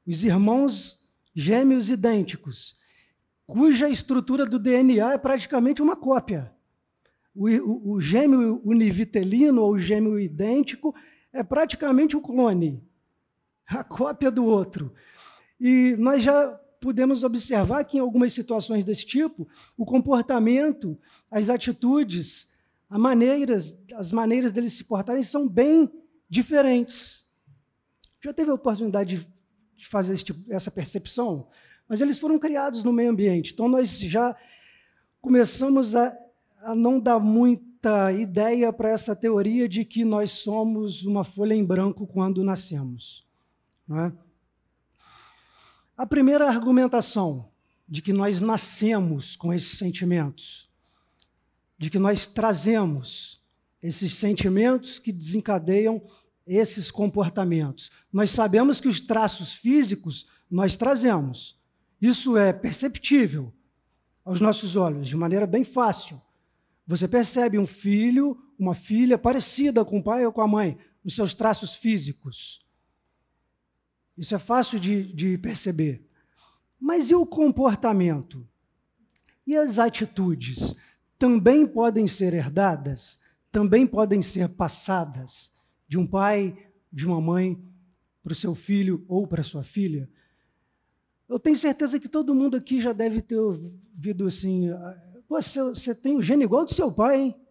os 0.06 0.24
irmãos 0.24 1.06
gêmeos 1.36 1.90
idênticos, 1.90 2.80
cuja 3.46 3.88
estrutura 3.88 4.46
do 4.46 4.58
DNA 4.58 5.14
é 5.14 5.18
praticamente 5.18 5.82
uma 5.82 5.96
cópia. 5.96 6.52
O, 7.36 7.48
o, 7.48 7.92
o 7.92 8.02
gêmeo 8.02 8.62
univitelino 8.64 9.62
ou 9.62 9.74
o 9.74 9.80
gêmeo 9.80 10.20
idêntico 10.20 10.96
é 11.36 11.44
praticamente 11.44 12.16
um 12.16 12.22
clone, 12.22 12.82
a 13.68 13.84
cópia 13.84 14.32
do 14.32 14.46
outro. 14.46 14.94
E 15.60 15.96
nós 16.00 16.24
já 16.24 16.48
podemos 16.80 17.24
observar 17.24 17.84
que 17.84 17.98
em 17.98 18.00
algumas 18.00 18.32
situações 18.32 18.86
desse 18.86 19.06
tipo, 19.06 19.46
o 19.78 19.86
comportamento, 19.86 20.98
as 21.30 21.50
atitudes, 21.50 22.48
as 22.90 22.98
maneiras, 22.98 23.78
as 23.96 24.14
maneiras 24.14 24.54
deles 24.54 24.74
se 24.74 24.86
portarem 24.86 25.24
são 25.24 25.46
bem 25.48 25.92
diferentes. 26.30 27.26
Já 28.24 28.32
teve 28.32 28.50
a 28.50 28.54
oportunidade 28.54 29.18
de, 29.18 29.28
de 29.76 29.88
fazer 29.88 30.16
tipo, 30.18 30.40
essa 30.50 30.72
percepção? 30.72 31.50
Mas 31.86 32.00
eles 32.00 32.18
foram 32.18 32.40
criados 32.40 32.82
no 32.82 32.94
meio 32.94 33.12
ambiente, 33.12 33.52
então 33.52 33.68
nós 33.68 34.00
já 34.00 34.36
começamos 35.20 35.96
a, 35.96 36.16
a 36.62 36.74
não 36.74 36.98
dar 36.98 37.20
muito 37.20 37.75
muita 37.86 38.12
ideia 38.14 38.74
para 38.74 38.90
essa 38.90 39.16
teoria 39.16 39.70
de 39.70 39.86
que 39.86 40.04
nós 40.04 40.32
somos 40.32 41.06
uma 41.06 41.24
folha 41.24 41.54
em 41.54 41.64
branco 41.64 42.08
quando 42.08 42.44
nascemos. 42.44 43.28
É? 43.92 44.12
A 45.96 46.06
primeira 46.08 46.48
argumentação 46.48 47.48
de 47.88 48.02
que 48.02 48.12
nós 48.12 48.42
nascemos 48.42 49.36
com 49.36 49.54
esses 49.54 49.78
sentimentos, 49.78 50.68
de 51.78 51.92
que 51.92 52.00
nós 52.00 52.26
trazemos 52.26 53.40
esses 53.84 54.16
sentimentos 54.16 54.98
que 54.98 55.12
desencadeiam 55.12 56.02
esses 56.48 56.90
comportamentos. 56.90 57.92
Nós 58.12 58.32
sabemos 58.32 58.82
que 58.82 58.88
os 58.88 59.00
traços 59.00 59.54
físicos 59.54 60.32
nós 60.50 60.76
trazemos. 60.76 61.62
Isso 62.02 62.36
é 62.36 62.52
perceptível 62.52 63.54
aos 64.24 64.42
nossos 64.42 64.76
olhos, 64.76 65.08
de 65.08 65.16
maneira 65.16 65.46
bem 65.46 65.64
fácil. 65.64 66.20
Você 66.88 67.08
percebe 67.08 67.58
um 67.58 67.66
filho, 67.66 68.38
uma 68.58 68.76
filha 68.76 69.18
parecida 69.18 69.84
com 69.84 70.00
o 70.00 70.04
pai 70.04 70.26
ou 70.26 70.32
com 70.32 70.42
a 70.42 70.48
mãe, 70.48 70.78
nos 71.04 71.16
seus 71.16 71.34
traços 71.34 71.74
físicos. 71.74 72.66
Isso 74.18 74.34
é 74.36 74.40
fácil 74.40 74.80
de, 74.80 75.12
de 75.14 75.38
perceber. 75.38 76.08
Mas 76.80 77.10
e 77.10 77.16
o 77.16 77.26
comportamento? 77.26 78.48
E 79.46 79.56
as 79.56 79.80
atitudes? 79.80 80.76
Também 81.18 81.66
podem 81.66 82.08
ser 82.08 82.34
herdadas? 82.34 83.20
Também 83.52 83.88
podem 83.88 84.22
ser 84.22 84.50
passadas 84.50 85.52
de 85.88 85.98
um 85.98 86.06
pai, 86.06 86.58
de 86.92 87.06
uma 87.06 87.20
mãe, 87.20 87.62
para 88.24 88.34
o 88.34 88.36
seu 88.36 88.56
filho 88.56 89.06
ou 89.08 89.28
para 89.28 89.44
sua 89.44 89.64
filha? 89.64 90.10
Eu 91.28 91.40
tenho 91.40 91.58
certeza 91.58 92.00
que 92.00 92.08
todo 92.08 92.36
mundo 92.36 92.58
aqui 92.58 92.80
já 92.80 92.94
deve 92.94 93.22
ter 93.22 93.38
ouvido 93.38 94.28
assim, 94.28 94.70
você, 95.28 95.62
você 95.62 95.96
tem 95.96 96.16
o 96.16 96.22
gene 96.22 96.44
igual 96.44 96.66
do 96.66 96.74
seu 96.74 96.92
pai, 96.92 97.22
hein? 97.22 97.46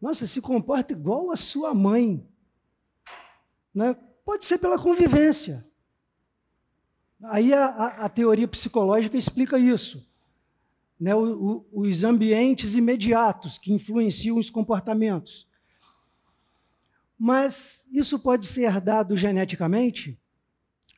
Nossa, 0.00 0.26
se 0.26 0.40
comporta 0.40 0.92
igual 0.92 1.30
a 1.30 1.36
sua 1.36 1.74
mãe. 1.74 2.26
Né? 3.74 3.94
Pode 4.24 4.44
ser 4.44 4.58
pela 4.58 4.78
convivência. 4.78 5.66
Aí 7.24 7.52
a, 7.52 7.66
a, 7.66 7.86
a 8.04 8.08
teoria 8.08 8.46
psicológica 8.46 9.16
explica 9.16 9.58
isso. 9.58 10.08
Né? 11.00 11.14
O, 11.14 11.64
o, 11.72 11.80
os 11.80 12.04
ambientes 12.04 12.74
imediatos 12.74 13.58
que 13.58 13.72
influenciam 13.72 14.38
os 14.38 14.50
comportamentos. 14.50 15.48
Mas 17.18 17.84
isso 17.92 18.20
pode 18.20 18.46
ser 18.46 18.62
herdado 18.62 19.16
geneticamente? 19.16 20.20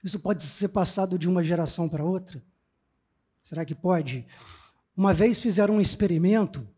Isso 0.04 0.20
pode 0.20 0.42
ser 0.42 0.68
passado 0.68 1.18
de 1.18 1.28
uma 1.28 1.42
geração 1.42 1.88
para 1.88 2.04
outra? 2.04 2.42
Será 3.42 3.64
que 3.64 3.74
pode? 3.74 4.26
Uma 5.00 5.14
vez 5.14 5.40
fizeram 5.40 5.76
um 5.76 5.80
experimento 5.80 6.68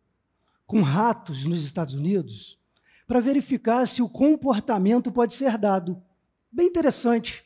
com 0.64 0.80
ratos 0.80 1.44
nos 1.44 1.64
Estados 1.64 1.92
Unidos 1.92 2.56
para 3.04 3.18
verificar 3.18 3.84
se 3.88 4.00
o 4.00 4.08
comportamento 4.08 5.10
pode 5.10 5.34
ser 5.34 5.58
dado. 5.58 6.00
Bem 6.48 6.68
interessante. 6.68 7.44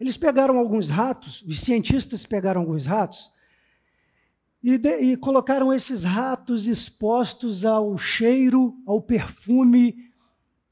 Eles 0.00 0.16
pegaram 0.16 0.58
alguns 0.58 0.88
ratos, 0.88 1.42
os 1.42 1.60
cientistas 1.60 2.26
pegaram 2.26 2.62
alguns 2.62 2.86
ratos 2.86 3.30
e, 4.60 4.76
de, 4.76 4.98
e 4.98 5.16
colocaram 5.16 5.72
esses 5.72 6.02
ratos 6.02 6.66
expostos 6.66 7.64
ao 7.64 7.96
cheiro, 7.96 8.76
ao 8.84 9.00
perfume 9.00 10.10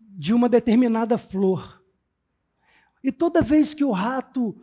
de 0.01 0.35
uma 0.35 0.49
determinada 0.49 1.17
flor. 1.17 1.81
E 3.05 3.13
toda 3.13 3.41
vez 3.41 3.73
que 3.73 3.85
o 3.85 3.93
rato 3.93 4.61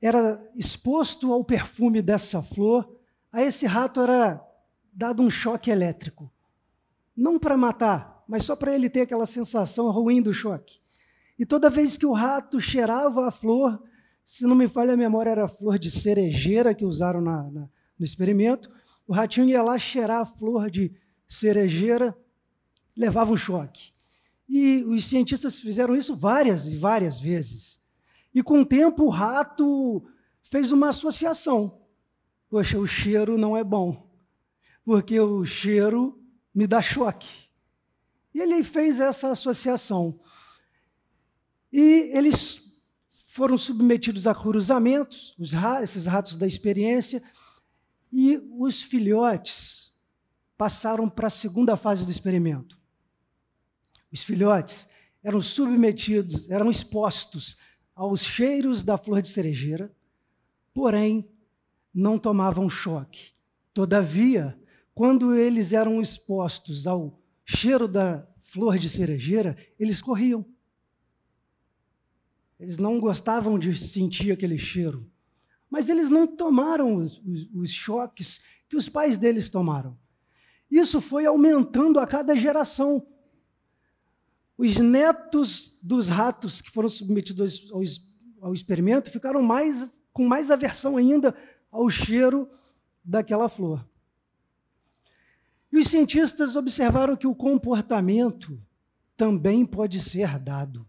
era 0.00 0.40
exposto 0.54 1.32
ao 1.32 1.42
perfume 1.42 2.00
dessa 2.00 2.40
flor, 2.40 2.93
a 3.34 3.42
esse 3.42 3.66
rato 3.66 4.00
era 4.00 4.40
dado 4.92 5.20
um 5.20 5.28
choque 5.28 5.68
elétrico. 5.68 6.32
Não 7.16 7.36
para 7.36 7.56
matar, 7.56 8.22
mas 8.28 8.44
só 8.44 8.54
para 8.54 8.72
ele 8.72 8.88
ter 8.88 9.00
aquela 9.00 9.26
sensação 9.26 9.90
ruim 9.90 10.22
do 10.22 10.32
choque. 10.32 10.78
E 11.36 11.44
toda 11.44 11.68
vez 11.68 11.96
que 11.96 12.06
o 12.06 12.12
rato 12.12 12.60
cheirava 12.60 13.26
a 13.26 13.32
flor, 13.32 13.82
se 14.24 14.44
não 14.44 14.54
me 14.54 14.68
falha 14.68 14.94
a 14.94 14.96
memória, 14.96 15.30
era 15.30 15.44
a 15.46 15.48
flor 15.48 15.80
de 15.80 15.90
cerejeira 15.90 16.72
que 16.72 16.84
usaram 16.84 17.20
na, 17.20 17.50
na, 17.50 17.68
no 17.98 18.04
experimento, 18.04 18.70
o 19.04 19.12
ratinho 19.12 19.48
ia 19.48 19.64
lá 19.64 19.76
cheirar 19.76 20.20
a 20.20 20.24
flor 20.24 20.70
de 20.70 20.94
cerejeira, 21.26 22.16
levava 22.96 23.32
um 23.32 23.36
choque. 23.36 23.92
E 24.48 24.84
os 24.84 25.06
cientistas 25.06 25.58
fizeram 25.58 25.96
isso 25.96 26.14
várias 26.14 26.70
e 26.70 26.76
várias 26.76 27.18
vezes. 27.18 27.80
E 28.32 28.44
com 28.44 28.60
o 28.60 28.64
tempo 28.64 29.02
o 29.02 29.10
rato 29.10 30.04
fez 30.44 30.70
uma 30.70 30.90
associação. 30.90 31.83
Poxa, 32.54 32.78
o 32.78 32.86
cheiro 32.86 33.36
não 33.36 33.56
é 33.56 33.64
bom, 33.64 34.08
porque 34.84 35.18
o 35.18 35.44
cheiro 35.44 36.24
me 36.54 36.68
dá 36.68 36.80
choque. 36.80 37.48
E 38.32 38.40
ele 38.40 38.62
fez 38.62 39.00
essa 39.00 39.32
associação. 39.32 40.20
E 41.72 42.12
eles 42.16 42.80
foram 43.26 43.58
submetidos 43.58 44.28
a 44.28 44.34
cruzamentos, 44.36 45.34
esses 45.82 46.06
ratos 46.06 46.36
da 46.36 46.46
experiência, 46.46 47.20
e 48.12 48.40
os 48.56 48.80
filhotes 48.82 49.92
passaram 50.56 51.10
para 51.10 51.26
a 51.26 51.30
segunda 51.30 51.76
fase 51.76 52.04
do 52.04 52.12
experimento. 52.12 52.78
Os 54.12 54.22
filhotes 54.22 54.86
eram 55.24 55.40
submetidos, 55.40 56.48
eram 56.48 56.70
expostos 56.70 57.56
aos 57.96 58.20
cheiros 58.20 58.84
da 58.84 58.96
flor 58.96 59.20
de 59.20 59.28
cerejeira, 59.28 59.92
porém 60.72 61.33
não 61.94 62.18
tomavam 62.18 62.68
choque. 62.68 63.32
Todavia, 63.72 64.58
quando 64.94 65.34
eles 65.34 65.72
eram 65.72 66.00
expostos 66.00 66.86
ao 66.86 67.20
cheiro 67.44 67.86
da 67.86 68.26
flor 68.42 68.78
de 68.78 68.88
cerejeira, 68.88 69.56
eles 69.78 70.02
corriam. 70.02 70.44
Eles 72.58 72.78
não 72.78 73.00
gostavam 73.00 73.58
de 73.58 73.76
sentir 73.76 74.32
aquele 74.32 74.58
cheiro. 74.58 75.10
Mas 75.68 75.88
eles 75.88 76.08
não 76.08 76.26
tomaram 76.26 76.96
os, 76.96 77.18
os, 77.18 77.48
os 77.52 77.70
choques 77.70 78.42
que 78.68 78.76
os 78.76 78.88
pais 78.88 79.18
deles 79.18 79.48
tomaram. 79.48 79.98
Isso 80.70 81.00
foi 81.00 81.26
aumentando 81.26 81.98
a 81.98 82.06
cada 82.06 82.34
geração. 82.34 83.06
Os 84.56 84.76
netos 84.78 85.78
dos 85.82 86.08
ratos 86.08 86.60
que 86.60 86.70
foram 86.70 86.88
submetidos 86.88 87.70
ao, 87.72 87.82
ao 88.48 88.54
experimento 88.54 89.10
ficaram 89.10 89.42
mais, 89.42 90.00
com 90.12 90.26
mais 90.26 90.50
aversão 90.50 90.96
ainda 90.96 91.34
ao 91.74 91.90
cheiro 91.90 92.48
daquela 93.04 93.48
flor. 93.48 93.84
E 95.72 95.76
os 95.76 95.88
cientistas 95.88 96.54
observaram 96.54 97.16
que 97.16 97.26
o 97.26 97.34
comportamento 97.34 98.62
também 99.16 99.66
pode 99.66 100.00
ser 100.00 100.38
dado. 100.38 100.86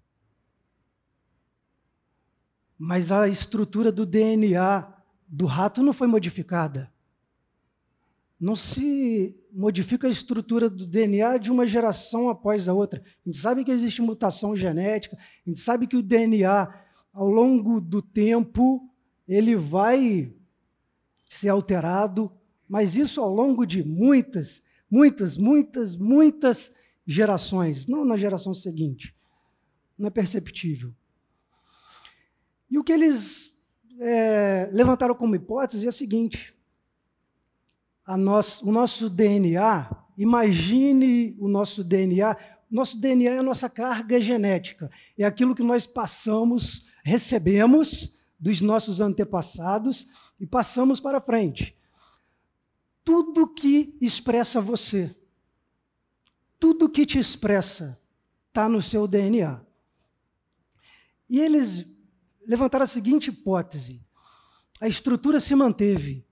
Mas 2.78 3.12
a 3.12 3.28
estrutura 3.28 3.92
do 3.92 4.06
DNA 4.06 4.94
do 5.28 5.48
rato 5.48 5.82
não 5.82 5.92
foi 5.92 6.06
modificada. 6.06 6.94
Não 8.40 8.56
se 8.56 9.36
modifica 9.52 10.06
a 10.06 10.12
estrutura 10.12 10.70
do 10.70 10.86
DNA 10.86 11.40
de 11.40 11.52
uma 11.52 11.66
geração 11.66 12.30
após 12.30 12.68
a 12.68 12.74
outra. 12.74 13.02
A 13.02 13.30
gente 13.30 13.38
sabe 13.38 13.64
que 13.64 13.72
existe 13.72 14.04
mutação 14.04 14.56
genética, 14.56 15.18
a 15.18 15.50
gente 15.50 15.62
sabe 15.62 15.88
que 15.88 15.98
o 15.98 16.04
DNA, 16.04 16.72
ao 17.12 17.28
longo 17.28 17.82
do 17.82 18.04
tempo, 18.04 18.88
ele 19.28 19.56
vai 19.56 20.35
ser 21.30 21.50
alterado, 21.50 22.32
mas 22.68 22.96
isso 22.96 23.22
ao 23.22 23.34
longo 23.34 23.66
de 23.66 23.84
muitas, 23.84 24.64
muitas, 24.90 25.38
muitas, 25.38 25.96
muitas 25.96 26.74
gerações, 27.06 27.88
não 27.88 28.04
na 28.04 28.18
geração 28.18 28.54
seguinte. 28.54 29.16
Não 29.98 30.08
é 30.08 30.12
perceptível. 30.12 30.94
E 32.70 32.78
o 32.78 32.84
que 32.84 32.92
eles 32.92 33.56
é, 34.00 34.70
levantaram 34.74 35.16
como 35.16 35.36
hipótese 35.36 35.86
é 35.86 35.90
o 35.90 35.94
seguinte: 35.94 36.54
o 38.08 38.72
nosso 38.72 39.10
DNA, 39.10 39.90
imagine 40.18 41.36
o 41.40 41.48
nosso 41.48 41.84
DNA, 41.84 42.36
nosso 42.70 43.00
DNA 43.00 43.36
é 43.36 43.38
a 43.38 43.44
nossa 43.44 43.70
carga 43.70 44.20
genética, 44.20 44.90
é 45.18 45.24
aquilo 45.24 45.56
que 45.56 45.64
nós 45.64 45.86
passamos, 45.86 46.88
recebemos 47.04 48.20
dos 48.40 48.60
nossos 48.62 49.00
antepassados 49.00 50.08
e 50.40 50.46
passamos 50.46 51.00
para 51.00 51.22
frente. 51.22 51.78
Tudo 53.04 53.48
que 53.48 53.96
expressa 54.02 54.60
você, 54.60 55.16
tudo 56.60 56.90
que 56.90 57.06
te 57.06 57.20
expressa, 57.20 58.00
está 58.48 58.68
no 58.68 58.82
seu 58.82 59.08
DNA. 59.08 59.62
E 61.30 61.40
eles 61.40 61.86
levantaram 62.48 62.84
a 62.84 62.88
seguinte 62.88 63.30
hipótese: 63.30 64.02
a 64.80 64.88
estrutura 64.88 65.40
se 65.40 65.56
manteve. 65.56 66.26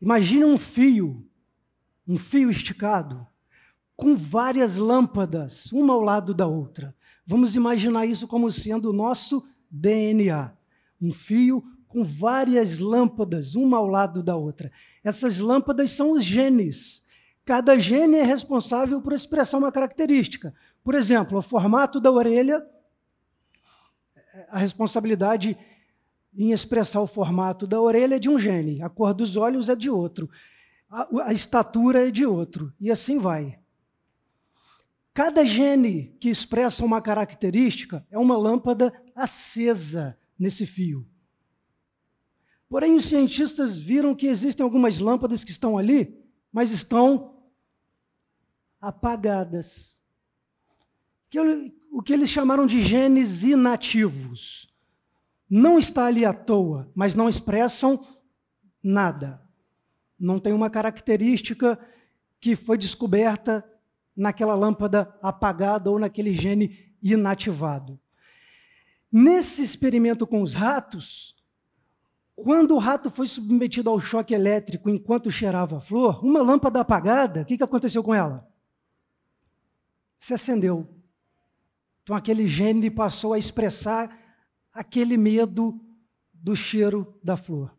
Imagine 0.00 0.44
um 0.44 0.56
fio, 0.56 1.28
um 2.06 2.16
fio 2.16 2.50
esticado, 2.50 3.26
com 3.96 4.16
várias 4.16 4.76
lâmpadas, 4.76 5.72
uma 5.72 5.92
ao 5.92 6.00
lado 6.00 6.32
da 6.32 6.46
outra. 6.46 6.96
Vamos 7.26 7.54
imaginar 7.56 8.06
isso 8.06 8.26
como 8.26 8.50
sendo 8.50 8.90
o 8.90 8.92
nosso 8.92 9.46
DNA. 9.70 10.56
Um 11.00 11.12
fio 11.12 11.64
com 11.88 12.04
várias 12.04 12.78
lâmpadas, 12.78 13.54
uma 13.54 13.78
ao 13.78 13.86
lado 13.86 14.22
da 14.22 14.36
outra. 14.36 14.70
Essas 15.02 15.38
lâmpadas 15.38 15.90
são 15.90 16.12
os 16.12 16.24
genes. 16.24 17.04
Cada 17.44 17.78
gene 17.78 18.18
é 18.18 18.22
responsável 18.22 19.00
por 19.00 19.12
expressar 19.12 19.58
uma 19.58 19.72
característica. 19.72 20.54
Por 20.84 20.94
exemplo, 20.94 21.38
o 21.38 21.42
formato 21.42 21.98
da 21.98 22.10
orelha 22.10 22.64
a 24.48 24.58
responsabilidade 24.58 25.56
em 26.36 26.52
expressar 26.52 27.00
o 27.00 27.06
formato 27.06 27.66
da 27.66 27.80
orelha 27.80 28.16
é 28.16 28.18
de 28.18 28.28
um 28.28 28.38
gene, 28.38 28.82
a 28.82 28.88
cor 28.88 29.12
dos 29.12 29.36
olhos 29.36 29.68
é 29.68 29.74
de 29.74 29.90
outro, 29.90 30.30
a, 30.88 31.08
a 31.24 31.32
estatura 31.32 32.06
é 32.06 32.10
de 32.10 32.24
outro, 32.24 32.72
e 32.80 32.90
assim 32.90 33.18
vai. 33.18 33.58
Cada 35.12 35.44
gene 35.44 36.16
que 36.20 36.28
expressa 36.28 36.84
uma 36.84 37.02
característica 37.02 38.06
é 38.10 38.18
uma 38.18 38.36
lâmpada 38.36 38.92
acesa 39.16 40.16
nesse 40.38 40.64
fio. 40.64 41.04
Porém, 42.68 42.94
os 42.94 43.06
cientistas 43.06 43.76
viram 43.76 44.14
que 44.14 44.26
existem 44.26 44.62
algumas 44.62 44.98
lâmpadas 44.98 45.42
que 45.42 45.50
estão 45.50 45.78
ali, 45.78 46.22
mas 46.52 46.70
estão 46.70 47.42
apagadas. 48.80 49.98
O 51.90 52.02
que 52.02 52.12
eles 52.12 52.28
chamaram 52.28 52.66
de 52.66 52.82
genes 52.82 53.42
inativos. 53.42 54.68
Não 55.48 55.78
está 55.78 56.04
ali 56.04 56.24
à 56.26 56.34
toa, 56.34 56.90
mas 56.94 57.14
não 57.14 57.28
expressam 57.28 58.06
nada. 58.82 59.42
Não 60.18 60.38
tem 60.38 60.52
uma 60.52 60.68
característica 60.68 61.78
que 62.38 62.54
foi 62.54 62.76
descoberta 62.76 63.64
naquela 64.14 64.54
lâmpada 64.54 65.16
apagada 65.22 65.90
ou 65.90 65.98
naquele 65.98 66.34
gene 66.34 66.94
inativado. 67.02 67.98
Nesse 69.10 69.62
experimento 69.62 70.26
com 70.26 70.42
os 70.42 70.52
ratos, 70.52 71.37
quando 72.44 72.72
o 72.76 72.78
rato 72.78 73.10
foi 73.10 73.26
submetido 73.26 73.90
ao 73.90 73.98
choque 73.98 74.32
elétrico 74.32 74.88
enquanto 74.88 75.28
cheirava 75.28 75.78
a 75.78 75.80
flor, 75.80 76.24
uma 76.24 76.40
lâmpada 76.40 76.80
apagada, 76.80 77.42
o 77.42 77.44
que 77.44 77.60
aconteceu 77.60 78.00
com 78.00 78.14
ela? 78.14 78.48
Se 80.20 80.34
acendeu. 80.34 80.88
Então 82.02 82.14
aquele 82.14 82.46
gene 82.46 82.92
passou 82.92 83.32
a 83.32 83.38
expressar 83.38 84.16
aquele 84.72 85.16
medo 85.16 85.84
do 86.32 86.54
cheiro 86.54 87.18
da 87.24 87.36
flor. 87.36 87.76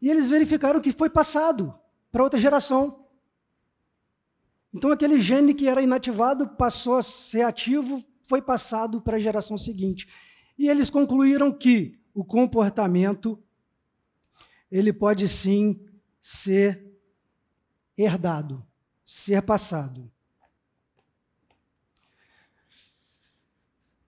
E 0.00 0.08
eles 0.08 0.26
verificaram 0.26 0.80
que 0.80 0.90
foi 0.90 1.10
passado 1.10 1.78
para 2.10 2.24
outra 2.24 2.40
geração. 2.40 3.06
Então 4.72 4.90
aquele 4.90 5.20
gene 5.20 5.52
que 5.52 5.68
era 5.68 5.82
inativado 5.82 6.48
passou 6.48 6.96
a 6.96 7.02
ser 7.02 7.42
ativo, 7.42 8.02
foi 8.22 8.40
passado 8.40 9.02
para 9.02 9.18
a 9.18 9.20
geração 9.20 9.58
seguinte. 9.58 10.08
E 10.58 10.66
eles 10.66 10.88
concluíram 10.88 11.52
que 11.52 12.02
o 12.14 12.24
comportamento 12.24 13.42
ele 14.70 14.92
pode 14.92 15.28
sim 15.28 15.84
ser 16.22 16.96
herdado, 17.98 18.64
ser 19.04 19.42
passado. 19.42 20.10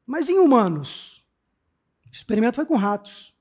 Mas 0.06 0.28
em 0.28 0.38
humanos? 0.38 1.26
O 2.06 2.10
experimento 2.10 2.56
foi 2.56 2.64
com 2.64 2.76
ratos. 2.76 3.36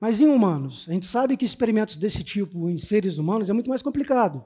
Mas 0.00 0.20
em 0.20 0.28
humanos? 0.28 0.86
A 0.88 0.92
gente 0.92 1.06
sabe 1.06 1.36
que 1.36 1.44
experimentos 1.44 1.96
desse 1.96 2.22
tipo 2.22 2.70
em 2.70 2.78
seres 2.78 3.18
humanos 3.18 3.50
é 3.50 3.52
muito 3.52 3.68
mais 3.68 3.82
complicado. 3.82 4.44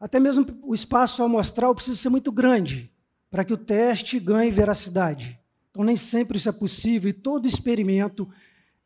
Até 0.00 0.18
mesmo 0.18 0.46
o 0.62 0.74
espaço 0.74 1.22
amostral 1.22 1.74
precisa 1.74 1.96
ser 1.96 2.08
muito 2.08 2.32
grande 2.32 2.90
para 3.30 3.44
que 3.44 3.52
o 3.52 3.58
teste 3.58 4.18
ganhe 4.18 4.50
veracidade. 4.50 5.38
Então, 5.70 5.84
nem 5.84 5.96
sempre 5.96 6.38
isso 6.38 6.48
é 6.48 6.52
possível 6.52 7.10
e 7.10 7.12
todo 7.12 7.46
experimento 7.46 8.28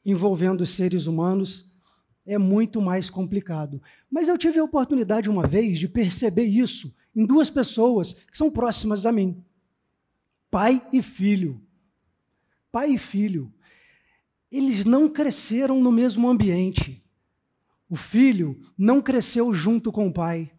envolvendo 0.05 0.66
seres 0.66 1.07
humanos 1.07 1.70
é 2.26 2.39
muito 2.39 2.80
mais 2.80 3.11
complicado. 3.11 3.83
Mas 4.11 4.28
eu 4.28 4.39
tive 4.39 4.59
a 4.59 4.64
oportunidade 4.64 5.30
uma 5.30 5.47
vez 5.47 5.78
de 5.78 5.89
perceber 5.89 6.45
isso 6.45 6.95
em 7.14 7.26
duas 7.26 7.51
pessoas 7.51 8.12
que 8.12 8.37
são 8.37 8.51
próximas 8.51 9.07
a 9.07 9.12
mim 9.12 9.45
pai 10.53 10.87
e 10.93 11.01
filho. 11.01 11.59
Pai 12.70 12.93
e 12.93 12.99
filho. 12.99 13.51
Eles 14.51 14.85
não 14.85 15.09
cresceram 15.09 15.80
no 15.80 15.91
mesmo 15.91 16.28
ambiente. 16.28 17.03
O 17.89 17.97
filho 17.97 18.61
não 18.76 19.01
cresceu 19.01 19.55
junto 19.55 19.91
com 19.91 20.09
o 20.09 20.12
pai. 20.12 20.53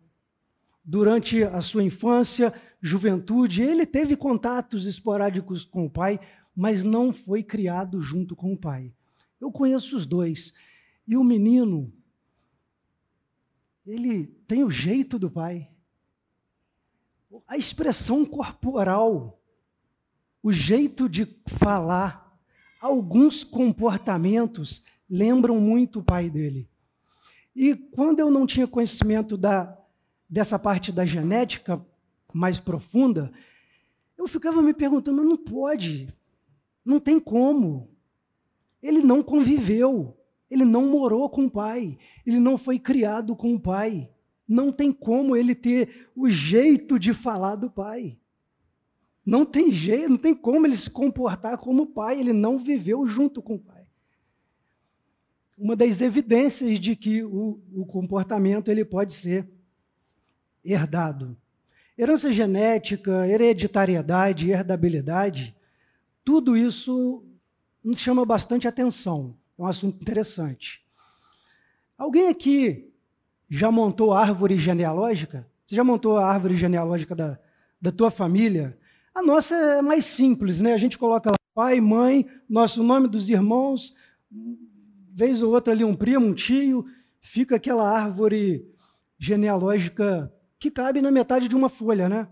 Durante 0.84 1.44
a 1.44 1.62
sua 1.62 1.84
infância, 1.84 2.52
juventude, 2.84 3.64
ele 3.64 3.86
teve 3.86 4.18
contatos 4.18 4.86
esporádicos 4.86 5.64
com 5.64 5.86
o 5.86 5.90
pai, 5.90 6.20
mas 6.54 6.84
não 6.84 7.14
foi 7.14 7.42
criado 7.42 8.02
junto 8.02 8.36
com 8.36 8.52
o 8.52 8.58
pai. 8.58 8.94
Eu 9.40 9.52
conheço 9.52 9.96
os 9.96 10.06
dois. 10.06 10.54
E 11.08 11.16
o 11.16 11.24
menino, 11.24 11.92
ele 13.86 14.28
tem 14.48 14.64
o 14.64 14.70
jeito 14.70 15.18
do 15.18 15.32
pai. 15.32 15.70
A 17.48 17.58
expressão 17.58 18.26
corporal 18.26 19.40
o 20.44 20.52
jeito 20.52 21.08
de 21.08 21.26
falar, 21.48 22.38
alguns 22.82 23.46
comportamentos 23.46 24.84
lembram 25.10 25.58
muito 25.62 26.00
o 26.00 26.04
pai 26.04 26.30
dele. 26.30 26.70
E 27.56 27.74
quando 27.74 28.20
eu 28.20 28.30
não 28.30 28.46
tinha 28.46 28.68
conhecimento 28.68 29.38
da, 29.38 29.78
dessa 30.30 30.60
parte 30.60 30.92
da 30.92 31.06
genética 31.06 31.84
mais 32.34 32.60
profunda, 32.60 33.32
eu 34.18 34.28
ficava 34.28 34.62
me 34.62 34.74
perguntando, 34.74 35.18
mas 35.18 35.26
não 35.28 35.38
pode, 35.38 36.14
não 36.84 37.00
tem 37.00 37.20
como. 37.20 37.90
Ele 38.82 39.02
não 39.02 39.24
conviveu, 39.24 40.18
ele 40.50 40.66
não 40.66 40.88
morou 40.88 41.30
com 41.30 41.46
o 41.46 41.52
pai, 41.52 41.98
ele 42.26 42.40
não 42.40 42.58
foi 42.58 42.80
criado 42.80 43.36
com 43.36 43.54
o 43.54 43.60
pai. 43.60 44.10
Não 44.48 44.72
tem 44.72 44.92
como 44.92 45.36
ele 45.36 45.56
ter 45.56 46.10
o 46.16 46.30
jeito 46.30 47.00
de 47.00 47.14
falar 47.14 47.56
do 47.56 47.70
pai. 47.70 48.20
Não 49.26 49.46
tem 49.46 49.72
jeito, 49.72 50.10
não 50.10 50.18
tem 50.18 50.36
como 50.36 50.68
ele 50.68 50.76
se 50.76 50.90
comportar 50.90 51.58
como 51.58 51.88
pai, 51.88 52.20
ele 52.20 52.34
não 52.34 52.58
viveu 52.58 53.08
junto 53.08 53.42
com 53.42 53.56
o 53.56 53.60
pai. 53.60 53.88
Uma 55.58 55.76
das 55.76 56.02
evidências 56.02 56.78
de 56.80 56.96
que 56.96 57.24
o, 57.24 57.62
o 57.74 57.86
comportamento 57.86 58.70
ele 58.70 58.84
pode 58.84 59.14
ser 59.14 59.50
herdado. 60.64 61.38
Herança 61.96 62.34
genética, 62.34 63.28
hereditariedade, 63.28 64.50
herdabilidade, 64.50 65.56
tudo 66.24 66.58
isso 66.58 67.24
nos 67.84 68.00
chama 68.00 68.26
bastante 68.26 68.68
atenção. 68.68 69.38
É 69.58 69.62
um 69.62 69.68
assunto 69.68 70.02
interessante. 70.02 70.84
Alguém 71.96 72.30
aqui 72.30 72.92
já 73.48 73.72
montou 73.72 74.12
a 74.12 74.22
árvore 74.22 74.58
genealógica? 74.58 75.48
Você 75.68 75.76
já 75.76 75.84
montou 75.84 76.18
a 76.18 76.26
árvore 76.28 76.56
genealógica 76.56 77.16
da, 77.16 77.38
da 77.80 77.92
tua 77.92 78.10
família? 78.10 78.76
A 79.14 79.22
nossa 79.22 79.54
é 79.54 79.82
mais 79.82 80.06
simples, 80.06 80.60
né? 80.60 80.74
A 80.74 80.78
gente 80.78 80.98
coloca 80.98 81.30
lá 81.30 81.36
pai, 81.54 81.80
mãe, 81.80 82.26
nosso 82.50 82.82
nome 82.82 83.08
dos 83.08 83.30
irmãos, 83.30 83.96
vez 85.12 85.44
ou 85.44 85.54
outra 85.54 85.72
ali 85.72 85.84
um 85.84 85.96
primo, 85.96 86.26
um 86.26 86.34
tio, 86.34 86.86
fica 87.22 87.58
aquela 87.58 87.88
árvore 87.88 88.68
genealógica 89.20 90.34
que 90.64 90.72
cabe 90.72 91.02
na 91.02 91.12
metade 91.12 91.50
de 91.50 91.58
uma 91.58 91.68
folha, 91.68 92.08
né? 92.08 92.26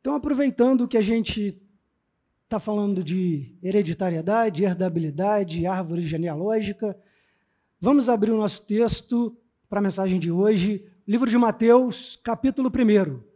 Então, 0.00 0.16
aproveitando 0.16 0.88
que 0.88 0.96
a 0.96 1.00
gente 1.00 1.56
está 2.42 2.58
falando 2.58 3.04
de 3.04 3.56
hereditariedade, 3.62 4.64
herdabilidade, 4.64 5.64
árvore 5.64 6.04
genealógica, 6.04 6.98
vamos 7.80 8.08
abrir 8.08 8.32
o 8.32 8.36
nosso 8.36 8.62
texto 8.62 9.38
para 9.68 9.78
a 9.78 9.82
mensagem 9.82 10.18
de 10.18 10.32
hoje, 10.32 10.84
livro 11.06 11.30
de 11.30 11.38
Mateus, 11.38 12.18
capítulo 12.20 12.68
1. 12.68 13.27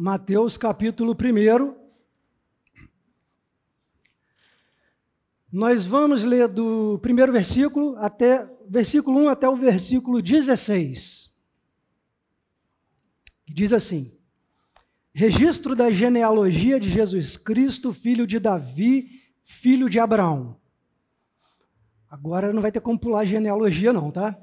Mateus 0.00 0.56
capítulo 0.56 1.12
1. 1.12 1.74
Nós 5.50 5.84
vamos 5.84 6.22
ler 6.22 6.46
do 6.46 7.00
primeiro 7.00 7.32
versículo 7.32 7.96
até 7.96 8.48
versículo 8.68 9.18
1 9.24 9.28
até 9.28 9.48
o 9.48 9.56
versículo 9.56 10.22
16. 10.22 11.34
Diz 13.48 13.72
assim: 13.72 14.16
Registro 15.12 15.74
da 15.74 15.90
genealogia 15.90 16.78
de 16.78 16.88
Jesus 16.88 17.36
Cristo, 17.36 17.92
filho 17.92 18.24
de 18.24 18.38
Davi, 18.38 19.20
filho 19.42 19.90
de 19.90 19.98
Abraão. 19.98 20.60
Agora 22.08 22.52
não 22.52 22.62
vai 22.62 22.70
ter 22.70 22.80
como 22.80 23.00
pular 23.00 23.24
genealogia, 23.24 23.92
não, 23.92 24.12
tá? 24.12 24.38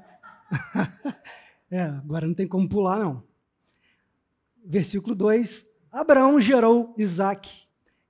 é, 1.70 1.80
agora 1.80 2.26
não 2.26 2.34
tem 2.34 2.46
como 2.46 2.68
pular, 2.68 2.98
não 2.98 3.35
versículo 4.66 5.14
2: 5.14 5.64
Abraão 5.92 6.40
gerou 6.40 6.94
Isaac, 6.98 7.50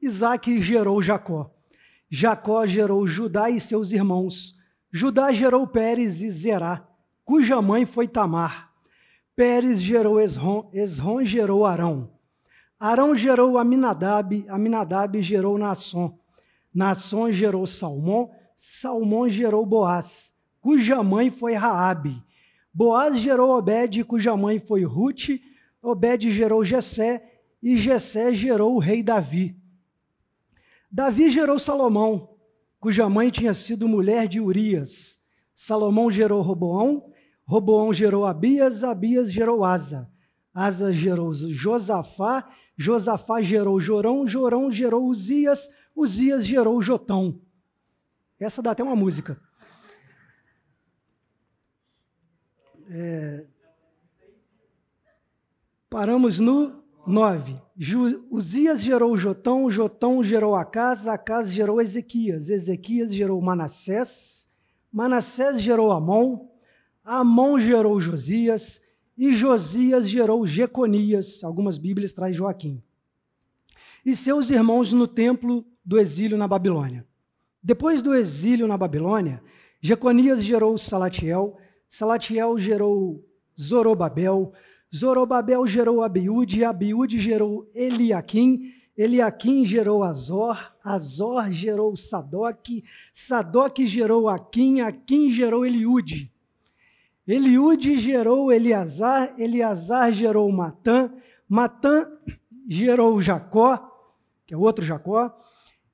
Isaac 0.00 0.60
gerou 0.60 1.02
Jacó, 1.02 1.50
Jacó 2.10 2.66
gerou 2.66 3.06
Judá 3.06 3.50
e 3.50 3.60
seus 3.60 3.92
irmãos, 3.92 4.56
Judá 4.90 5.32
gerou 5.32 5.66
Pérez 5.66 6.20
e 6.22 6.30
Zerá, 6.30 6.88
cuja 7.24 7.60
mãe 7.60 7.84
foi 7.84 8.08
Tamar. 8.08 8.72
Pérez 9.34 9.82
gerou 9.82 10.18
Esrom, 10.18 10.70
Esrom 10.72 11.22
gerou 11.22 11.66
Arão. 11.66 12.10
Arão 12.80 13.14
gerou 13.14 13.58
Aminadab, 13.58 14.46
Aminadab 14.48 15.20
gerou 15.20 15.58
Nasson. 15.58 16.18
Nasson 16.74 17.30
gerou 17.30 17.66
Salmão, 17.66 18.30
Salmão 18.54 19.28
gerou 19.28 19.64
Boaz, 19.66 20.34
cuja 20.60 21.02
mãe 21.02 21.30
foi 21.30 21.54
Raabe. 21.54 22.22
Boaz 22.72 23.18
gerou 23.18 23.50
Obed, 23.50 24.04
cuja 24.04 24.36
mãe 24.36 24.58
foi 24.58 24.84
Ruth, 24.84 25.28
Obed 25.82 26.30
gerou 26.32 26.64
Jessé 26.64 27.40
e 27.62 27.76
Jessé 27.76 28.34
gerou 28.34 28.74
o 28.74 28.78
rei 28.78 29.02
Davi. 29.02 29.56
Davi 30.90 31.30
gerou 31.30 31.58
Salomão, 31.58 32.36
cuja 32.80 33.08
mãe 33.08 33.30
tinha 33.30 33.52
sido 33.52 33.88
mulher 33.88 34.28
de 34.28 34.40
Urias. 34.40 35.20
Salomão 35.54 36.10
gerou 36.10 36.42
Roboão, 36.42 37.12
Roboão 37.44 37.92
gerou 37.92 38.26
Abias, 38.26 38.82
Abias 38.82 39.32
gerou 39.32 39.64
Asa. 39.64 40.10
Asa 40.52 40.92
gerou 40.92 41.34
Josafá, 41.34 42.48
Josafá 42.76 43.42
gerou 43.42 43.78
Jorão, 43.78 44.26
Jorão 44.26 44.70
gerou 44.72 45.04
Uzias, 45.04 45.68
Uzias 45.94 46.46
gerou 46.46 46.82
Jotão. 46.82 47.40
Essa 48.38 48.62
dá 48.62 48.70
até 48.70 48.82
uma 48.82 48.96
música. 48.96 49.40
É, 52.88 53.46
Paramos 55.96 56.38
no 56.38 56.84
9. 57.06 57.56
Uzias 58.30 58.82
gerou 58.82 59.16
Jotão, 59.16 59.70
Jotão 59.70 60.22
gerou 60.22 60.54
Acas, 60.54 61.06
Acas 61.06 61.50
gerou 61.50 61.80
Ezequias, 61.80 62.50
Ezequias 62.50 63.14
gerou 63.14 63.40
Manassés, 63.40 64.52
Manassés 64.92 65.58
gerou 65.58 65.90
Amon, 65.90 66.48
Amon 67.02 67.58
gerou 67.58 67.98
Josias, 67.98 68.82
e 69.16 69.32
Josias 69.32 70.06
gerou 70.06 70.46
Jeconias, 70.46 71.42
algumas 71.42 71.78
Bíblias 71.78 72.12
traz 72.12 72.36
Joaquim. 72.36 72.82
E 74.04 74.14
seus 74.14 74.50
irmãos 74.50 74.92
no 74.92 75.08
templo 75.08 75.64
do 75.82 75.98
exílio 75.98 76.36
na 76.36 76.46
Babilônia. 76.46 77.06
Depois 77.62 78.02
do 78.02 78.14
exílio 78.14 78.68
na 78.68 78.76
Babilônia, 78.76 79.42
Jeconias 79.80 80.44
gerou 80.44 80.76
Salatiel, 80.76 81.56
Salatiel 81.88 82.58
gerou 82.58 83.26
Zorobabel, 83.58 84.52
Zorobabel 84.96 85.66
gerou 85.66 86.02
Abiúde, 86.02 86.64
Abiúde 86.64 87.18
gerou 87.18 87.70
Eliaquim, 87.74 88.72
Eliaquim 88.96 89.64
gerou 89.64 90.02
Azor, 90.02 90.72
Azor 90.82 91.52
gerou 91.52 91.94
Sadoc, 91.94 92.66
Sadoc 93.12 93.78
gerou 93.84 94.26
Aquim, 94.28 94.80
Aquim 94.80 95.30
gerou 95.30 95.66
Eliúde. 95.66 96.32
Eliúde 97.28 97.98
gerou 97.98 98.50
Eleazar, 98.50 99.34
Eleazar 99.38 100.12
gerou 100.12 100.50
Matã, 100.50 101.12
Matã 101.46 102.10
gerou 102.66 103.20
Jacó, 103.20 103.78
que 104.46 104.54
é 104.54 104.56
outro 104.56 104.84
Jacó, 104.84 105.36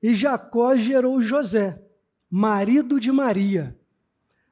e 0.01 0.15
Jacó 0.15 0.77
gerou 0.77 1.21
José, 1.21 1.83
marido 2.31 3.01
de 3.01 3.11
Maria, 3.11 3.77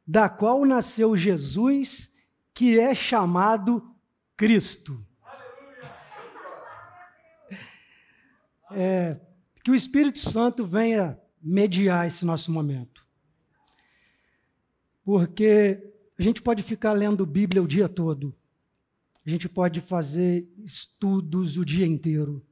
da 0.06 0.28
qual 0.28 0.64
nasceu 0.64 1.16
Jesus, 1.16 2.10
que 2.52 2.80
é 2.80 2.94
chamado 2.94 3.90
Cristo. 4.40 4.98
É, 8.72 9.20
que 9.62 9.70
o 9.70 9.74
Espírito 9.74 10.18
Santo 10.18 10.64
venha 10.64 11.20
mediar 11.42 12.06
esse 12.06 12.24
nosso 12.24 12.50
momento. 12.50 13.06
Porque 15.04 15.92
a 16.18 16.22
gente 16.22 16.40
pode 16.40 16.62
ficar 16.62 16.94
lendo 16.94 17.26
Bíblia 17.26 17.62
o 17.62 17.68
dia 17.68 17.86
todo, 17.86 18.34
a 19.26 19.28
gente 19.28 19.46
pode 19.46 19.78
fazer 19.82 20.50
estudos 20.64 21.58
o 21.58 21.64
dia 21.64 21.86
inteiro, 21.86 22.42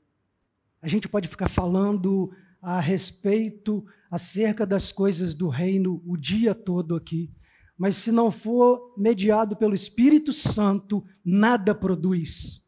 a 0.83 0.89
gente 0.89 1.09
pode 1.09 1.27
ficar 1.27 1.49
falando 1.49 2.31
a 2.61 2.81
respeito, 2.81 3.83
acerca 4.11 4.67
das 4.67 4.93
coisas 4.93 5.35
do 5.35 5.49
reino 5.49 6.03
o 6.05 6.19
dia 6.19 6.55
todo 6.55 6.95
aqui 6.95 7.33
mas 7.79 7.97
se 7.97 8.11
não 8.11 8.29
for 8.29 8.93
mediado 8.97 9.57
pelo 9.57 9.75
Espírito 9.75 10.33
Santo, 10.33 11.07
nada 11.25 11.73
produz. 11.73 12.61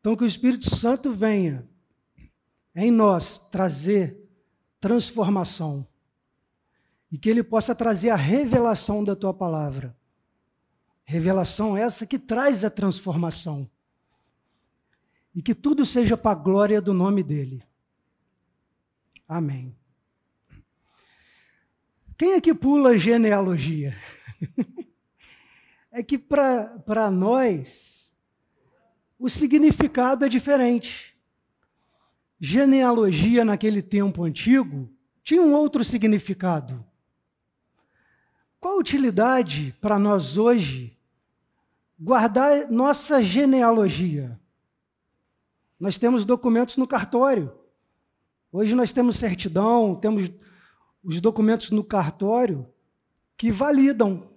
Então, 0.00 0.16
que 0.16 0.24
o 0.24 0.26
Espírito 0.26 0.74
Santo 0.74 1.12
venha 1.12 1.68
em 2.74 2.90
nós 2.90 3.38
trazer 3.50 4.18
transformação 4.80 5.86
e 7.10 7.18
que 7.18 7.28
ele 7.28 7.44
possa 7.44 7.74
trazer 7.74 8.08
a 8.08 8.16
revelação 8.16 9.04
da 9.04 9.14
tua 9.14 9.34
palavra. 9.34 9.94
Revelação 11.04 11.76
essa 11.76 12.06
que 12.06 12.18
traz 12.18 12.64
a 12.64 12.70
transformação. 12.70 13.70
E 15.34 15.42
que 15.42 15.54
tudo 15.54 15.84
seja 15.84 16.16
para 16.16 16.30
a 16.30 16.40
glória 16.42 16.80
do 16.80 16.94
nome 16.94 17.22
dele. 17.22 17.62
Amém. 19.28 19.76
Quem 22.22 22.34
é 22.34 22.40
que 22.40 22.54
pula 22.54 22.96
genealogia? 22.96 23.96
é 25.90 26.04
que 26.04 26.16
para 26.16 27.10
nós 27.10 28.14
o 29.18 29.28
significado 29.28 30.24
é 30.24 30.28
diferente. 30.28 31.18
Genealogia 32.38 33.44
naquele 33.44 33.82
tempo 33.82 34.22
antigo 34.22 34.88
tinha 35.24 35.42
um 35.42 35.52
outro 35.52 35.84
significado. 35.84 36.86
Qual 38.60 38.76
a 38.76 38.78
utilidade 38.78 39.76
para 39.80 39.98
nós 39.98 40.38
hoje 40.38 40.96
guardar 41.98 42.70
nossa 42.70 43.20
genealogia? 43.20 44.38
Nós 45.76 45.98
temos 45.98 46.24
documentos 46.24 46.76
no 46.76 46.86
cartório. 46.86 47.52
Hoje 48.52 48.76
nós 48.76 48.92
temos 48.92 49.16
certidão, 49.16 49.96
temos 49.96 50.30
os 51.02 51.20
documentos 51.20 51.70
no 51.70 51.82
cartório 51.82 52.66
que 53.36 53.50
validam 53.50 54.30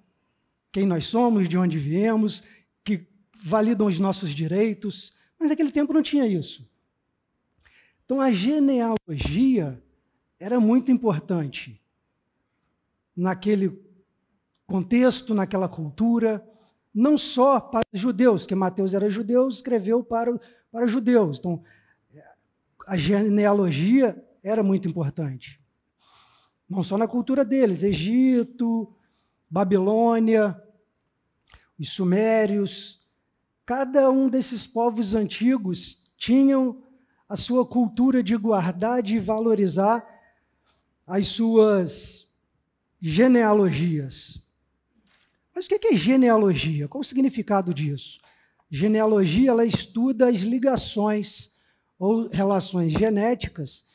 quem 0.72 0.86
nós 0.86 1.06
somos, 1.08 1.48
de 1.48 1.58
onde 1.58 1.78
viemos, 1.78 2.44
que 2.84 3.08
validam 3.42 3.88
os 3.88 4.00
nossos 4.00 4.32
direitos, 4.32 5.14
mas 5.40 5.50
naquele 5.50 5.72
tempo 5.72 5.94
não 5.94 6.02
tinha 6.02 6.28
isso. 6.28 6.68
Então 8.04 8.20
a 8.20 8.32
genealogia 8.32 9.82
era 10.40 10.60
muito 10.60 10.92
importante 10.92 11.82
naquele 13.16 13.82
contexto, 14.68 15.34
naquela 15.34 15.70
cultura, 15.70 16.46
não 16.94 17.18
só 17.18 17.60
para 17.60 17.84
judeus, 17.94 18.46
que 18.46 18.56
Mateus 18.56 18.94
era 18.94 19.10
judeu, 19.10 19.48
escreveu 19.48 20.04
para, 20.04 20.38
para 20.72 20.88
judeus. 20.88 21.40
Então, 21.40 21.64
a 22.88 22.98
genealogia 22.98 24.22
era 24.44 24.64
muito 24.64 24.88
importante. 24.88 25.60
Não 26.70 26.82
só 26.82 26.98
na 26.98 27.08
cultura 27.08 27.46
deles, 27.46 27.84
Egito, 27.84 28.94
Babilônia, 29.50 30.60
os 31.80 31.90
sumérios, 31.90 33.08
cada 33.66 34.10
um 34.10 34.30
desses 34.30 34.66
povos 34.66 35.14
antigos 35.14 36.12
tinham 36.18 36.84
a 37.28 37.36
sua 37.36 37.66
cultura 37.66 38.24
de 38.24 38.36
guardar 38.36 39.08
e 39.08 39.20
valorizar 39.20 40.06
as 41.06 41.28
suas 41.28 42.28
genealogias. 43.02 44.42
Mas 45.54 45.66
o 45.66 45.70
que 45.70 45.88
é 45.88 45.96
genealogia? 45.96 46.88
Qual 46.88 47.02
o 47.02 47.06
significado 47.06 47.74
disso? 47.74 48.20
Genealogia 48.70 49.52
ela 49.52 49.66
estuda 49.66 50.28
as 50.28 50.40
ligações 50.40 51.54
ou 51.98 52.28
relações 52.30 52.92
genéticas 52.92 53.86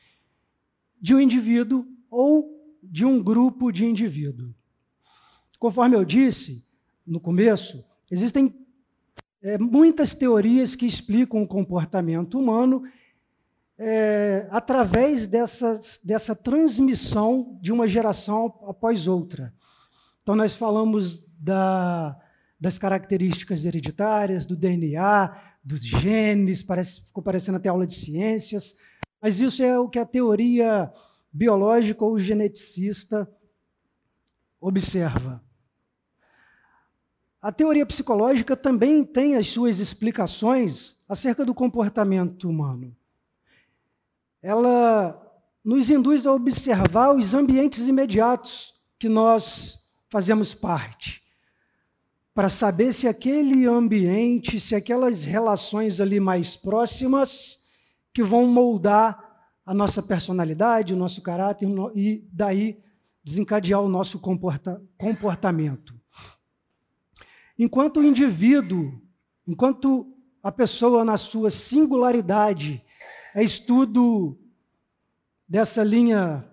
de 1.00 1.14
um 1.14 1.20
indivíduo 1.20 1.86
ou 2.08 2.59
de 2.82 3.04
um 3.04 3.22
grupo 3.22 3.70
de 3.70 3.84
indivíduo. 3.84 4.54
Conforme 5.58 5.96
eu 5.96 6.04
disse 6.04 6.64
no 7.06 7.20
começo, 7.20 7.84
existem 8.10 8.54
é, 9.42 9.58
muitas 9.58 10.14
teorias 10.14 10.74
que 10.74 10.86
explicam 10.86 11.42
o 11.42 11.48
comportamento 11.48 12.38
humano 12.38 12.82
é, 13.78 14.46
através 14.50 15.26
dessas, 15.26 15.98
dessa 16.04 16.36
transmissão 16.36 17.58
de 17.62 17.72
uma 17.72 17.88
geração 17.88 18.58
após 18.66 19.06
outra. 19.06 19.54
Então, 20.22 20.36
nós 20.36 20.54
falamos 20.54 21.24
da, 21.38 22.14
das 22.60 22.76
características 22.76 23.64
hereditárias, 23.64 24.44
do 24.44 24.54
DNA, 24.54 25.34
dos 25.64 25.80
genes, 25.80 26.62
parece, 26.62 27.06
ficou 27.06 27.22
parecendo 27.22 27.56
até 27.56 27.70
aula 27.70 27.86
de 27.86 27.94
ciências, 27.94 28.76
mas 29.20 29.40
isso 29.40 29.62
é 29.62 29.78
o 29.78 29.88
que 29.88 29.98
a 29.98 30.04
teoria 30.04 30.92
biológica 31.32 32.04
ou 32.04 32.18
geneticista 32.18 33.30
observa. 34.60 35.42
A 37.40 37.50
teoria 37.50 37.86
psicológica 37.86 38.54
também 38.54 39.02
tem 39.02 39.36
as 39.36 39.48
suas 39.48 39.78
explicações 39.78 40.96
acerca 41.08 41.44
do 41.44 41.54
comportamento 41.54 42.48
humano. 42.48 42.94
Ela 44.42 45.18
nos 45.64 45.88
induz 45.88 46.26
a 46.26 46.32
observar 46.32 47.14
os 47.14 47.32
ambientes 47.32 47.86
imediatos 47.86 48.74
que 48.98 49.08
nós 49.08 49.78
fazemos 50.10 50.52
parte, 50.52 51.22
para 52.34 52.48
saber 52.48 52.92
se 52.92 53.06
aquele 53.08 53.66
ambiente, 53.66 54.60
se 54.60 54.74
aquelas 54.74 55.24
relações 55.24 56.00
ali 56.00 56.20
mais 56.20 56.56
próximas 56.56 57.60
que 58.12 58.22
vão 58.22 58.46
moldar 58.46 59.29
a 59.70 59.74
nossa 59.74 60.02
personalidade, 60.02 60.92
o 60.92 60.96
nosso 60.96 61.22
caráter 61.22 61.68
e 61.94 62.28
daí 62.32 62.82
desencadear 63.22 63.80
o 63.80 63.88
nosso 63.88 64.18
comporta 64.18 64.82
comportamento. 64.98 65.94
Enquanto 67.56 68.00
o 68.00 68.02
indivíduo, 68.02 69.00
enquanto 69.46 70.12
a 70.42 70.50
pessoa 70.50 71.04
na 71.04 71.16
sua 71.16 71.52
singularidade 71.52 72.84
é 73.32 73.44
estudo 73.44 74.36
dessa 75.48 75.84
linha 75.84 76.44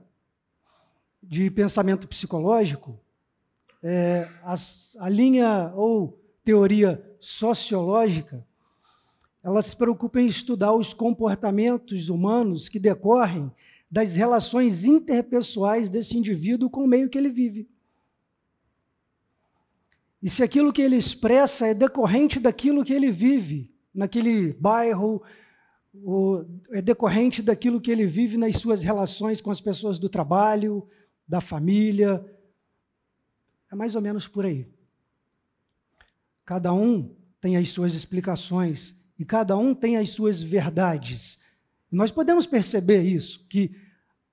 de 1.24 1.50
pensamento 1.50 2.08
psicológico, 2.08 3.00
é, 3.82 4.30
a, 4.44 4.56
a 5.00 5.10
linha 5.10 5.74
ou 5.76 6.24
teoria 6.44 7.04
sociológica, 7.20 8.46
ela 9.48 9.62
se 9.62 9.74
preocupa 9.78 10.20
em 10.20 10.28
estudar 10.28 10.74
os 10.74 10.94
comportamentos 10.94 12.10
humanos 12.10 12.68
que 12.68 12.78
decorrem 12.78 13.50
das 13.90 14.14
relações 14.14 14.84
interpessoais 14.84 15.88
desse 15.88 16.18
indivíduo 16.18 16.70
com 16.70 16.84
o 16.84 16.88
meio 16.88 17.10
que 17.10 17.18
ele 17.18 17.30
vive. 17.30 17.66
E 20.22 20.30
se 20.30 20.44
aquilo 20.44 20.74
que 20.74 20.82
ele 20.82 20.98
expressa 20.98 21.66
é 21.66 21.74
decorrente 21.74 22.42
daquilo 22.42 22.84
que 22.84 22.92
ele 22.92 23.10
vive, 23.10 23.74
naquele 23.96 24.52
bairro, 24.52 25.24
é 26.74 26.82
decorrente 26.82 27.42
daquilo 27.42 27.80
que 27.80 27.90
ele 27.90 28.06
vive 28.06 28.36
nas 28.36 28.58
suas 28.58 28.84
relações 28.84 29.40
com 29.40 29.50
as 29.50 29.62
pessoas 29.62 29.98
do 29.98 30.10
trabalho, 30.10 30.86
da 31.26 31.40
família. 31.40 32.22
É 33.72 33.76
mais 33.76 33.96
ou 33.96 34.02
menos 34.02 34.28
por 34.28 34.46
aí. 34.46 34.68
Cada 36.44 36.74
um 36.74 37.16
tem 37.40 37.56
as 37.56 37.70
suas 37.70 37.94
explicações 37.94 39.07
e 39.18 39.26
cada 39.26 39.58
um 39.58 39.74
tem 39.74 39.98
as 39.98 40.10
suas 40.10 40.42
verdades. 40.42 41.40
Nós 41.92 42.12
podemos 42.12 42.46
perceber 42.46 43.02
isso, 43.04 43.46
que 43.48 43.72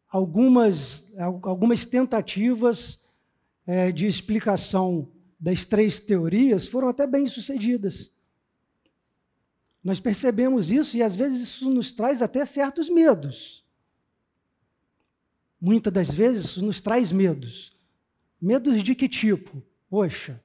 algumas, 0.08 1.12
algumas 1.42 1.86
tentativas 1.86 3.04
é, 3.66 3.90
de 3.90 4.06
explicação 4.06 5.10
das 5.38 5.64
três 5.64 6.00
teorias 6.00 6.66
foram 6.66 6.88
até 6.88 7.06
bem 7.06 7.26
sucedidas. 7.26 8.10
Nós 9.82 10.00
percebemos 10.00 10.70
isso 10.70 10.96
e 10.96 11.02
às 11.02 11.14
vezes 11.14 11.42
isso 11.42 11.70
nos 11.70 11.92
traz 11.92 12.22
até 12.22 12.44
certos 12.44 12.88
medos. 12.88 13.64
Muitas 15.60 15.92
das 15.92 16.10
vezes 16.10 16.46
isso 16.46 16.64
nos 16.64 16.80
traz 16.80 17.12
medos. 17.12 17.76
Medos 18.40 18.82
de 18.82 18.94
que 18.94 19.08
tipo? 19.08 19.62
Poxa, 19.88 20.42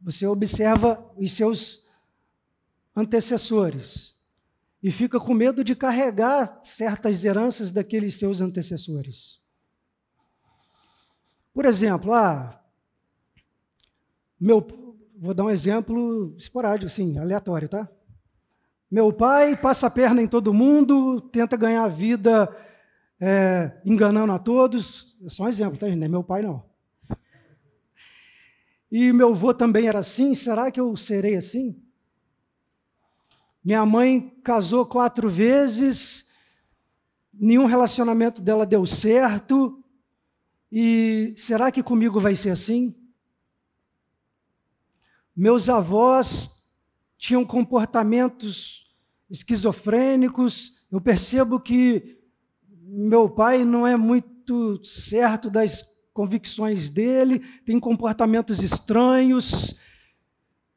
você 0.00 0.26
observa 0.26 1.04
os 1.16 1.32
seus 1.32 1.88
antecessores 2.94 4.18
e 4.82 4.90
fica 4.90 5.20
com 5.20 5.34
medo 5.34 5.62
de 5.62 5.74
carregar 5.74 6.60
certas 6.62 7.24
heranças 7.24 7.70
daqueles 7.70 8.18
seus 8.18 8.40
antecessores. 8.40 9.40
Por 11.52 11.64
exemplo, 11.64 12.12
ah, 12.12 12.60
meu, 14.40 14.66
vou 15.18 15.34
dar 15.34 15.44
um 15.44 15.50
exemplo 15.50 16.34
esporádico, 16.38 16.86
assim, 16.86 17.18
aleatório, 17.18 17.68
tá? 17.68 17.88
Meu 18.90 19.12
pai 19.12 19.54
passa 19.54 19.86
a 19.86 19.90
perna 19.90 20.22
em 20.22 20.26
todo 20.26 20.54
mundo, 20.54 21.20
tenta 21.20 21.56
ganhar 21.56 21.84
a 21.84 21.88
vida 21.88 22.48
é, 23.20 23.80
enganando 23.84 24.32
a 24.32 24.38
todos. 24.38 25.16
É 25.24 25.28
só 25.28 25.44
um 25.44 25.48
exemplo, 25.48 25.78
tá? 25.78 25.86
Não 25.86 26.04
é 26.04 26.08
meu 26.08 26.24
pai, 26.24 26.42
não. 26.42 26.64
E 28.90 29.12
meu 29.12 29.30
avô 29.30 29.54
também 29.54 29.86
era 29.86 30.00
assim, 30.00 30.34
será 30.34 30.70
que 30.70 30.80
eu 30.80 30.96
serei 30.96 31.36
assim? 31.36 31.80
Minha 33.62 33.84
mãe 33.84 34.20
casou 34.42 34.86
quatro 34.86 35.28
vezes, 35.28 36.26
nenhum 37.32 37.66
relacionamento 37.66 38.40
dela 38.40 38.64
deu 38.64 38.86
certo, 38.86 39.84
e 40.72 41.34
será 41.36 41.70
que 41.70 41.82
comigo 41.82 42.18
vai 42.18 42.34
ser 42.36 42.50
assim? 42.50 42.94
Meus 45.36 45.68
avós 45.68 46.64
tinham 47.18 47.44
comportamentos 47.44 48.94
esquizofrênicos, 49.28 50.86
eu 50.90 51.00
percebo 51.00 51.60
que 51.60 52.18
meu 52.82 53.28
pai 53.28 53.64
não 53.64 53.86
é 53.86 53.96
muito 53.96 54.82
certo 54.84 55.50
das 55.50 55.84
convicções 56.12 56.90
dele, 56.90 57.38
tem 57.64 57.78
comportamentos 57.78 58.62
estranhos. 58.62 59.78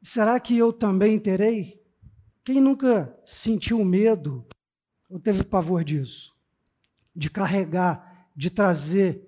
Será 0.02 0.40
que 0.40 0.58
eu 0.58 0.72
também 0.72 1.18
terei? 1.20 1.83
Quem 2.44 2.60
nunca 2.60 3.18
sentiu 3.26 3.84
medo 3.86 4.46
ou 5.10 5.20
teve 5.20 5.44
pavor 5.44 5.84
disso? 5.84 6.36
De 7.16 7.30
carregar, 7.30 8.28
de 8.36 8.50
trazer 8.50 9.24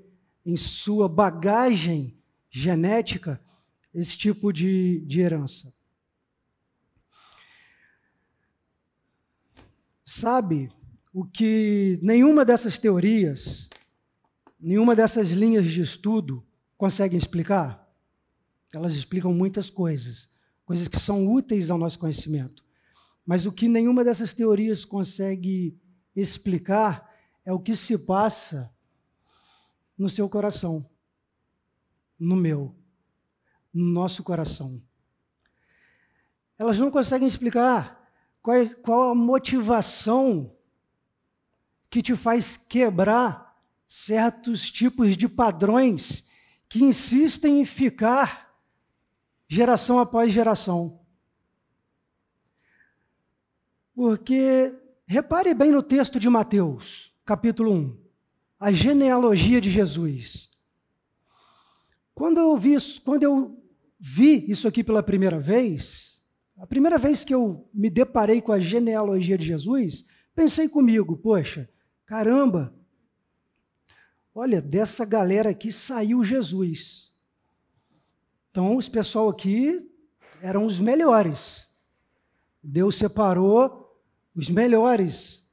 em 0.46 0.58
sua 0.58 1.08
bagagem 1.08 2.18
genética 2.50 3.42
esse 3.94 4.18
tipo 4.18 4.52
de, 4.52 5.06
de 5.06 5.22
herança. 5.22 5.74
Sabe 10.04 10.70
o 11.14 11.24
que 11.24 11.98
nenhuma 12.02 12.44
dessas 12.44 12.78
teorias, 12.78 13.70
nenhuma 14.60 14.96
dessas 14.96 15.32
linhas 15.32 15.66
de 15.66 15.82
estudo 15.82 16.46
conseguem 16.78 17.18
explicar? 17.18 17.90
Elas 18.74 18.96
explicam 18.96 19.34
muitas 19.34 19.70
coisas, 19.70 20.30
coisas 20.66 20.90
que 20.90 21.00
são 21.00 21.26
úteis 21.28 21.70
ao 21.70 21.78
nosso 21.78 21.98
conhecimento. 21.98 22.65
Mas 23.26 23.46
o 23.46 23.52
que 23.52 23.68
nenhuma 23.68 24.04
dessas 24.04 24.34
teorias 24.34 24.86
consegue 24.86 25.80
explicar 26.16 27.12
é 27.44 27.52
o 27.52 27.60
que 27.60 27.76
se 27.76 27.98
passa 27.98 28.72
no 29.98 30.10
seu 30.10 30.30
coração, 30.30 30.88
no 32.20 32.36
meu, 32.36 32.76
no 33.74 33.86
nosso 33.86 34.24
coração. 34.24 34.82
Elas 36.58 36.80
não 36.80 36.92
conseguem 36.92 37.28
explicar 37.28 38.10
qual, 38.42 38.58
é, 38.58 38.66
qual 38.76 39.10
a 39.10 39.16
motivação 39.16 40.56
que 41.90 42.02
te 42.02 42.16
faz 42.16 42.58
quebrar 42.58 43.58
certos 43.88 44.72
tipos 44.72 45.16
de 45.16 45.28
padrões 45.28 46.30
que 46.68 46.84
insistem 46.84 47.62
em 47.62 47.66
ficar 47.66 48.54
geração 49.48 50.00
após 50.00 50.34
geração. 50.34 51.05
Porque, 53.96 54.78
repare 55.08 55.54
bem 55.54 55.72
no 55.72 55.82
texto 55.82 56.20
de 56.20 56.30
Mateus, 56.30 57.14
capítulo 57.24 57.72
1, 57.72 57.98
a 58.60 58.70
genealogia 58.70 59.62
de 59.62 59.72
Jesus. 59.72 60.50
Quando 62.14 62.42
eu 62.42 62.58
vi 62.58 62.74
isso, 62.74 63.02
quando 63.02 63.24
eu 63.24 63.58
vi 63.98 64.52
isso 64.52 64.68
aqui 64.68 64.84
pela 64.84 65.02
primeira 65.02 65.40
vez, 65.40 66.22
a 66.58 66.68
primeira 66.68 66.98
vez 66.98 67.24
que 67.24 67.34
eu 67.34 67.70
me 67.74 67.90
deparei 67.90 68.42
com 68.42 68.52
a 68.52 68.60
genealogia 68.60 69.38
de 69.38 69.46
Jesus, 69.46 70.04
pensei 70.36 70.68
comigo, 70.68 71.16
poxa, 71.16 71.70
caramba, 72.06 72.76
olha, 74.34 74.62
dessa 74.62 75.06
galera 75.06 75.52
aqui 75.52 75.72
saiu 75.72 76.22
Jesus. 76.26 77.14
Então, 78.52 78.76
os 78.76 78.90
pessoal 78.90 79.30
aqui 79.30 79.90
eram 80.42 80.66
os 80.66 80.82
melhores. 80.82 81.70
Deus 82.62 82.98
separou 82.98 83.85
os 84.36 84.50
melhores 84.50 85.46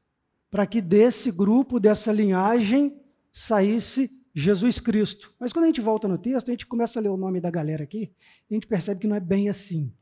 para 0.51 0.67
que 0.67 0.83
desse 0.83 1.31
grupo, 1.31 1.81
dessa 1.81 2.13
linhagem, 2.13 3.01
saísse 3.33 4.11
Jesus 4.35 4.79
Cristo. 4.79 5.33
Mas 5.39 5.53
quando 5.53 5.65
a 5.65 5.69
gente 5.69 5.81
volta 5.81 6.07
no 6.07 6.19
texto, 6.19 6.49
a 6.49 6.53
gente 6.53 6.67
começa 6.67 6.99
a 6.99 7.03
ler 7.03 7.09
o 7.09 7.17
nome 7.17 7.41
da 7.41 7.51
galera 7.51 7.85
aqui, 7.85 8.13
e 8.51 8.55
a 8.55 8.55
gente 8.55 8.67
percebe 8.67 9.01
que 9.01 9.07
não 9.07 9.17
é 9.17 9.21
bem 9.21 9.49
assim. 9.49 9.95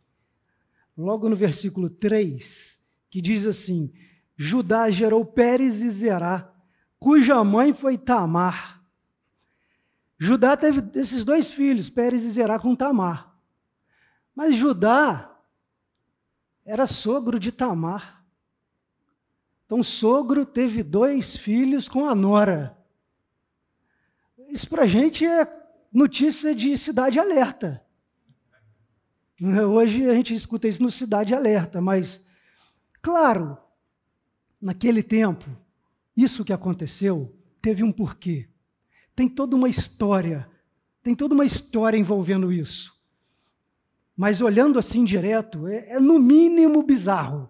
Logo 0.97 1.28
no 1.28 1.36
versículo 1.36 1.89
3, 1.89 2.81
que 3.09 3.20
diz 3.20 3.47
assim: 3.47 3.93
Judá 4.36 4.90
gerou 4.90 5.24
Pérez 5.24 5.81
e 5.81 5.90
Zerá, 5.90 6.52
cuja 6.98 7.43
mãe 7.44 7.73
foi 7.73 7.97
Tamar. 7.97 8.85
Judá 10.19 10.57
teve 10.57 10.82
esses 10.98 11.24
dois 11.24 11.51
filhos, 11.51 11.89
Pérez 11.89 12.23
e 12.24 12.31
Zerá, 12.31 12.59
com 12.59 12.74
Tamar. 12.74 13.35
Mas 14.35 14.57
Judá 14.57 15.39
era 16.65 16.86
sogro 16.86 17.39
de 17.39 17.51
Tamar. 17.51 18.20
Então, 19.71 19.85
sogro 19.85 20.45
teve 20.45 20.83
dois 20.83 21.37
filhos 21.37 21.89
com 21.89 22.09
a 22.09 22.13
nora. 22.13 22.77
Isso 24.49 24.69
para 24.69 24.83
a 24.83 24.87
gente 24.89 25.25
é 25.25 25.49
notícia 25.93 26.53
de 26.53 26.77
cidade 26.77 27.21
alerta. 27.21 27.81
Hoje 29.41 30.11
a 30.11 30.13
gente 30.13 30.35
escuta 30.35 30.67
isso 30.67 30.83
no 30.83 30.91
Cidade 30.91 31.37
Alerta, 31.37 31.81
mas, 31.81 32.27
claro, 33.01 33.57
naquele 34.61 35.05
tempo, 35.05 35.49
isso 36.17 36.45
que 36.45 36.53
aconteceu 36.53 37.33
teve 37.63 37.85
um 37.85 37.93
porquê. 37.93 38.49
Tem 39.15 39.29
toda 39.29 39.55
uma 39.55 39.69
história, 39.69 40.51
tem 41.01 41.15
toda 41.15 41.33
uma 41.33 41.47
história 41.47 41.97
envolvendo 41.97 42.53
isso. 42.53 42.93
Mas 44.17 44.41
olhando 44.41 44.81
assim 44.81 45.05
direto, 45.05 45.69
é, 45.69 45.91
é 45.91 46.01
no 46.01 46.19
mínimo 46.19 46.83
bizarro. 46.83 47.49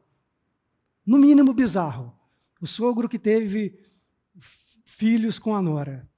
No 1.10 1.18
mínimo 1.18 1.52
bizarro. 1.52 2.16
O 2.60 2.68
sogro 2.68 3.08
que 3.08 3.18
teve 3.18 3.76
filhos 4.84 5.40
com 5.40 5.56
a 5.56 5.60
nora. 5.60 6.08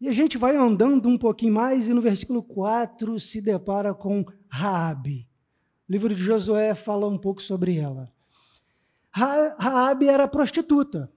E 0.00 0.08
a 0.08 0.12
gente 0.12 0.38
vai 0.38 0.56
andando 0.56 1.06
um 1.06 1.18
pouquinho 1.18 1.52
mais 1.52 1.86
e 1.86 1.92
no 1.92 2.00
versículo 2.00 2.42
4 2.42 3.20
se 3.20 3.42
depara 3.42 3.92
com 3.92 4.24
Raabe. 4.48 5.28
O 5.86 5.92
livro 5.92 6.14
de 6.14 6.22
Josué 6.22 6.74
fala 6.74 7.06
um 7.06 7.18
pouco 7.18 7.42
sobre 7.42 7.76
ela. 7.76 8.10
Raabe 9.12 10.08
era 10.08 10.26
prostituta, 10.26 11.12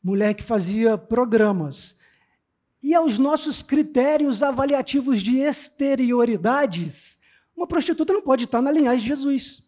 mulher 0.00 0.32
que 0.34 0.44
fazia 0.44 0.96
programas. 0.96 1.96
E 2.80 2.94
aos 2.94 3.18
nossos 3.18 3.64
critérios 3.64 4.44
avaliativos 4.44 5.20
de 5.20 5.38
exterioridades, 5.38 7.18
uma 7.56 7.66
prostituta 7.66 8.12
não 8.12 8.22
pode 8.22 8.44
estar 8.44 8.62
na 8.62 8.70
linhagem 8.70 9.00
de 9.00 9.08
Jesus. 9.08 9.65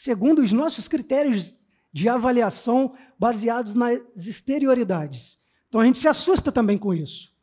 Segundo 0.00 0.40
os 0.42 0.52
nossos 0.52 0.86
critérios 0.86 1.52
de 1.92 2.08
avaliação 2.08 2.94
baseados 3.18 3.74
nas 3.74 3.98
exterioridades. 4.14 5.40
Então 5.68 5.80
a 5.80 5.84
gente 5.84 5.98
se 5.98 6.06
assusta 6.06 6.52
também 6.52 6.78
com 6.78 6.94
isso. 6.94 7.36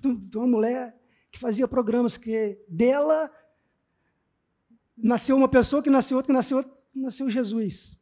De 0.00 0.36
uma 0.36 0.48
mulher 0.48 1.00
que 1.30 1.38
fazia 1.38 1.68
programas 1.68 2.16
que 2.16 2.58
dela 2.68 3.30
nasceu 4.96 5.36
uma 5.36 5.46
pessoa, 5.46 5.80
que 5.80 5.88
nasceu 5.88 6.16
outra, 6.16 6.32
que 6.32 6.36
nasceu 6.36 6.56
outra, 6.56 6.76
nasceu 6.92 7.30
Jesus. 7.30 7.96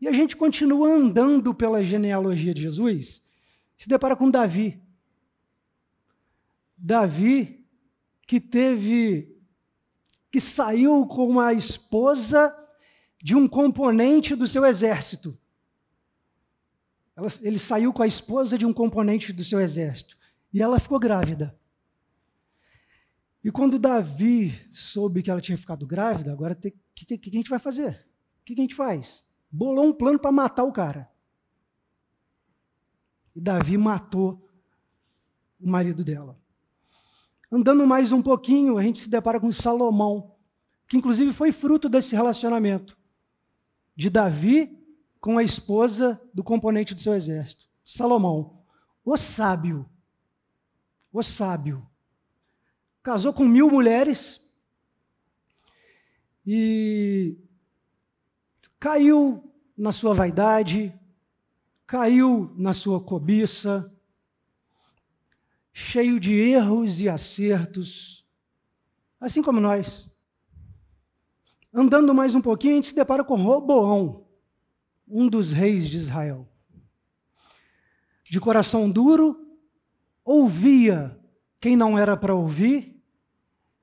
E 0.00 0.08
a 0.08 0.12
gente 0.12 0.36
continua 0.36 0.90
andando 0.90 1.54
pela 1.54 1.84
genealogia 1.84 2.52
de 2.52 2.62
Jesus, 2.62 3.22
se 3.76 3.88
depara 3.88 4.16
com 4.16 4.28
Davi. 4.28 4.82
Davi, 6.76 7.64
que 8.26 8.40
teve, 8.40 9.35
que 10.30 10.40
saiu 10.40 11.06
com 11.06 11.40
a 11.40 11.52
esposa 11.52 12.54
de 13.22 13.34
um 13.34 13.48
componente 13.48 14.34
do 14.34 14.46
seu 14.46 14.64
exército. 14.64 15.38
Ele 17.40 17.58
saiu 17.58 17.92
com 17.92 18.02
a 18.02 18.06
esposa 18.06 18.58
de 18.58 18.66
um 18.66 18.72
componente 18.72 19.32
do 19.32 19.42
seu 19.42 19.60
exército. 19.60 20.16
E 20.52 20.60
ela 20.60 20.78
ficou 20.78 20.98
grávida. 20.98 21.58
E 23.42 23.50
quando 23.50 23.78
Davi 23.78 24.52
soube 24.72 25.22
que 25.22 25.30
ela 25.30 25.40
tinha 25.40 25.56
ficado 25.56 25.86
grávida, 25.86 26.32
agora 26.32 26.52
o 26.52 26.56
que, 26.56 26.74
que, 26.94 27.16
que, 27.16 27.30
a 27.30 27.32
gente 27.32 27.48
vai 27.48 27.58
fazer? 27.58 28.06
O 28.40 28.44
que, 28.44 28.54
que 28.54 28.60
a 28.60 28.64
gente 28.64 28.74
faz? 28.74 29.24
Bolou 29.50 29.86
um 29.86 29.92
plano 29.92 30.18
para 30.18 30.32
matar 30.32 30.64
o 30.64 30.72
cara. 30.72 31.08
E 33.34 33.40
Davi 33.40 33.78
matou 33.78 34.46
o 35.60 35.68
marido 35.68 36.02
dela. 36.02 36.38
Andando 37.50 37.86
mais 37.86 38.10
um 38.10 38.20
pouquinho, 38.20 38.76
a 38.76 38.82
gente 38.82 38.98
se 38.98 39.08
depara 39.08 39.38
com 39.38 39.52
Salomão, 39.52 40.34
que 40.88 40.96
inclusive 40.96 41.32
foi 41.32 41.52
fruto 41.52 41.88
desse 41.88 42.14
relacionamento 42.14 42.98
de 43.94 44.10
Davi 44.10 44.84
com 45.20 45.38
a 45.38 45.42
esposa 45.42 46.20
do 46.34 46.42
componente 46.42 46.94
do 46.94 47.00
seu 47.00 47.14
exército, 47.14 47.66
Salomão, 47.84 48.62
o 49.04 49.16
sábio. 49.16 49.88
O 51.12 51.22
sábio. 51.22 51.86
Casou 53.02 53.32
com 53.32 53.44
mil 53.44 53.70
mulheres 53.70 54.40
e 56.44 57.38
caiu 58.78 59.52
na 59.76 59.92
sua 59.92 60.12
vaidade, 60.12 60.92
caiu 61.86 62.52
na 62.56 62.72
sua 62.72 63.00
cobiça, 63.00 63.92
cheio 65.78 66.18
de 66.18 66.32
erros 66.32 67.00
e 67.02 67.08
acertos, 67.08 68.24
assim 69.20 69.42
como 69.42 69.60
nós. 69.60 70.10
Andando 71.70 72.14
mais 72.14 72.34
um 72.34 72.40
pouquinho, 72.40 72.72
a 72.72 72.76
gente 72.76 72.88
se 72.88 72.94
depara 72.94 73.22
com 73.22 73.36
Roboão 73.36 74.26
um 75.06 75.28
dos 75.28 75.52
reis 75.52 75.86
de 75.86 75.98
Israel. 75.98 76.48
De 78.24 78.40
coração 78.40 78.90
duro, 78.90 79.38
ouvia 80.24 81.20
quem 81.60 81.76
não 81.76 81.98
era 81.98 82.16
para 82.16 82.34
ouvir 82.34 82.98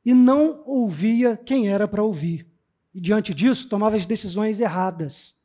e 0.04 0.16
não 0.16 0.64
ouvia 0.66 1.38
quem 1.38 1.70
era 1.70 1.88
para 1.88 2.02
ouvir. 2.02 2.52
E 2.92 3.00
diante 3.00 3.36
disso, 3.36 3.70
tomava 3.70 3.96
as 3.96 4.08
decisões 4.08 4.60
erradas. 4.60 5.40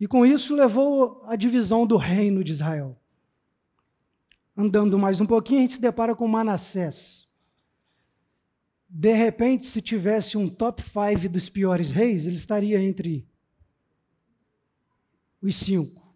E 0.00 0.06
com 0.06 0.24
isso 0.24 0.54
levou 0.54 1.22
à 1.26 1.36
divisão 1.36 1.86
do 1.86 1.98
reino 1.98 2.42
de 2.42 2.52
Israel. 2.52 3.01
Andando 4.56 4.98
mais 4.98 5.20
um 5.20 5.26
pouquinho, 5.26 5.60
a 5.60 5.62
gente 5.62 5.74
se 5.74 5.80
depara 5.80 6.14
com 6.14 6.28
Manassés. 6.28 7.26
De 8.88 9.14
repente, 9.14 9.66
se 9.66 9.80
tivesse 9.80 10.36
um 10.36 10.48
top 10.48 10.82
5 10.82 11.28
dos 11.30 11.48
piores 11.48 11.90
reis, 11.90 12.26
ele 12.26 12.36
estaria 12.36 12.78
entre 12.78 13.26
os 15.40 15.56
cinco. 15.56 16.14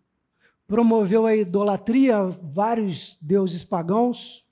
Promoveu 0.66 1.24
a 1.24 1.34
idolatria 1.34 2.18
a 2.18 2.24
vários 2.26 3.16
deuses 3.20 3.64
pagãos. 3.64 4.46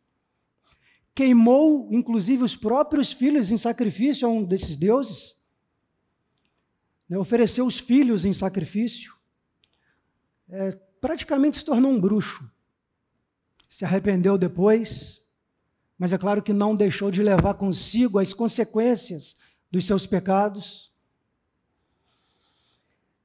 Queimou, 1.14 1.88
inclusive, 1.92 2.42
os 2.42 2.56
próprios 2.56 3.12
filhos 3.12 3.50
em 3.50 3.58
sacrifício 3.58 4.26
a 4.26 4.30
um 4.30 4.42
desses 4.42 4.76
deuses. 4.76 5.36
Né, 7.08 7.18
ofereceu 7.18 7.66
os 7.66 7.78
filhos 7.78 8.24
em 8.24 8.32
sacrifício. 8.32 9.14
É, 10.48 10.70
praticamente 11.00 11.58
se 11.58 11.64
tornou 11.64 11.90
um 11.90 12.00
bruxo. 12.00 12.50
Se 13.74 13.84
arrependeu 13.84 14.38
depois, 14.38 15.20
mas 15.98 16.12
é 16.12 16.16
claro 16.16 16.40
que 16.40 16.52
não 16.52 16.76
deixou 16.76 17.10
de 17.10 17.20
levar 17.24 17.54
consigo 17.54 18.20
as 18.20 18.32
consequências 18.32 19.34
dos 19.68 19.84
seus 19.84 20.06
pecados. 20.06 20.94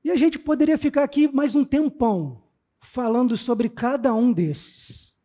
E 0.03 0.09
a 0.09 0.15
gente 0.15 0.39
poderia 0.39 0.75
ficar 0.75 1.03
aqui 1.03 1.27
mais 1.27 1.53
um 1.53 1.63
tempão 1.63 2.41
falando 2.79 3.37
sobre 3.37 3.69
cada 3.69 4.11
um 4.11 4.33
desses, 4.33 5.15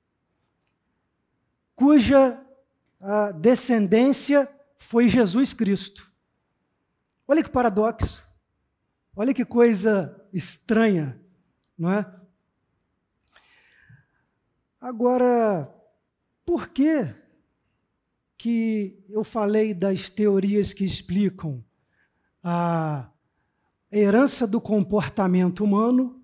cuja 1.74 2.38
descendência 3.40 4.46
foi 4.76 5.08
Jesus 5.08 5.54
Cristo. 5.54 6.12
Olha 7.26 7.42
que 7.42 7.48
paradoxo. 7.48 8.22
Olha 9.16 9.32
que 9.32 9.46
coisa 9.46 10.22
estranha, 10.34 11.18
não 11.78 11.90
é? 11.90 12.20
Agora, 14.84 15.74
por 16.44 16.68
que 16.68 17.08
que 18.36 19.02
eu 19.08 19.24
falei 19.24 19.72
das 19.72 20.10
teorias 20.10 20.74
que 20.74 20.84
explicam 20.84 21.64
a 22.42 23.10
herança 23.90 24.46
do 24.46 24.60
comportamento 24.60 25.64
humano 25.64 26.22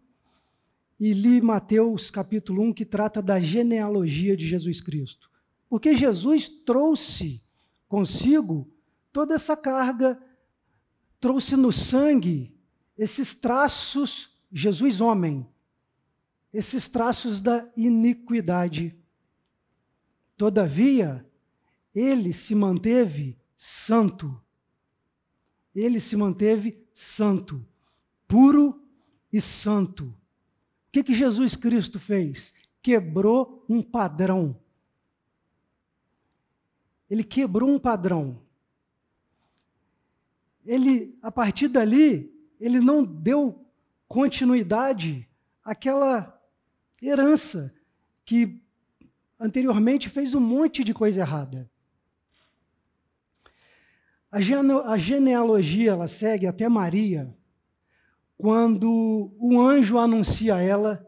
e 0.99 1.15
li 1.15 1.41
Mateus 1.41 2.11
capítulo 2.11 2.62
1, 2.65 2.74
que 2.74 2.85
trata 2.85 3.23
da 3.23 3.41
genealogia 3.41 4.37
de 4.37 4.47
Jesus 4.47 4.78
Cristo. 4.82 5.31
Porque 5.66 5.95
Jesus 5.95 6.47
trouxe 6.47 7.43
consigo 7.89 8.70
toda 9.11 9.37
essa 9.37 9.57
carga, 9.57 10.23
trouxe 11.19 11.57
no 11.57 11.73
sangue 11.73 12.55
esses 12.99 13.35
traços, 13.35 14.39
Jesus 14.53 15.01
homem, 15.01 15.49
esses 16.53 16.89
traços 16.89 17.41
da 17.41 17.69
iniquidade. 17.77 18.97
Todavia, 20.37 21.27
ele 21.95 22.33
se 22.33 22.55
manteve 22.55 23.39
santo. 23.57 24.41
Ele 25.75 26.01
se 26.01 26.17
manteve 26.17 26.85
santo, 26.93 27.65
puro 28.27 28.83
e 29.33 29.41
santo. 29.41 30.07
O 30.07 30.15
que, 30.93 31.05
que 31.05 31.15
Jesus 31.15 31.55
Cristo 31.55 32.01
fez? 32.01 32.53
Quebrou 32.83 33.65
um 33.69 33.81
padrão. 33.81 34.59
Ele 37.09 37.23
quebrou 37.23 37.69
um 37.69 37.79
padrão. 37.79 38.43
Ele, 40.65 41.17
a 41.23 41.31
partir 41.31 41.69
dali, 41.69 42.33
ele 42.61 42.81
não 42.81 43.05
deu 43.05 43.65
continuidade 44.09 45.29
àquela 45.65 46.40
herança 47.01 47.75
que 48.25 48.63
anteriormente 49.39 50.09
fez 50.09 50.35
um 50.35 50.41
monte 50.41 50.85
de 50.85 50.93
coisa 50.93 51.21
errada. 51.21 51.71
A, 54.31 54.97
genealogia 54.97 55.91
ela 55.91 56.07
segue 56.07 56.47
até 56.47 56.69
Maria, 56.69 57.37
quando 58.39 59.35
o 59.39 59.61
anjo 59.61 59.99
anuncia 59.99 60.55
a 60.55 60.63
ela 60.63 61.07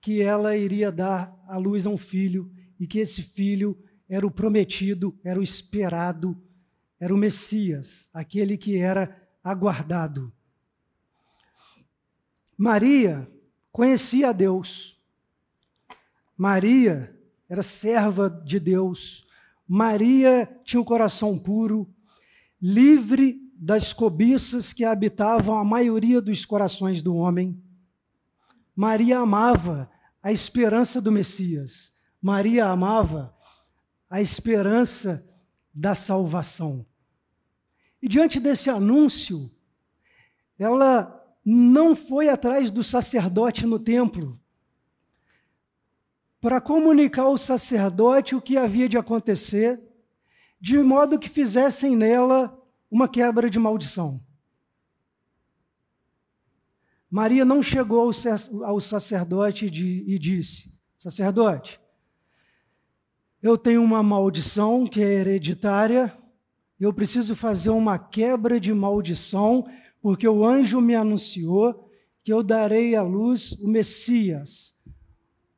que 0.00 0.20
ela 0.20 0.54
iria 0.54 0.92
dar 0.92 1.34
à 1.48 1.56
luz 1.56 1.86
a 1.86 1.90
um 1.90 1.96
filho 1.96 2.52
e 2.78 2.86
que 2.86 2.98
esse 2.98 3.22
filho 3.22 3.78
era 4.06 4.26
o 4.26 4.30
prometido, 4.30 5.18
era 5.24 5.40
o 5.40 5.42
esperado, 5.42 6.38
era 7.00 7.14
o 7.14 7.16
Messias, 7.16 8.10
aquele 8.12 8.58
que 8.58 8.76
era 8.76 9.16
aguardado. 9.42 10.30
Maria 12.56 13.28
conhecia 13.74 14.28
a 14.28 14.32
Deus. 14.32 14.96
Maria 16.36 17.12
era 17.48 17.60
serva 17.60 18.30
de 18.30 18.60
Deus. 18.60 19.26
Maria 19.66 20.48
tinha 20.64 20.80
um 20.80 20.84
coração 20.84 21.36
puro, 21.36 21.92
livre 22.62 23.42
das 23.56 23.92
cobiças 23.92 24.72
que 24.72 24.84
habitavam 24.84 25.58
a 25.58 25.64
maioria 25.64 26.20
dos 26.20 26.44
corações 26.44 27.02
do 27.02 27.16
homem. 27.16 27.60
Maria 28.76 29.18
amava 29.18 29.90
a 30.22 30.30
esperança 30.30 31.00
do 31.00 31.10
Messias. 31.10 31.92
Maria 32.22 32.66
amava 32.66 33.36
a 34.08 34.22
esperança 34.22 35.28
da 35.74 35.96
salvação. 35.96 36.86
E 38.00 38.06
diante 38.06 38.38
desse 38.38 38.70
anúncio, 38.70 39.50
ela 40.56 41.23
não 41.44 41.94
foi 41.94 42.28
atrás 42.28 42.70
do 42.70 42.82
sacerdote 42.82 43.66
no 43.66 43.78
templo 43.78 44.40
para 46.40 46.60
comunicar 46.60 47.22
ao 47.22 47.38
sacerdote 47.38 48.34
o 48.34 48.40
que 48.40 48.58
havia 48.58 48.86
de 48.86 48.98
acontecer, 48.98 49.80
de 50.60 50.78
modo 50.78 51.18
que 51.18 51.28
fizessem 51.28 51.96
nela 51.96 52.54
uma 52.90 53.08
quebra 53.08 53.48
de 53.48 53.58
maldição. 53.58 54.20
Maria 57.10 57.44
não 57.44 57.62
chegou 57.62 58.10
ao 58.62 58.80
sacerdote 58.80 59.66
e 59.66 60.18
disse: 60.18 60.78
Sacerdote, 60.98 61.80
eu 63.42 63.56
tenho 63.56 63.82
uma 63.82 64.02
maldição 64.02 64.86
que 64.86 65.02
é 65.02 65.14
hereditária, 65.14 66.14
eu 66.78 66.92
preciso 66.92 67.34
fazer 67.34 67.70
uma 67.70 67.98
quebra 67.98 68.60
de 68.60 68.74
maldição, 68.74 69.66
porque 70.04 70.28
o 70.28 70.44
anjo 70.44 70.82
me 70.82 70.94
anunciou 70.94 71.90
que 72.22 72.30
eu 72.30 72.42
darei 72.42 72.94
à 72.94 73.00
luz 73.00 73.52
o 73.52 73.66
Messias, 73.66 74.76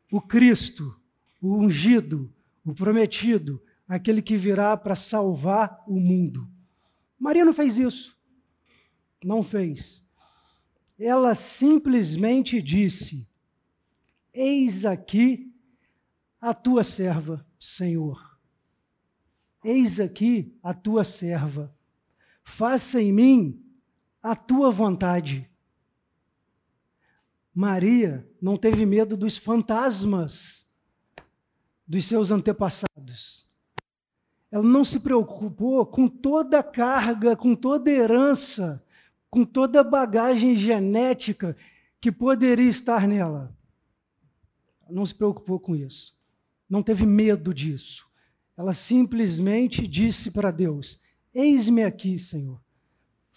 o 0.09 0.21
Cristo, 0.21 0.97
o 1.43 1.57
ungido, 1.57 2.33
o 2.65 2.73
prometido, 2.73 3.61
aquele 3.89 4.23
que 4.23 4.37
virá 4.37 4.77
para 4.77 4.95
salvar 4.95 5.83
o 5.85 5.99
mundo. 5.99 6.49
Maria 7.19 7.45
não 7.45 7.53
fez 7.53 7.77
isso. 7.77 8.17
Não 9.25 9.43
fez. 9.43 10.07
Ela 10.97 11.35
simplesmente 11.35 12.63
disse: 12.63 13.29
Eis 14.33 14.85
aqui 14.85 15.53
a 16.41 16.55
tua 16.55 16.85
serva, 16.85 17.45
Senhor. 17.59 18.39
Eis 19.65 19.99
aqui 19.99 20.57
a 20.63 20.73
tua 20.73 21.03
serva. 21.03 21.77
Faça 22.45 23.03
em 23.03 23.13
mim 23.13 23.66
a 24.27 24.35
tua 24.35 24.73
vontade. 24.73 25.49
Maria 27.55 28.29
não 28.43 28.57
teve 28.57 28.85
medo 28.85 29.17
dos 29.17 29.37
fantasmas 29.37 30.67
dos 31.87 32.05
seus 32.07 32.33
antepassados. 32.33 33.47
Ela 34.51 34.65
não 34.65 34.85
se 34.85 34.99
preocupou 34.99 35.87
com 35.87 36.09
toda 36.09 36.59
a 36.59 36.63
carga, 36.65 37.37
com 37.37 37.55
toda 37.55 37.89
a 37.89 37.95
herança, 37.95 38.85
com 39.31 39.45
toda 39.45 39.81
a 39.81 39.85
bagagem 39.85 40.57
genética 40.57 41.57
que 42.01 42.11
poderia 42.11 42.69
estar 42.69 43.07
nela. 43.07 43.57
Ela 44.83 44.93
não 44.93 45.07
se 45.07 45.15
preocupou 45.15 45.61
com 45.61 45.77
isso. 45.77 46.17
Não 46.69 46.83
teve 46.83 47.07
medo 47.07 47.55
disso. 47.55 48.05
Ela 48.57 48.73
simplesmente 48.73 49.87
disse 49.87 50.33
para 50.33 50.51
Deus: 50.51 51.01
Eis-me 51.33 51.85
aqui, 51.85 52.19
Senhor. 52.19 52.66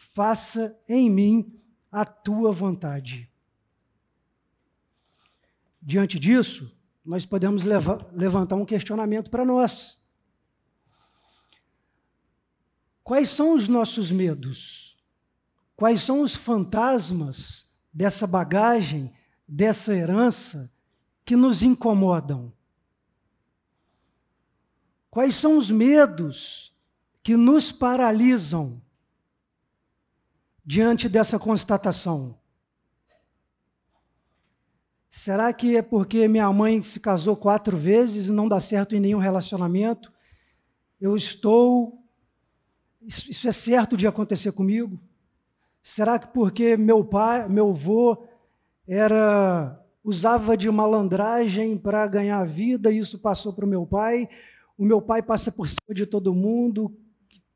Faça 0.02 0.80
em 0.88 1.10
mim 1.10 1.62
a 1.92 2.06
tua 2.06 2.54
vontade. 2.54 3.30
Diante 5.82 6.18
disso, 6.18 6.74
nós 7.04 7.26
podemos 7.26 7.64
levantar 7.66 8.56
um 8.56 8.66
questionamento 8.66 9.30
para 9.30 9.44
nós. 9.44 10.02
Quais 13.04 13.30
são 13.30 13.54
os 13.54 13.68
nossos 13.68 14.10
medos? 14.10 14.98
Quais 15.76 16.02
são 16.02 16.22
os 16.22 16.34
fantasmas 16.34 17.70
dessa 17.94 18.26
bagagem, 18.26 19.14
dessa 19.46 19.94
herança 19.94 20.72
que 21.26 21.36
nos 21.36 21.62
incomodam? 21.62 22.54
Quais 25.12 25.36
são 25.36 25.58
os 25.58 25.70
medos 25.70 26.74
que 27.22 27.36
nos 27.36 27.70
paralisam 27.70 28.82
diante 30.70 31.10
dessa 31.10 31.40
constatação? 31.40 32.38
Será 35.10 35.52
que 35.52 35.76
é 35.76 35.82
porque 35.82 36.28
minha 36.28 36.54
mãe 36.54 36.80
se 36.84 37.00
casou 37.00 37.36
quatro 37.36 37.76
vezes 37.76 38.28
e 38.28 38.32
não 38.32 38.48
dá 38.48 38.60
certo 38.60 38.96
em 38.96 39.00
nenhum 39.00 39.18
relacionamento? 39.18 40.14
Eu 41.02 41.18
estou 41.18 42.06
isso, 43.02 43.50
é 43.50 43.52
certo 43.52 43.98
de 43.98 44.06
acontecer 44.06 44.52
comigo? 44.52 45.02
Será 45.82 46.20
que 46.20 46.28
porque 46.28 46.78
meu 46.78 47.04
pai, 47.04 47.50
meu 47.50 47.72
avô 47.72 48.28
era 48.88 49.84
usava 50.04 50.56
de 50.56 50.70
malandragem 50.70 51.80
para 51.80 52.06
ganhar 52.06 52.46
vida, 52.46 52.92
e 52.92 53.00
isso 53.00 53.18
passou 53.18 53.54
para 53.54 53.66
o 53.66 53.68
meu 53.68 53.88
pai? 53.88 54.30
O 54.78 54.86
meu 54.86 55.02
pai 55.02 55.24
passa 55.24 55.52
por 55.52 55.68
cima 55.68 55.96
de 55.96 56.06
todo 56.06 56.32
mundo, 56.32 56.96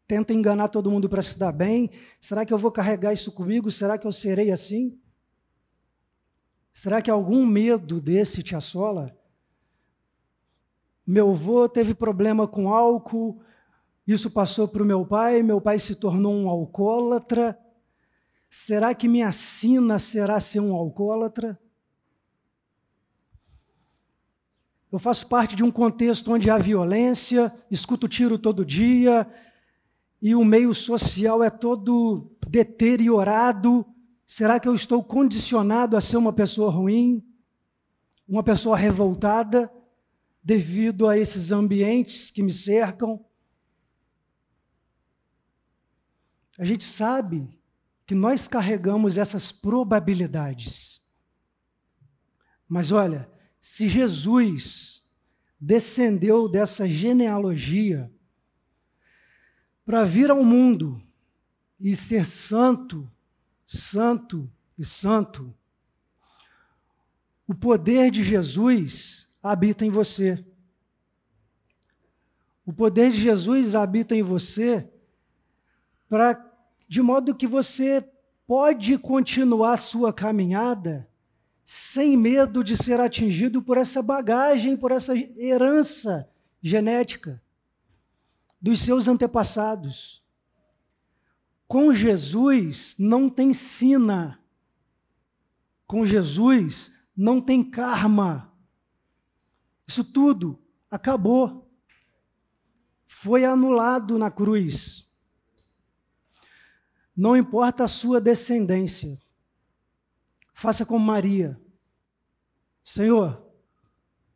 tenta 0.07 0.33
enganar 0.33 0.67
todo 0.67 0.91
mundo 0.91 1.09
para 1.09 1.21
se 1.21 1.37
dar 1.37 1.51
bem. 1.51 1.89
Será 2.19 2.45
que 2.45 2.53
eu 2.53 2.57
vou 2.57 2.71
carregar 2.71 3.13
isso 3.13 3.31
comigo? 3.31 3.71
Será 3.71 3.97
que 3.97 4.05
eu 4.05 4.11
serei 4.11 4.51
assim? 4.51 4.99
Será 6.71 7.01
que 7.01 7.11
algum 7.11 7.45
medo 7.45 8.01
desse 8.01 8.41
te 8.41 8.55
assola? 8.55 9.15
Meu 11.05 11.31
avô 11.31 11.67
teve 11.67 11.93
problema 11.93 12.47
com 12.47 12.69
álcool, 12.69 13.41
isso 14.07 14.31
passou 14.31 14.67
para 14.67 14.81
o 14.81 14.85
meu 14.85 15.05
pai, 15.05 15.43
meu 15.43 15.61
pai 15.61 15.77
se 15.77 15.95
tornou 15.95 16.33
um 16.33 16.49
alcoólatra. 16.49 17.57
Será 18.49 18.95
que 18.95 19.07
minha 19.07 19.31
sina 19.31 19.99
será 19.99 20.39
ser 20.39 20.61
um 20.61 20.73
alcoólatra? 20.73 21.59
Eu 24.91 24.99
faço 24.99 25.27
parte 25.27 25.55
de 25.55 25.63
um 25.63 25.71
contexto 25.71 26.31
onde 26.31 26.49
há 26.49 26.57
violência, 26.57 27.53
escuto 27.69 28.07
tiro 28.07 28.37
todo 28.37 28.63
dia, 28.63 29.27
e 30.23 30.33
o 30.33 30.45
meio 30.45 30.73
social 30.73 31.43
é 31.43 31.49
todo 31.49 32.33
deteriorado, 32.47 33.85
será 34.25 34.57
que 34.57 34.69
eu 34.69 34.73
estou 34.73 35.03
condicionado 35.03 35.97
a 35.97 36.01
ser 36.01 36.15
uma 36.15 36.31
pessoa 36.31 36.71
ruim, 36.71 37.21
uma 38.25 38.41
pessoa 38.41 38.77
revoltada, 38.77 39.69
devido 40.41 41.09
a 41.09 41.17
esses 41.17 41.51
ambientes 41.51 42.31
que 42.31 42.41
me 42.41 42.53
cercam? 42.53 43.25
A 46.57 46.63
gente 46.63 46.85
sabe 46.85 47.59
que 48.05 48.15
nós 48.15 48.47
carregamos 48.47 49.17
essas 49.17 49.51
probabilidades. 49.51 51.01
Mas 52.65 52.93
olha, 52.93 53.29
se 53.59 53.89
Jesus 53.89 55.03
descendeu 55.59 56.47
dessa 56.47 56.87
genealogia, 56.87 58.09
para 59.85 60.03
vir 60.03 60.31
ao 60.31 60.43
mundo 60.43 61.01
e 61.79 61.95
ser 61.95 62.25
santo, 62.25 63.09
santo 63.65 64.49
e 64.77 64.85
santo, 64.85 65.53
o 67.45 67.53
poder 67.53 68.09
de 68.09 68.23
Jesus 68.23 69.29
habita 69.41 69.85
em 69.85 69.89
você. 69.89 70.43
O 72.65 72.71
poder 72.71 73.11
de 73.11 73.19
Jesus 73.19 73.75
habita 73.75 74.15
em 74.15 74.23
você 74.23 74.89
para 76.07 76.49
de 76.87 77.01
modo 77.01 77.35
que 77.35 77.47
você 77.47 78.07
pode 78.47 78.97
continuar 78.97 79.77
sua 79.77 80.13
caminhada 80.13 81.09
sem 81.65 82.15
medo 82.15 82.63
de 82.63 82.77
ser 82.77 82.99
atingido 82.99 83.61
por 83.61 83.77
essa 83.77 84.01
bagagem, 84.01 84.77
por 84.77 84.91
essa 84.91 85.13
herança 85.17 86.29
genética 86.61 87.42
dos 88.63 88.79
seus 88.79 89.09
antepassados. 89.09 90.23
Com 91.67 91.93
Jesus 91.93 92.95
não 92.97 93.29
tem 93.29 93.51
sina. 93.53 94.39
Com 95.85 96.05
Jesus 96.05 96.95
não 97.15 97.41
tem 97.41 97.61
karma. 97.61 98.53
Isso 99.85 100.01
tudo 100.05 100.57
acabou. 100.89 101.69
Foi 103.05 103.43
anulado 103.43 104.17
na 104.17 104.31
cruz. 104.31 105.11
Não 107.15 107.35
importa 107.35 107.83
a 107.83 107.89
sua 107.89 108.21
descendência. 108.21 109.21
Faça 110.53 110.85
como 110.85 111.05
Maria. 111.05 111.59
Senhor, 112.81 113.45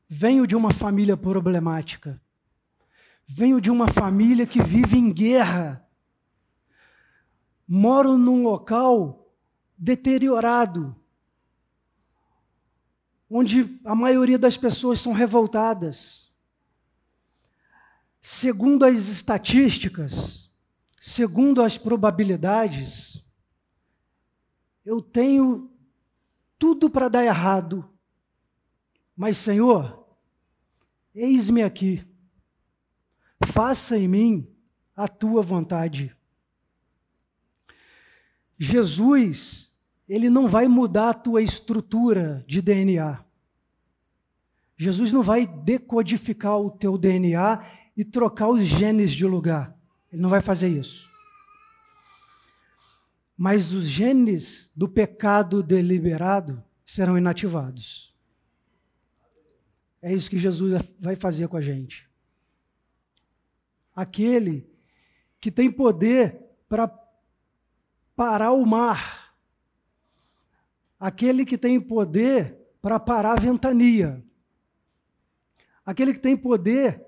venho 0.10 0.46
de 0.46 0.56
uma 0.56 0.72
família 0.72 1.16
problemática. 1.16 2.22
Venho 3.30 3.60
de 3.60 3.70
uma 3.70 3.90
família 3.90 4.48
que 4.48 4.64
vive 4.64 4.98
em 4.98 5.12
guerra. 5.12 5.86
Moro 7.68 8.18
num 8.18 8.42
local 8.42 9.30
deteriorado, 9.78 10.96
onde 13.30 13.78
a 13.84 13.94
maioria 13.94 14.40
das 14.40 14.56
pessoas 14.56 15.02
são 15.02 15.12
revoltadas. 15.12 16.32
Segundo 18.22 18.86
as 18.86 19.10
estatísticas, 19.10 20.50
segundo 21.02 21.62
as 21.62 21.78
probabilidades, 21.78 23.22
eu 24.86 25.02
tenho 25.02 25.70
tudo 26.58 26.90
para 26.90 27.10
dar 27.10 27.26
errado. 27.26 27.88
Mas, 29.16 29.38
Senhor, 29.38 30.08
eis-me 31.14 31.62
aqui 31.62 32.07
faça 33.48 33.98
em 33.98 34.08
mim 34.08 34.48
a 34.96 35.08
tua 35.08 35.42
vontade. 35.42 36.16
Jesus, 38.60 39.74
ele 40.08 40.30
não 40.30 40.48
vai 40.48 40.68
mudar 40.68 41.10
a 41.12 41.14
tua 41.14 41.42
estrutura 41.42 42.44
de 42.48 42.62
DNA. 42.62 43.24
Jesus 44.76 45.12
não 45.12 45.24
vai 45.24 45.48
decodificar 45.48 46.60
o 46.60 46.70
teu 46.70 46.98
DNA 46.98 47.64
e 47.96 48.04
trocar 48.04 48.50
os 48.50 48.64
genes 48.64 49.12
de 49.12 49.26
lugar. 49.26 49.76
Ele 50.12 50.22
não 50.22 50.30
vai 50.30 50.42
fazer 50.42 50.68
isso. 50.68 51.10
Mas 53.36 53.72
os 53.72 53.88
genes 53.88 54.72
do 54.76 54.88
pecado 54.88 55.64
deliberado 55.64 56.64
serão 56.86 57.18
inativados. 57.18 58.16
É 60.02 60.14
isso 60.14 60.30
que 60.30 60.38
Jesus 60.38 60.82
vai 61.00 61.16
fazer 61.16 61.48
com 61.48 61.58
a 61.58 61.62
gente 61.62 62.07
aquele 63.98 64.70
que 65.40 65.50
tem 65.50 65.72
poder 65.72 66.40
para 66.70 66.88
parar 68.16 68.52
o 68.52 68.64
mar, 68.64 69.36
aquele 71.00 71.44
que 71.44 71.58
tem 71.58 71.82
poder 71.82 72.56
para 72.80 73.00
parar 73.00 73.32
a 73.32 73.42
ventania, 73.42 74.24
aquele 75.84 76.14
que 76.14 76.20
tem 76.20 76.38
poder 76.38 77.04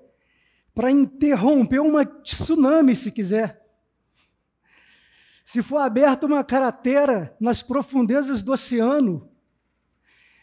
para 0.74 0.90
interromper 0.90 1.78
uma 1.78 2.04
tsunami, 2.04 2.96
se 2.96 3.12
quiser. 3.12 3.64
Se 5.44 5.62
for 5.62 5.78
aberta 5.78 6.26
uma 6.26 6.42
cratera 6.42 7.36
nas 7.38 7.62
profundezas 7.62 8.42
do 8.42 8.52
oceano, 8.52 9.30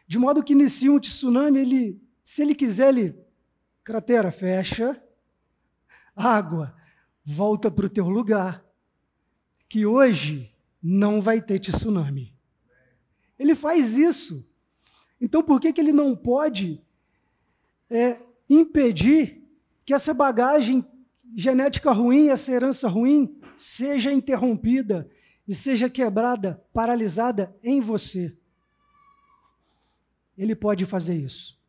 de 0.07 0.18
modo 0.18 0.41
que 0.41 0.53
inicia 0.53 0.91
um 0.91 0.99
tsunami, 0.99 1.60
ele, 1.60 2.02
se 2.24 2.41
ele 2.41 2.56
quiser, 2.56 2.90
ele 2.90 3.19
cratera 3.84 4.32
fecha, 4.32 5.02
água, 6.18 6.76
volta 7.23 7.69
para 7.69 7.85
o 7.85 7.89
teu 7.89 8.10
lugar, 8.10 8.65
que 9.69 9.85
hoje 9.85 10.52
não 10.81 11.22
vai 11.22 11.39
ter 11.39 11.60
tsunami. 11.60 12.34
Ele 13.38 13.53
faz 13.53 13.95
isso. 13.95 14.45
Então, 15.22 15.44
por 15.44 15.61
que, 15.61 15.72
que 15.72 15.80
ele 15.80 15.94
não 15.94 16.15
pode 16.15 16.81
é, 17.89 18.19
impedir 18.49 19.44
que 19.85 19.94
essa 19.94 20.14
bagagem 20.14 20.84
genética 21.35 21.91
ruim, 21.91 22.30
essa 22.30 22.52
herança 22.52 22.88
ruim, 22.88 23.39
seja 23.56 24.11
interrompida 24.11 25.10
e 25.48 25.53
seja 25.53 25.89
quebrada, 25.89 26.64
paralisada 26.73 27.56
em 27.64 27.80
você? 27.80 28.35
Ele 30.38 30.56
pode 30.56 30.85
fazer 30.85 31.15
isso. 31.15 31.60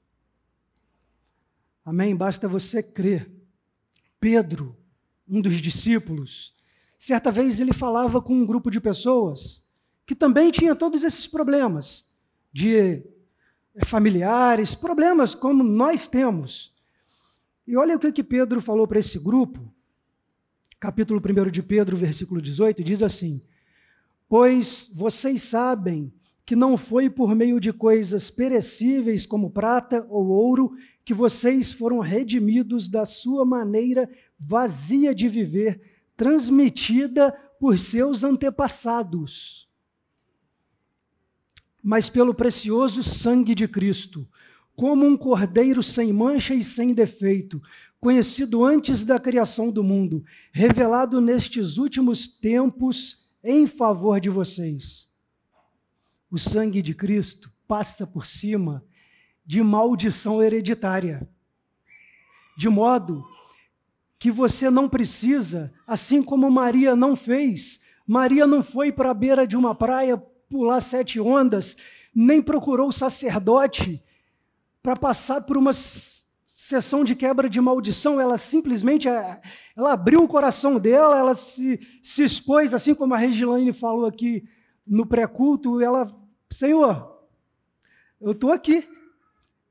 Amém? 1.84 2.14
Basta 2.14 2.46
você 2.46 2.82
crer. 2.82 3.37
Pedro, 4.20 4.76
um 5.28 5.40
dos 5.40 5.60
discípulos, 5.60 6.54
certa 6.98 7.30
vez 7.30 7.60
ele 7.60 7.72
falava 7.72 8.20
com 8.20 8.34
um 8.34 8.46
grupo 8.46 8.70
de 8.70 8.80
pessoas 8.80 9.66
que 10.04 10.14
também 10.14 10.50
tinha 10.50 10.74
todos 10.74 11.04
esses 11.04 11.26
problemas 11.26 12.04
de 12.52 12.76
eh, 12.76 13.84
familiares, 13.84 14.74
problemas 14.74 15.34
como 15.34 15.62
nós 15.62 16.06
temos. 16.06 16.74
E 17.66 17.76
olha 17.76 17.96
o 17.96 17.98
que, 17.98 18.10
que 18.10 18.24
Pedro 18.24 18.60
falou 18.62 18.88
para 18.88 18.98
esse 18.98 19.18
grupo, 19.18 19.70
capítulo 20.80 21.20
1 21.20 21.50
de 21.50 21.62
Pedro, 21.62 21.96
versículo 21.96 22.40
18, 22.40 22.82
diz 22.82 23.02
assim: 23.02 23.42
Pois 24.26 24.90
vocês 24.94 25.42
sabem 25.42 26.12
que 26.48 26.56
não 26.56 26.78
foi 26.78 27.10
por 27.10 27.34
meio 27.34 27.60
de 27.60 27.74
coisas 27.74 28.30
perecíveis 28.30 29.26
como 29.26 29.50
prata 29.50 30.06
ou 30.08 30.28
ouro 30.28 30.72
que 31.04 31.12
vocês 31.12 31.72
foram 31.72 31.98
redimidos 31.98 32.88
da 32.88 33.04
sua 33.04 33.44
maneira 33.44 34.08
vazia 34.40 35.14
de 35.14 35.28
viver, 35.28 35.78
transmitida 36.16 37.32
por 37.60 37.78
seus 37.78 38.24
antepassados, 38.24 39.68
mas 41.82 42.08
pelo 42.08 42.32
precioso 42.32 43.02
sangue 43.02 43.54
de 43.54 43.68
Cristo, 43.68 44.26
como 44.74 45.04
um 45.04 45.18
cordeiro 45.18 45.82
sem 45.82 46.14
mancha 46.14 46.54
e 46.54 46.64
sem 46.64 46.94
defeito, 46.94 47.60
conhecido 48.00 48.64
antes 48.64 49.04
da 49.04 49.18
criação 49.18 49.70
do 49.70 49.84
mundo, 49.84 50.24
revelado 50.50 51.20
nestes 51.20 51.76
últimos 51.76 52.26
tempos 52.26 53.28
em 53.44 53.66
favor 53.66 54.18
de 54.18 54.30
vocês 54.30 55.07
o 56.30 56.38
sangue 56.38 56.82
de 56.82 56.94
Cristo 56.94 57.52
passa 57.66 58.06
por 58.06 58.26
cima 58.26 58.84
de 59.44 59.62
maldição 59.62 60.42
hereditária. 60.42 61.28
De 62.56 62.68
modo 62.68 63.24
que 64.18 64.30
você 64.30 64.68
não 64.68 64.88
precisa, 64.88 65.72
assim 65.86 66.22
como 66.22 66.50
Maria 66.50 66.96
não 66.96 67.14
fez, 67.14 67.80
Maria 68.06 68.46
não 68.46 68.62
foi 68.62 68.90
para 68.90 69.10
a 69.10 69.14
beira 69.14 69.46
de 69.46 69.56
uma 69.56 69.74
praia 69.74 70.18
pular 70.48 70.80
sete 70.80 71.20
ondas, 71.20 71.76
nem 72.14 72.42
procurou 72.42 72.88
o 72.88 72.92
sacerdote 72.92 74.02
para 74.82 74.96
passar 74.96 75.42
por 75.42 75.56
uma 75.56 75.72
sessão 76.68 77.04
de 77.04 77.14
quebra 77.14 77.48
de 77.48 77.60
maldição, 77.60 78.20
ela 78.20 78.36
simplesmente 78.36 79.08
eh, 79.08 79.40
ela 79.76 79.92
abriu 79.92 80.22
o 80.22 80.28
coração 80.28 80.78
dela, 80.78 81.18
ela 81.18 81.34
se, 81.34 81.78
se 82.02 82.22
expôs, 82.22 82.74
assim 82.74 82.94
como 82.94 83.14
a 83.14 83.18
Regilane 83.18 83.72
falou 83.72 84.06
aqui 84.06 84.44
no 84.86 85.06
pré-culto, 85.06 85.80
ela, 85.80 86.10
Senhor, 86.50 87.26
eu 88.20 88.32
estou 88.32 88.52
aqui, 88.52 88.88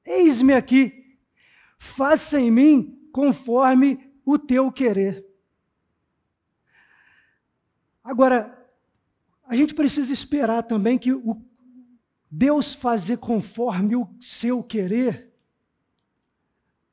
eis-me 0.06 0.54
aqui, 0.54 1.18
faça 1.78 2.40
em 2.40 2.52
mim 2.52 3.10
conforme 3.12 4.12
o 4.26 4.38
teu 4.38 4.72
querer. 4.72 5.26
Agora, 8.04 8.54
a 9.46 9.56
gente 9.56 9.74
precisa 9.74 10.14
esperar 10.14 10.64
também 10.64 10.98
que 10.98 11.14
o 11.14 11.42
Deus 12.30 12.74
fazer 12.74 13.18
conforme 13.18 13.96
o 13.96 14.08
seu 14.20 14.62
querer, 14.62 15.34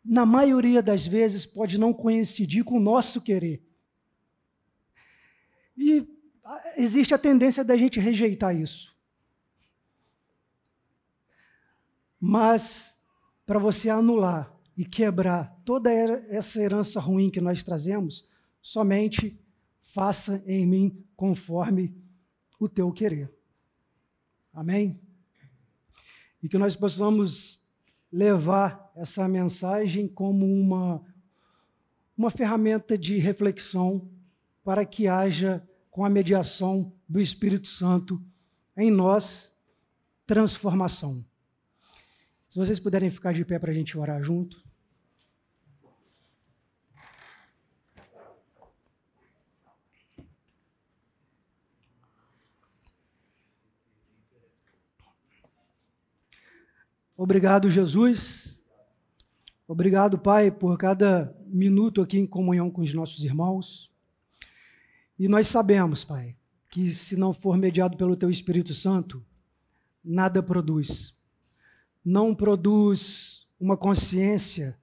na 0.04 0.24
maioria 0.26 0.82
das 0.82 1.06
vezes 1.06 1.46
pode 1.46 1.78
não 1.78 1.92
coincidir 1.92 2.62
com 2.62 2.76
o 2.76 2.80
nosso 2.80 3.20
querer. 3.20 3.64
E 5.76 6.06
existe 6.76 7.14
a 7.14 7.18
tendência 7.18 7.64
da 7.64 7.76
gente 7.76 7.98
rejeitar 7.98 8.54
isso. 8.54 8.93
Mas, 12.26 12.98
para 13.44 13.58
você 13.58 13.90
anular 13.90 14.50
e 14.74 14.82
quebrar 14.82 15.60
toda 15.62 15.92
essa 15.92 16.58
herança 16.58 16.98
ruim 16.98 17.28
que 17.28 17.38
nós 17.38 17.62
trazemos, 17.62 18.26
somente 18.62 19.38
faça 19.82 20.42
em 20.46 20.64
mim 20.64 21.04
conforme 21.14 21.94
o 22.58 22.66
teu 22.66 22.90
querer. 22.90 23.30
Amém? 24.54 24.98
E 26.42 26.48
que 26.48 26.56
nós 26.56 26.74
possamos 26.74 27.62
levar 28.10 28.90
essa 28.96 29.28
mensagem 29.28 30.08
como 30.08 30.46
uma, 30.46 31.04
uma 32.16 32.30
ferramenta 32.30 32.96
de 32.96 33.18
reflexão 33.18 34.10
para 34.64 34.86
que 34.86 35.06
haja, 35.06 35.62
com 35.90 36.06
a 36.06 36.08
mediação 36.08 36.90
do 37.06 37.20
Espírito 37.20 37.68
Santo, 37.68 38.18
em 38.74 38.90
nós, 38.90 39.54
transformação. 40.26 41.22
Se 42.54 42.60
vocês 42.60 42.78
puderem 42.78 43.10
ficar 43.10 43.34
de 43.34 43.44
pé 43.44 43.58
para 43.58 43.72
a 43.72 43.74
gente 43.74 43.98
orar 43.98 44.22
junto. 44.22 44.64
Obrigado, 57.16 57.68
Jesus. 57.68 58.62
Obrigado, 59.66 60.16
Pai, 60.16 60.52
por 60.52 60.78
cada 60.78 61.36
minuto 61.46 62.00
aqui 62.00 62.20
em 62.20 62.24
comunhão 62.24 62.70
com 62.70 62.82
os 62.82 62.94
nossos 62.94 63.24
irmãos. 63.24 63.92
E 65.18 65.26
nós 65.26 65.48
sabemos, 65.48 66.04
Pai, 66.04 66.36
que 66.70 66.94
se 66.94 67.16
não 67.16 67.32
for 67.32 67.58
mediado 67.58 67.96
pelo 67.96 68.14
Teu 68.14 68.30
Espírito 68.30 68.72
Santo, 68.72 69.26
nada 70.04 70.40
produz. 70.40 71.13
Não 72.04 72.34
produz 72.34 73.46
uma 73.58 73.76
consciência 73.76 74.78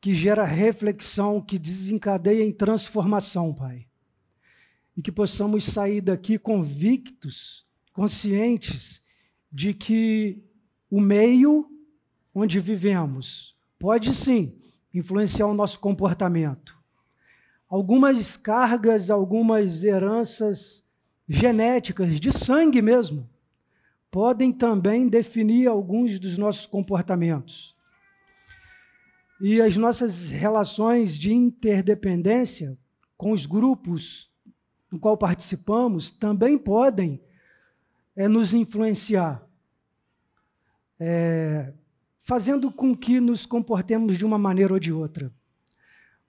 que 0.00 0.14
gera 0.14 0.44
reflexão, 0.44 1.40
que 1.40 1.58
desencadeia 1.58 2.44
em 2.44 2.52
transformação, 2.52 3.54
Pai. 3.54 3.86
E 4.96 5.02
que 5.02 5.10
possamos 5.10 5.64
sair 5.64 6.00
daqui 6.00 6.38
convictos, 6.38 7.66
conscientes 7.92 9.02
de 9.50 9.72
que 9.74 10.42
o 10.90 11.00
meio 11.00 11.70
onde 12.34 12.60
vivemos 12.60 13.56
pode 13.78 14.14
sim 14.14 14.58
influenciar 14.92 15.46
o 15.46 15.54
nosso 15.54 15.78
comportamento. 15.78 16.78
Algumas 17.68 18.36
cargas, 18.36 19.10
algumas 19.10 19.82
heranças 19.82 20.84
genéticas, 21.28 22.20
de 22.20 22.32
sangue 22.32 22.82
mesmo, 22.82 23.28
podem 24.14 24.52
também 24.52 25.08
definir 25.08 25.66
alguns 25.66 26.20
dos 26.20 26.38
nossos 26.38 26.66
comportamentos. 26.66 27.74
E 29.40 29.60
as 29.60 29.76
nossas 29.76 30.28
relações 30.28 31.18
de 31.18 31.32
interdependência 31.32 32.78
com 33.16 33.32
os 33.32 33.44
grupos 33.44 34.30
no 34.88 35.00
qual 35.00 35.18
participamos 35.18 36.12
também 36.12 36.56
podem 36.56 37.20
é, 38.14 38.28
nos 38.28 38.54
influenciar 38.54 39.44
é, 41.00 41.74
fazendo 42.22 42.70
com 42.70 42.96
que 42.96 43.18
nos 43.18 43.44
comportemos 43.44 44.16
de 44.16 44.24
uma 44.24 44.38
maneira 44.38 44.74
ou 44.74 44.78
de 44.78 44.92
outra. 44.92 45.34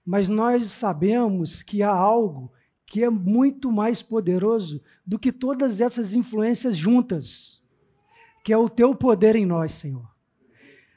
Mas 0.03 0.27
nós 0.27 0.71
sabemos 0.71 1.61
que 1.61 1.83
há 1.83 1.91
algo 1.91 2.51
que 2.83 3.03
é 3.03 3.11
muito 3.11 3.71
mais 3.71 4.01
poderoso 4.01 4.81
do 5.05 5.19
que 5.19 5.31
todas 5.31 5.79
essas 5.79 6.15
influências 6.15 6.75
juntas, 6.75 7.54
que 8.45 8.53
é 8.53 8.57
o 8.57 8.69
teu 8.69 8.95
poder 8.95 9.35
em 9.35 9.45
nós, 9.45 9.73
Senhor. 9.73 10.09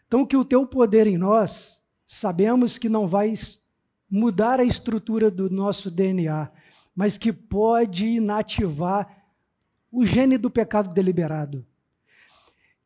Então, 0.07 0.25
que 0.25 0.37
o 0.37 0.45
teu 0.45 0.65
poder 0.65 1.09
em 1.09 1.19
nós, 1.19 1.83
sabemos 2.07 2.79
que 2.79 2.89
não 2.89 3.09
vai 3.09 3.35
mudar 4.09 4.61
a 4.61 4.65
estrutura 4.65 5.33
do 5.33 5.51
nosso 5.51 5.91
DNA, 5.91 6.49
mas 6.95 7.19
que 7.19 7.33
pode 7.33 8.07
inativar 8.07 9.25
o 9.91 10.07
gene 10.07 10.39
do 10.39 10.49
pecado 10.49 10.95
deliberado 10.95 11.67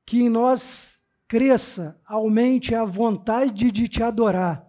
que 0.04 0.20
em 0.20 0.28
nós 0.28 1.02
cresça, 1.26 1.98
aumente 2.04 2.74
a 2.74 2.84
vontade 2.84 3.70
de 3.70 3.88
te 3.88 4.02
adorar, 4.02 4.68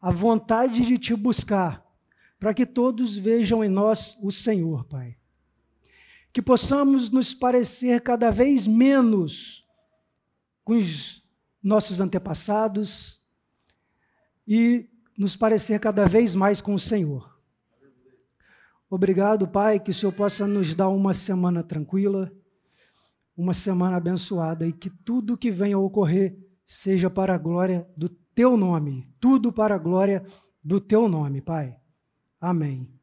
a 0.00 0.12
vontade 0.12 0.82
de 0.82 0.98
te 0.98 1.14
buscar, 1.14 1.84
para 2.38 2.54
que 2.54 2.64
todos 2.64 3.16
vejam 3.16 3.64
em 3.64 3.68
nós 3.68 4.16
o 4.22 4.30
Senhor, 4.30 4.84
Pai. 4.84 5.16
Que 6.36 6.42
possamos 6.42 7.08
nos 7.08 7.32
parecer 7.32 8.02
cada 8.02 8.30
vez 8.30 8.66
menos 8.66 9.66
com 10.62 10.74
os 10.74 11.24
nossos 11.62 11.98
antepassados 11.98 13.22
e 14.46 14.86
nos 15.16 15.34
parecer 15.34 15.80
cada 15.80 16.04
vez 16.04 16.34
mais 16.34 16.60
com 16.60 16.74
o 16.74 16.78
Senhor. 16.78 17.40
Obrigado, 18.90 19.48
Pai, 19.48 19.80
que 19.80 19.90
o 19.90 19.94
Senhor 19.94 20.12
possa 20.12 20.46
nos 20.46 20.74
dar 20.74 20.90
uma 20.90 21.14
semana 21.14 21.62
tranquila 21.62 22.30
uma 23.34 23.54
semana 23.54 23.96
abençoada 23.96 24.66
e 24.66 24.74
que 24.74 24.90
tudo 24.90 25.38
que 25.38 25.50
venha 25.50 25.76
a 25.76 25.80
ocorrer 25.80 26.38
seja 26.66 27.08
para 27.08 27.34
a 27.34 27.38
glória 27.38 27.88
do 27.96 28.10
teu 28.10 28.58
nome. 28.58 29.10
Tudo 29.18 29.50
para 29.50 29.74
a 29.74 29.78
glória 29.78 30.22
do 30.62 30.82
teu 30.82 31.08
nome, 31.08 31.40
Pai. 31.40 31.80
Amém. 32.38 32.95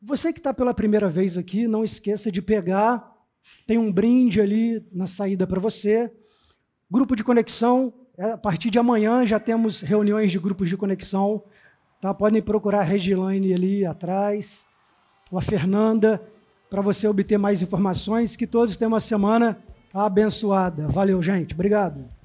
Você 0.00 0.32
que 0.32 0.38
está 0.38 0.54
pela 0.54 0.72
primeira 0.72 1.08
vez 1.08 1.36
aqui, 1.36 1.66
não 1.66 1.82
esqueça 1.82 2.30
de 2.30 2.40
pegar, 2.40 3.12
tem 3.66 3.78
um 3.78 3.92
brinde 3.92 4.40
ali 4.40 4.86
na 4.92 5.06
saída 5.06 5.46
para 5.46 5.58
você. 5.58 6.12
Grupo 6.88 7.16
de 7.16 7.24
conexão, 7.24 7.92
é, 8.16 8.32
a 8.32 8.38
partir 8.38 8.70
de 8.70 8.78
amanhã 8.78 9.26
já 9.26 9.40
temos 9.40 9.80
reuniões 9.80 10.30
de 10.30 10.38
grupos 10.38 10.68
de 10.68 10.76
conexão. 10.76 11.42
Tá? 12.00 12.14
Podem 12.14 12.40
procurar 12.40 12.80
a 12.80 12.84
Regilane 12.84 13.52
ali 13.52 13.84
atrás, 13.84 14.66
ou 15.30 15.38
a 15.38 15.42
Fernanda 15.42 16.22
para 16.70 16.80
você 16.80 17.08
obter 17.08 17.38
mais 17.38 17.60
informações. 17.60 18.36
Que 18.36 18.46
todos 18.46 18.76
tenham 18.76 18.92
uma 18.92 19.00
semana 19.00 19.58
abençoada. 19.92 20.86
Valeu, 20.88 21.20
gente. 21.20 21.54
Obrigado. 21.54 22.17